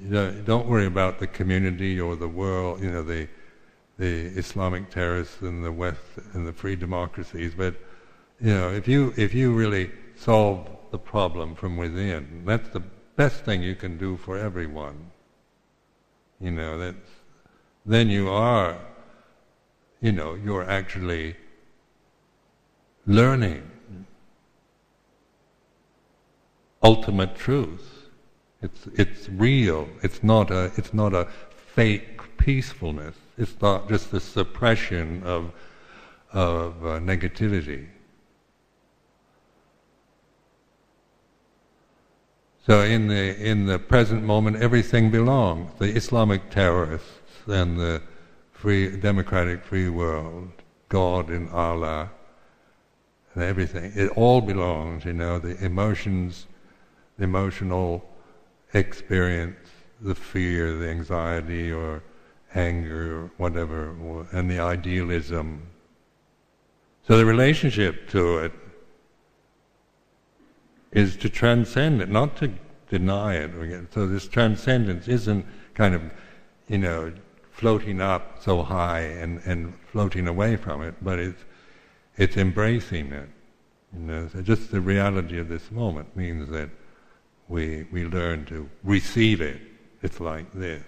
you 0.00 0.42
don't, 0.44 0.66
worry 0.66 0.86
about 0.86 1.18
the 1.18 1.26
community 1.26 2.00
or 2.00 2.16
the 2.16 2.28
world. 2.28 2.80
You 2.82 2.90
know 2.90 3.02
the 3.02 3.28
the 3.98 4.26
Islamic 4.38 4.90
terrorists 4.90 5.42
in 5.42 5.62
the 5.62 5.70
West 5.70 6.00
and 6.32 6.46
the 6.46 6.52
free 6.52 6.74
democracies. 6.74 7.52
But 7.54 7.74
you 8.40 8.54
know 8.54 8.70
if 8.70 8.88
you 8.88 9.12
if 9.16 9.34
you 9.34 9.52
really 9.52 9.90
solve 10.16 10.68
the 10.90 10.98
problem 10.98 11.54
from 11.54 11.76
within, 11.76 12.42
that's 12.44 12.68
the 12.68 12.82
best 13.16 13.44
thing 13.44 13.62
you 13.62 13.74
can 13.74 13.98
do 13.98 14.16
for 14.16 14.38
everyone. 14.38 15.10
You 16.40 16.50
know 16.50 16.78
that's 16.78 17.10
then 17.86 18.08
you 18.08 18.28
are. 18.28 18.78
You 20.00 20.12
know 20.12 20.34
you're 20.34 20.68
actually 20.68 21.36
learning 23.06 23.70
ultimate 26.84 27.34
truth. 27.34 28.08
It's 28.62 28.86
it's 28.94 29.28
real. 29.28 29.88
It's 30.02 30.22
not 30.22 30.50
a 30.50 30.70
it's 30.76 30.94
not 30.94 31.14
a 31.14 31.26
fake 31.74 32.20
peacefulness. 32.38 33.16
It's 33.36 33.60
not 33.60 33.88
just 33.88 34.10
the 34.10 34.20
suppression 34.20 35.22
of 35.24 35.52
of 36.32 36.84
uh, 36.84 36.98
negativity. 37.00 37.86
So 42.66 42.80
in 42.80 43.08
the 43.08 43.36
in 43.36 43.66
the 43.66 43.78
present 43.78 44.22
moment, 44.22 44.56
everything 44.56 45.10
belongs. 45.10 45.70
The 45.78 45.94
Islamic 45.94 46.48
terrorists 46.50 47.20
and 47.46 47.78
the 47.78 48.00
free 48.52 48.96
democratic 48.96 49.62
free 49.62 49.90
world, 49.90 50.50
God 50.88 51.28
and 51.28 51.50
Allah, 51.50 52.10
and 53.34 53.44
everything. 53.44 53.92
It 53.94 54.08
all 54.16 54.40
belongs. 54.40 55.04
You 55.04 55.12
know, 55.12 55.38
the 55.38 55.62
emotions, 55.62 56.46
the 57.18 57.24
emotional 57.24 58.02
experience, 58.72 59.68
the 60.00 60.14
fear, 60.14 60.74
the 60.78 60.88
anxiety, 60.88 61.70
or 61.70 62.02
anger, 62.54 63.24
or 63.24 63.30
whatever, 63.36 64.26
and 64.32 64.50
the 64.50 64.60
idealism. 64.60 65.68
So 67.06 67.18
the 67.18 67.26
relationship 67.26 68.08
to 68.10 68.38
it 68.38 68.52
is 70.94 71.16
to 71.16 71.28
transcend 71.28 72.00
it, 72.00 72.08
not 72.08 72.36
to 72.36 72.50
deny 72.88 73.34
it. 73.34 73.50
So 73.92 74.06
this 74.06 74.28
transcendence 74.28 75.08
isn't 75.08 75.44
kind 75.74 75.94
of, 75.94 76.02
you 76.68 76.78
know, 76.78 77.12
floating 77.50 78.00
up 78.00 78.42
so 78.42 78.62
high 78.62 79.00
and, 79.00 79.42
and 79.44 79.74
floating 79.90 80.26
away 80.28 80.56
from 80.56 80.82
it, 80.82 80.94
but 81.02 81.18
it's 81.18 81.44
it's 82.16 82.36
embracing 82.36 83.12
it. 83.12 83.28
You 83.92 84.00
know, 84.00 84.28
so 84.32 84.40
just 84.40 84.70
the 84.70 84.80
reality 84.80 85.38
of 85.38 85.48
this 85.48 85.70
moment 85.70 86.16
means 86.16 86.48
that 86.50 86.70
we 87.48 87.86
we 87.90 88.04
learn 88.04 88.46
to 88.46 88.68
receive 88.84 89.40
it. 89.40 89.60
It's 90.02 90.20
like 90.20 90.52
this. 90.52 90.84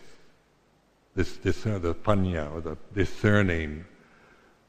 This 1.14 1.36
discern 1.38 1.76
uh, 1.76 1.78
the 1.78 1.94
panya 1.94 2.52
or 2.52 2.60
the 2.60 2.76
discerning 2.94 3.84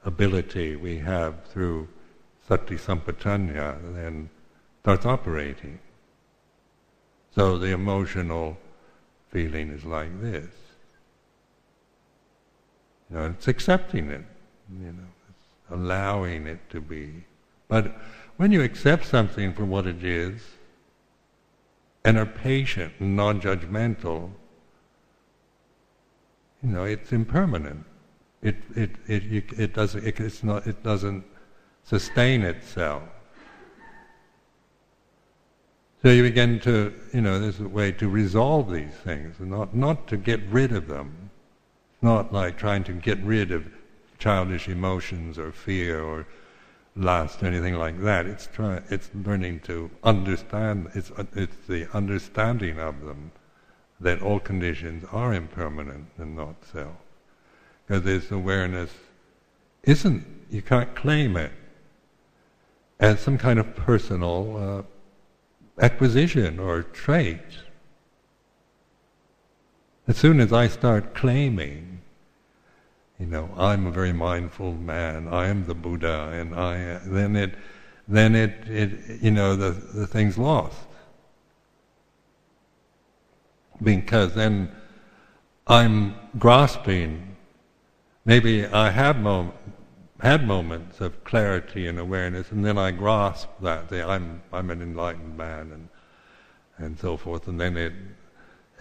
ability 0.06 0.78
we 0.78 0.98
have 1.00 1.46
through 1.46 1.90
sati 2.48 2.76
sampajanya, 2.76 3.78
then 3.94 4.30
starts 4.88 5.06
operating. 5.06 5.78
So 7.36 7.58
the 7.58 7.74
emotional 7.74 8.58
feeling 9.30 9.70
is 9.70 9.84
like 9.84 10.22
this. 10.22 10.48
You 13.10 13.18
know, 13.18 13.26
it's 13.26 13.50
accepting 13.50 14.10
it, 14.10 14.24
you 14.80 14.94
know, 14.94 15.10
it's 15.30 15.48
allowing 15.72 16.48
it 16.48 16.62
to 16.70 16.80
be. 16.80 17.26
But 17.68 17.98
when 18.38 18.54
you 18.54 18.62
accept 18.64 19.06
something 19.06 19.54
for 19.54 19.66
what 19.66 19.88
it 19.88 20.06
is, 20.06 20.42
and 22.06 22.18
are 22.18 22.26
patient 22.26 22.94
and 23.00 23.18
non-judgmental, 23.18 24.32
you 26.64 26.70
know, 26.70 26.86
it's 26.86 27.12
impermanent. 27.12 27.84
It 28.42 28.56
it 28.74 28.92
it 29.08 29.24
you, 29.24 29.44
it 29.58 29.74
doesn't 29.74 30.08
it, 30.08 30.18
it's 30.22 30.46
not 30.46 30.66
it 30.66 30.82
doesn't 30.82 31.26
sustain 31.84 32.44
itself. 32.44 33.04
So 36.04 36.10
you 36.10 36.22
begin 36.22 36.60
to, 36.60 36.94
you 37.12 37.22
know, 37.22 37.40
there's 37.40 37.60
a 37.60 37.68
way 37.68 37.92
to 37.94 38.08
resolve 38.08 38.72
these 38.72 38.94
things, 39.04 39.40
and 39.40 39.50
not, 39.50 39.76
not 39.76 40.08
to 40.08 40.18
get 40.18 40.42
rid 40.50 40.72
of 40.72 40.88
them. 40.88 41.32
It's 41.94 42.04
not 42.04 42.32
like 42.32 42.58
trying 42.58 42.84
to 42.86 42.94
get 42.94 43.18
rid 43.24 43.52
of 43.52 43.66
childish 44.20 44.68
emotions 44.68 45.40
or 45.40 45.52
fear 45.52 46.04
or 46.04 46.28
lust 46.96 47.42
or 47.42 47.48
anything 47.48 47.76
like 47.76 48.00
that. 48.02 48.28
It's 48.28 48.48
try, 48.48 48.82
it's 48.90 49.10
learning 49.26 49.62
to 49.62 49.90
understand. 50.04 50.92
It's 50.94 51.12
it's 51.36 51.56
the 51.68 51.88
understanding 51.96 52.80
of 52.80 53.02
them 53.02 53.32
that 54.00 54.22
all 54.22 54.40
conditions 54.40 55.04
are 55.12 55.34
impermanent 55.34 56.08
and 56.18 56.36
not 56.36 56.64
self. 56.72 56.96
Because 57.88 58.04
this 58.04 58.32
awareness 58.32 58.92
isn't. 59.84 60.26
You 60.52 60.62
can't 60.62 60.96
claim 60.96 61.38
it 61.38 61.52
as 63.00 63.20
some 63.20 63.38
kind 63.40 63.58
of 63.60 63.76
personal. 63.76 64.58
Uh, 64.58 64.97
acquisition 65.80 66.60
or 66.60 66.84
trait. 66.84 67.42
As 70.08 70.18
soon 70.18 70.40
as 70.40 70.54
I 70.54 70.68
start 70.68 71.14
claiming, 71.14 72.02
you 73.20 73.26
know, 73.26 73.50
I'm 73.58 73.88
a 73.88 73.92
very 73.92 74.14
mindful 74.14 74.74
man, 74.74 75.28
I 75.28 75.48
am 75.48 75.66
the 75.66 75.76
Buddha, 75.76 76.30
and 76.34 76.56
I, 76.56 77.00
then 77.06 77.36
it, 77.36 77.56
then 78.08 78.36
it, 78.36 78.68
it 78.68 79.22
you 79.22 79.32
know, 79.32 79.56
the, 79.56 79.72
the 79.72 80.08
thing's 80.08 80.38
lost. 80.38 80.78
Because 83.82 84.34
then 84.34 84.72
I'm 85.68 86.16
grasping, 86.38 87.36
maybe 88.26 88.66
I 88.66 88.92
have 88.92 89.18
mom- 89.18 89.54
had 90.20 90.48
moments 90.48 91.00
of 91.00 91.24
clarity 91.24 91.88
and 91.88 92.00
awareness, 92.00 92.52
and 92.52 92.66
then 92.66 92.78
I 92.78 92.92
grasp 92.92 93.50
that 93.62 93.92
I'm 93.92 94.42
I'm 94.52 94.70
an 94.72 94.82
enlightened 94.82 95.38
man, 95.38 95.72
and 95.72 95.90
and 96.78 97.00
so 97.00 97.18
forth, 97.18 97.48
and 97.48 97.60
then 97.60 97.78
it, 97.78 97.94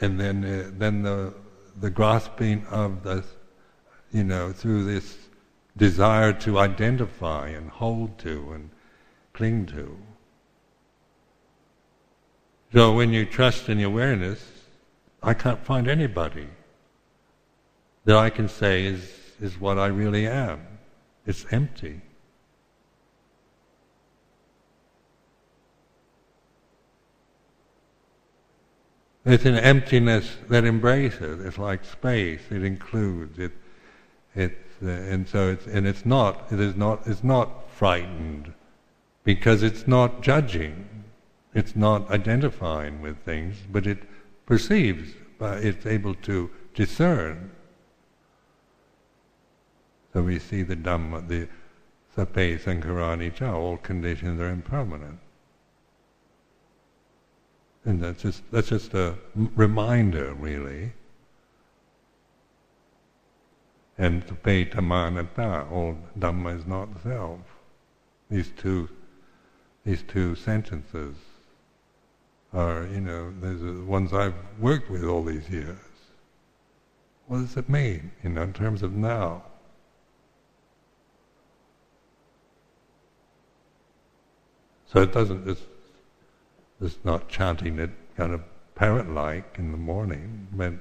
and 0.01 0.19
then 0.19 0.45
uh, 0.45 0.71
then 0.79 1.03
the 1.03 1.35
the 1.79 1.91
grasping 1.91 2.65
of 2.67 3.03
the, 3.03 3.23
you 4.13 4.25
know, 4.25 4.51
through 4.53 4.85
this 4.85 5.19
desire 5.77 6.33
to 6.33 6.59
identify 6.59 7.49
and 7.49 7.69
hold 7.69 8.19
to 8.19 8.53
and 8.53 8.71
cling 9.35 9.67
to. 9.67 9.99
So 12.73 12.95
when 12.95 13.13
you 13.13 13.27
trust 13.27 13.69
in 13.69 13.77
the 13.79 13.85
awareness, 13.85 14.43
I 15.23 15.35
can't 15.35 15.63
find 15.63 15.87
anybody 15.87 16.49
that 18.07 18.17
I 18.17 18.31
can 18.31 18.49
say 18.49 18.87
is 18.87 19.13
is 19.39 19.61
what 19.61 19.79
I 19.79 19.89
really 19.89 20.27
am. 20.27 20.76
It's 21.27 21.45
empty. 21.51 22.03
It's 29.25 29.45
an 29.45 29.57
emptiness 29.57 30.37
that 30.49 30.65
embraces. 30.65 31.45
It's 31.45 31.59
like 31.59 31.85
space. 31.85 32.43
It 32.51 32.63
includes. 32.63 33.39
It. 33.41 33.53
It's 34.37 34.55
uh, 34.83 34.89
and 34.89 35.27
so 35.27 35.51
it's 35.51 35.67
and 35.67 35.87
it's 35.87 36.07
not. 36.07 36.53
It 36.53 36.61
is 36.61 36.77
not. 36.77 37.07
It's 37.07 37.25
not 37.25 37.69
frightened, 37.71 38.53
because 39.25 39.65
it's 39.65 39.89
not 39.89 40.23
judging. 40.23 41.05
It's 41.55 41.75
not 41.75 42.09
identifying 42.11 43.01
with 43.01 43.19
things, 43.25 43.57
but 43.73 43.87
it 43.87 43.99
perceives. 44.45 45.15
It's 45.41 45.87
able 45.87 46.15
to 46.15 46.51
discern 46.75 47.51
so 50.17 50.23
we 50.23 50.39
see 50.39 50.63
the 50.63 50.75
Dhamma, 50.75 51.29
the 51.29 51.47
Sabbe 52.17 52.59
Sankhara 52.59 53.19
Anicca, 53.19 53.53
all 53.53 53.77
conditions 53.77 54.41
are 54.41 54.49
impermanent. 54.49 55.19
And 57.85 58.03
that's 58.03 58.23
just, 58.23 58.43
that's 58.51 58.71
just 58.71 58.95
a 58.95 59.15
reminder, 59.35 60.33
really. 60.33 60.95
And 63.99 64.27
Sabbe 64.27 64.73
Dhamma 64.73 65.71
all 65.71 65.99
Dhamma 66.19 66.59
is 66.61 66.67
not 66.67 66.89
self. 67.03 67.41
These 68.31 68.53
two, 68.57 68.89
these 69.85 70.03
two 70.03 70.35
sentences 70.35 71.15
are, 72.55 72.87
you 72.87 73.03
know, 73.03 73.35
the 73.39 73.85
ones 73.85 74.15
I've 74.15 74.33
worked 74.59 74.91
with 74.91 75.05
all 75.05 75.23
these 75.23 75.51
years. 75.51 75.77
What 77.27 77.41
does 77.41 77.59
it 77.59 77.69
mean, 77.69 78.13
you 78.25 78.31
know, 78.31 78.45
in 78.45 78.55
terms 78.55 78.83
of 78.83 78.95
now? 78.95 79.43
So 84.97 85.03
it 85.03 85.13
doesn't, 85.13 85.47
it's, 85.47 85.61
it's 86.81 86.97
not 87.05 87.29
chanting 87.29 87.79
it 87.79 87.91
kind 88.17 88.33
of 88.33 88.41
parrot-like 88.77 89.57
in 89.59 89.71
the 89.71 89.77
morning, 89.77 90.49
but 90.53 90.73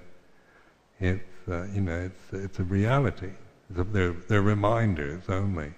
it's, 1.02 1.22
uh, 1.50 1.64
you 1.74 1.82
know, 1.82 2.00
it's, 2.00 2.32
it's 2.32 2.60
a 2.60 2.64
reality. 2.64 3.32
It's 3.70 3.78
a, 3.78 3.84
they're, 3.84 4.14
they're 4.14 4.42
reminders 4.42 5.24
only. 5.28 5.74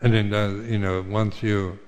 And 0.00 0.12
then, 0.12 0.34
uh, 0.34 0.48
you 0.68 0.80
know, 0.80 1.02
once 1.08 1.40
you 1.40 1.78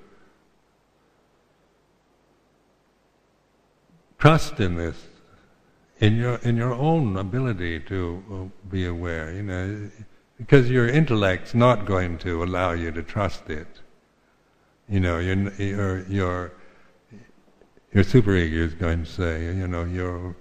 trust 4.18 4.60
in 4.60 4.76
this, 4.76 4.96
in 6.00 6.16
your 6.16 6.36
in 6.36 6.56
your 6.56 6.72
own 6.72 7.16
ability 7.16 7.80
to 7.80 8.22
uh, 8.32 8.68
be 8.70 8.86
aware. 8.86 9.32
You 9.32 9.42
know, 9.42 9.90
because 10.38 10.70
your 10.70 10.88
intellect's 10.88 11.54
not 11.54 11.86
going 11.86 12.18
to 12.18 12.42
allow 12.42 12.72
you 12.72 12.90
to 12.92 13.02
trust 13.02 13.50
it. 13.50 13.68
You 14.88 15.00
know, 15.00 15.18
your 15.18 15.52
your 15.54 16.06
your 16.06 16.52
your 17.92 18.04
superego 18.04 18.54
is 18.54 18.74
going 18.74 19.04
to 19.04 19.10
say, 19.10 19.44
you 19.44 19.68
know, 19.68 19.84
you're 19.84 20.34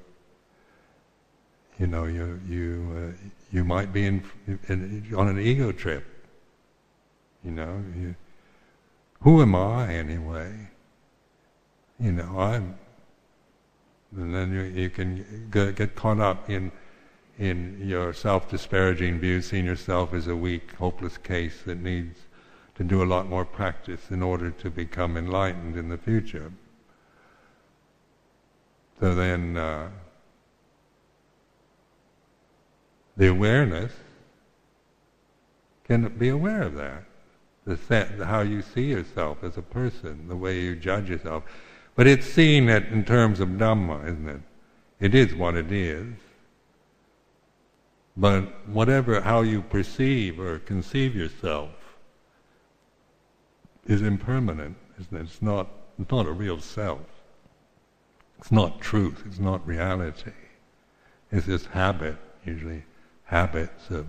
you 1.80 1.88
know, 1.88 2.06
you 2.06 2.40
you 2.48 3.14
uh, 3.16 3.30
you 3.52 3.64
might 3.64 3.92
be 3.92 4.06
in, 4.06 4.24
in, 4.68 5.12
on 5.16 5.28
an 5.28 5.40
ego 5.40 5.72
trip. 5.72 6.06
You 7.44 7.52
know, 7.52 7.84
you, 7.96 8.16
who 9.22 9.42
am 9.42 9.56
I 9.56 9.94
anyway? 9.94 10.70
You 12.00 12.12
know, 12.14 12.40
I'm 12.40 12.78
and 14.18 14.34
then 14.34 14.54
you, 14.54 14.62
you 14.62 14.90
can 14.90 15.50
get, 15.52 15.76
get 15.76 15.96
caught 15.96 16.20
up 16.20 16.50
in 16.50 16.72
in 17.38 17.82
your 17.84 18.14
self-disparaging 18.14 19.20
view, 19.20 19.42
seeing 19.42 19.66
yourself 19.66 20.14
as 20.14 20.28
a 20.28 20.36
weak, 20.36 20.72
hopeless 20.74 21.18
case 21.18 21.64
that 21.66 21.80
needs 21.80 22.20
to 22.76 22.84
do 22.84 23.02
a 23.02 23.06
lot 23.06 23.28
more 23.28 23.46
practice 23.46 24.12
in 24.12 24.22
order 24.22 24.52
to 24.52 24.70
become 24.70 25.18
enlightened 25.18 25.76
in 25.76 25.90
the 25.90 25.98
future. 25.98 26.52
So 29.00 29.16
then, 29.16 29.58
uh, 29.58 29.90
the 33.18 33.28
awareness 33.28 33.92
can 35.86 36.08
be 36.18 36.30
aware 36.30 36.64
of 36.64 36.76
that, 36.76 37.04
the 37.66 37.78
sense, 37.78 38.24
how 38.24 38.42
you 38.42 38.62
see 38.62 38.86
yourself 38.86 39.44
as 39.44 39.58
a 39.58 39.62
person, 39.62 40.28
the 40.28 40.36
way 40.36 40.60
you 40.60 40.76
judge 40.76 41.10
yourself. 41.10 41.44
But 41.96 42.08
it's 42.08 42.26
seen 42.26 42.70
it 42.70 42.86
in 42.88 43.04
terms 43.04 43.40
of 43.40 43.50
Dhamma, 43.50 44.06
isn't 44.06 44.30
it? 44.30 44.42
It 45.00 45.14
is 45.14 45.36
what 45.36 45.56
it 45.56 45.72
is. 45.72 46.14
But 48.16 48.68
whatever, 48.68 49.22
how 49.22 49.42
you 49.42 49.62
perceive 49.62 50.40
or 50.40 50.60
conceive 50.60 51.16
yourself 51.16 51.72
is 53.86 54.02
impermanent, 54.02 54.78
isn't 55.00 55.18
it? 55.18 55.22
It's 55.22 55.42
not, 55.42 55.68
it's 56.00 56.12
not 56.12 56.28
a 56.28 56.32
real 56.32 56.60
self. 56.60 57.02
It's 58.40 58.52
not 58.52 58.82
truth, 58.82 59.24
it's 59.26 59.40
not 59.40 59.66
reality. 59.66 60.32
It's 61.32 61.48
just 61.48 61.68
habit, 61.68 62.18
usually 62.46 62.84
habits 63.26 63.90
of, 63.90 64.06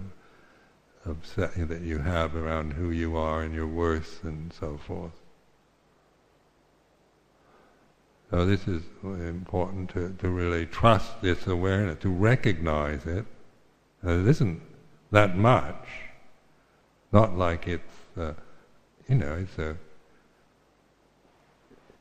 of 1.04 1.34
that 1.36 1.80
you 1.82 1.98
have 1.98 2.34
around 2.36 2.72
who 2.72 2.90
you 2.90 3.16
are 3.16 3.42
and 3.42 3.54
your 3.54 3.66
worth 3.66 4.22
and 4.24 4.52
so 4.52 4.76
forth. 4.76 5.12
So 8.34 8.44
this 8.44 8.66
is 8.66 8.82
important 9.04 9.90
to, 9.90 10.12
to 10.18 10.28
really 10.28 10.66
trust 10.66 11.22
this 11.22 11.46
awareness, 11.46 12.00
to 12.00 12.08
recognize 12.08 13.06
it. 13.06 13.24
Uh, 14.04 14.10
it 14.10 14.26
isn't 14.26 14.60
that 15.12 15.36
much. 15.36 15.86
Not 17.12 17.38
like 17.38 17.68
it's, 17.68 17.94
uh, 18.16 18.32
you 19.08 19.14
know, 19.14 19.34
it's 19.34 19.56
a, 19.56 19.76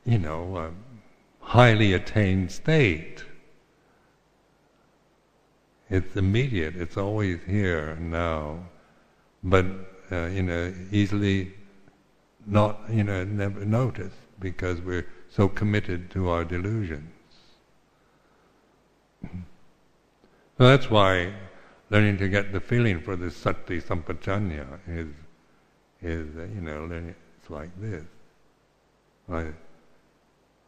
you 0.06 0.18
know, 0.18 0.58
a 0.58 0.72
highly 1.40 1.94
attained 1.94 2.52
state. 2.52 3.24
It's 5.88 6.16
immediate. 6.16 6.76
It's 6.76 6.98
always 6.98 7.42
here 7.46 7.90
and 7.90 8.10
now, 8.10 8.58
but 9.44 9.68
uh, 10.12 10.26
you 10.26 10.42
know, 10.42 10.74
easily 10.92 11.54
not, 12.48 12.80
you 12.90 13.04
know, 13.04 13.24
never 13.24 13.64
noticed 13.66 14.18
because 14.40 14.82
we're 14.82 15.06
so 15.36 15.48
committed 15.48 16.12
to 16.12 16.30
our 16.30 16.46
delusions. 16.46 17.10
So 19.24 20.68
that's 20.68 20.92
why 20.92 21.34
learning 21.90 22.18
to 22.20 22.30
get 22.30 22.52
the 22.52 22.60
feeling 22.60 23.02
for 23.02 23.16
this 23.16 23.36
sati 23.36 23.82
sampajanya 23.82 24.68
is, 24.88 25.08
is 26.04 26.28
uh, 26.38 26.44
you 26.54 26.62
know, 26.62 26.86
learning, 26.86 27.16
it's 27.40 27.50
like 27.50 27.70
this. 27.82 28.04
Right? 29.28 29.56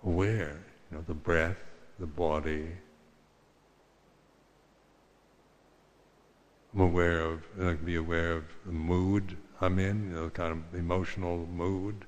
Aware, 0.03 0.57
you 0.89 0.97
know, 0.97 1.03
the 1.07 1.13
breath, 1.13 1.57
the 1.99 2.07
body. 2.07 2.67
I'm 6.73 6.81
aware 6.81 7.19
of, 7.19 7.43
I 7.59 7.75
can 7.75 7.85
be 7.85 7.97
aware 7.97 8.33
of 8.33 8.45
the 8.65 8.71
mood 8.71 9.37
I'm 9.61 9.79
in, 9.79 10.09
you 10.09 10.15
know, 10.15 10.29
kind 10.29 10.51
of 10.51 10.79
emotional 10.79 11.45
mood. 11.45 12.05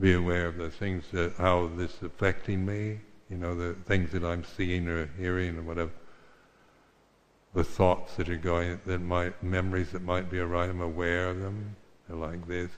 Be 0.00 0.14
aware 0.14 0.46
of 0.46 0.56
the 0.56 0.70
things 0.70 1.04
that 1.12 1.34
how 1.36 1.70
this 1.76 1.94
is 1.96 2.02
affecting 2.04 2.64
me, 2.64 3.00
you 3.28 3.36
know, 3.36 3.54
the 3.54 3.74
things 3.84 4.12
that 4.12 4.24
I'm 4.24 4.44
seeing 4.44 4.88
or 4.88 5.10
hearing 5.18 5.58
or 5.58 5.62
whatever, 5.62 5.90
the 7.54 7.64
thoughts 7.64 8.16
that 8.16 8.28
are 8.28 8.36
going, 8.36 8.80
that 8.86 9.00
my 9.00 9.32
memories 9.42 9.92
that 9.92 10.02
might 10.02 10.30
be 10.30 10.38
around, 10.38 10.70
I'm 10.70 10.80
aware 10.80 11.28
of 11.28 11.40
them. 11.40 11.76
They're 12.08 12.16
like 12.16 12.46
this. 12.48 12.70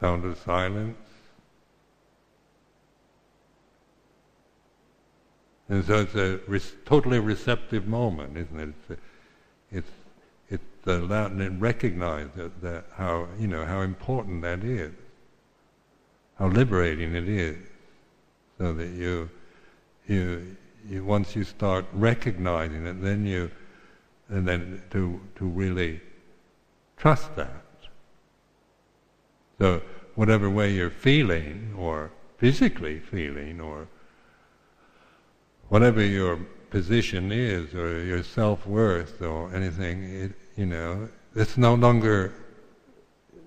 Sound 0.00 0.24
of 0.24 0.38
silence. 0.38 0.98
And 5.70 5.84
so 5.84 6.00
it's 6.00 6.14
a 6.14 6.60
totally 6.84 7.18
receptive 7.18 7.86
moment, 7.86 8.36
isn't 8.36 8.60
it? 8.60 8.68
It's, 8.68 8.90
a, 8.90 9.76
it's 9.76 9.90
allow 10.96 11.26
and 11.26 11.60
recognize 11.60 12.28
that, 12.36 12.60
that 12.62 12.84
how 12.94 13.28
you 13.38 13.46
know 13.46 13.64
how 13.64 13.82
important 13.82 14.42
that 14.42 14.64
is, 14.64 14.92
how 16.38 16.48
liberating 16.48 17.14
it 17.14 17.28
is, 17.28 17.56
so 18.58 18.72
that 18.72 18.88
you 18.88 19.28
you 20.06 20.56
you 20.88 21.04
once 21.04 21.36
you 21.36 21.44
start 21.44 21.84
recognizing 21.92 22.86
it, 22.86 23.02
then 23.02 23.26
you 23.26 23.50
and 24.28 24.46
then 24.46 24.82
to 24.90 25.20
to 25.36 25.44
really 25.46 26.00
trust 26.96 27.34
that. 27.36 27.64
So 29.58 29.82
whatever 30.14 30.48
way 30.50 30.72
you're 30.72 30.90
feeling 30.90 31.74
or 31.76 32.10
physically 32.38 33.00
feeling 33.00 33.60
or 33.60 33.88
whatever 35.68 36.04
your 36.04 36.36
position 36.70 37.32
is 37.32 37.74
or 37.74 38.04
your 38.04 38.22
self-worth 38.22 39.22
or 39.22 39.52
anything, 39.54 40.04
it, 40.04 40.32
you 40.58 40.66
know, 40.66 41.08
it's 41.36 41.56
no 41.56 41.74
longer 41.74 42.34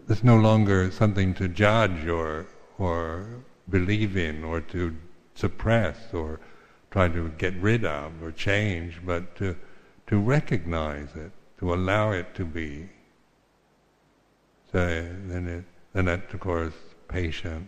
it's 0.08 0.24
no 0.24 0.38
longer 0.38 0.90
something 0.92 1.34
to 1.34 1.48
judge 1.50 2.08
or 2.08 2.48
or 2.78 3.28
believe 3.70 4.16
in 4.16 4.46
or 4.46 4.62
to 4.62 4.96
suppress 5.36 5.98
or 6.14 6.40
try 6.90 7.10
to 7.10 7.30
get 7.38 7.54
rid 7.56 7.84
of 7.84 8.24
or 8.24 8.32
change, 8.32 9.02
but 9.06 9.36
to 9.36 9.58
to 10.08 10.18
recognize 10.18 11.10
it, 11.16 11.32
to 11.60 11.74
allow 11.74 12.12
it 12.12 12.34
to 12.36 12.46
be. 12.46 12.90
So 14.72 14.80
then 15.28 15.48
it 15.48 15.66
then 15.94 16.06
that 16.06 16.34
of 16.34 16.40
course 16.40 16.78
patience, 17.10 17.68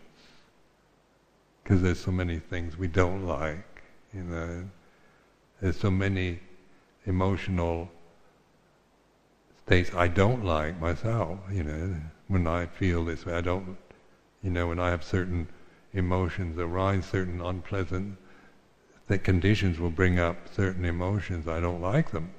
because 1.61 1.81
there's 1.81 1.99
so 1.99 2.11
many 2.11 2.39
things 2.39 2.77
we 2.77 2.87
don't 2.87 3.27
like, 3.27 3.83
you 4.13 4.23
know. 4.23 4.69
There's 5.59 5.77
so 5.77 5.91
many 5.91 6.39
emotional 7.05 7.89
states 9.66 9.91
I 9.95 10.07
don't 10.07 10.43
like 10.43 10.80
myself. 10.80 11.39
You 11.51 11.64
know, 11.64 11.95
when 12.28 12.47
I 12.47 12.66
feel 12.66 13.05
this 13.05 13.26
way, 13.26 13.34
I 13.34 13.41
don't. 13.41 13.78
You 14.41 14.51
know, 14.51 14.68
when 14.68 14.80
I 14.80 14.89
have 14.89 15.03
certain 15.03 15.47
emotions 15.93 16.57
arise, 16.57 17.05
certain 17.05 17.39
unpleasant 17.39 18.18
conditions 19.24 19.80
will 19.80 19.91
bring 19.91 20.20
up 20.20 20.36
certain 20.53 20.86
emotions. 20.86 21.47
I 21.47 21.59
don't 21.59 21.82
like 21.82 22.11
them. 22.11 22.32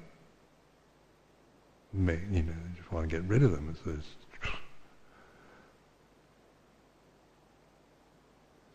May, 1.93 2.19
you 2.29 2.43
know, 2.43 2.53
I 2.53 2.77
just 2.77 2.91
want 2.91 3.09
to 3.09 3.15
get 3.15 3.23
rid 3.27 3.41
of 3.41 3.51
them. 3.51 3.75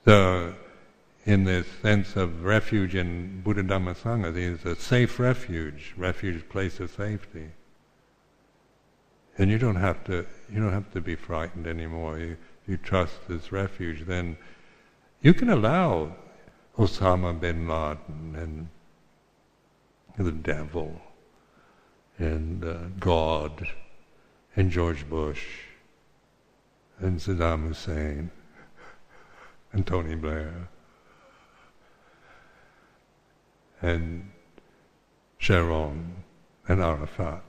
so, 0.05 0.55
in 1.27 1.45
this 1.45 1.67
sense 1.83 2.17
of 2.17 2.43
refuge 2.45 2.95
in 2.95 3.43
Buddha 3.43 3.63
Dhamma 3.63 3.95
Sangha, 3.95 4.35
is 4.37 4.65
a 4.65 4.75
safe 4.75 5.21
refuge, 5.21 5.95
refuge, 5.97 6.49
place 6.49 6.81
of 6.81 6.91
safety. 6.91 7.51
And 9.39 9.51
you 9.51 9.59
don't 9.59 9.77
have 9.77 10.05
to 10.05 10.27
you 10.53 10.61
don't 10.61 10.73
have 10.73 10.93
to 10.93 11.01
be 11.01 11.15
frightened 11.15 11.67
anymore. 11.67 12.19
You 12.19 12.37
you 12.67 12.77
trust 12.77 13.29
this 13.29 13.53
refuge, 13.53 14.07
then 14.07 14.37
you 15.23 15.35
can 15.35 15.51
allow 15.51 16.15
Osama 16.79 17.39
bin 17.39 17.67
Laden 17.67 18.37
and 18.37 18.69
the 20.27 20.33
devil 20.33 21.01
and 22.19 22.65
uh, 22.65 22.77
God 22.99 23.67
and 24.55 24.71
George 24.71 25.09
Bush 25.09 25.45
and 26.99 27.19
Saddam 27.19 27.69
Hussein 27.69 28.31
and 29.73 29.87
Tony 29.87 30.15
Blair 30.15 30.69
and 33.81 34.31
Sharon 35.39 36.17
and 36.69 36.81
Arafat 36.81 37.43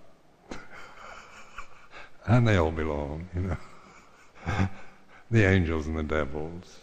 and 2.27 2.47
they 2.47 2.57
all 2.57 2.71
belong, 2.71 3.27
you 3.35 3.41
know. 3.41 3.57
the 5.31 5.45
angels 5.45 5.87
and 5.87 5.97
the 5.97 6.03
devils. 6.03 6.79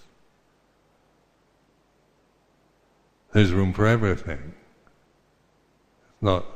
There's 3.32 3.52
room 3.52 3.72
for 3.72 3.86
everything. 3.86 4.54
It's 6.12 6.22
not 6.22 6.46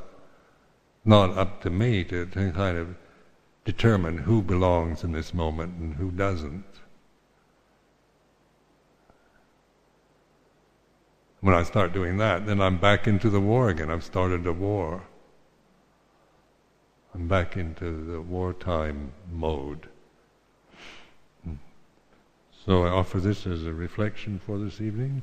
not 1.05 1.37
up 1.37 1.61
to 1.63 1.71
me 1.71 2.05
to, 2.05 2.27
to 2.27 2.53
kind 2.53 2.79
of 2.79 2.95
determine 3.65 4.19
who 4.19 4.41
belongs 4.41 5.03
in 5.05 5.13
this 5.13 5.35
moment 5.35 5.77
and 5.79 5.95
who 5.95 6.11
doesn't. 6.11 6.65
When 11.41 11.55
I 11.55 11.65
start 11.65 11.93
doing 11.93 12.19
that, 12.19 12.47
then 12.47 12.61
I'm 12.61 12.79
back 12.79 13.09
into 13.09 13.29
the 13.29 13.41
war 13.41 13.69
again. 13.69 13.91
I've 13.91 14.05
started 14.05 14.47
a 14.47 14.53
war. 14.53 15.03
I'm 17.15 17.29
back 17.29 17.57
into 17.57 18.05
the 18.05 18.21
wartime 18.21 19.13
mode. 19.31 19.89
Hmm. 21.45 21.55
So 22.65 22.85
I 22.85 22.89
offer 22.89 23.21
this 23.21 23.47
as 23.47 23.65
a 23.65 23.73
reflection 23.73 24.41
for 24.45 24.59
this 24.59 24.81
evening. 24.81 25.23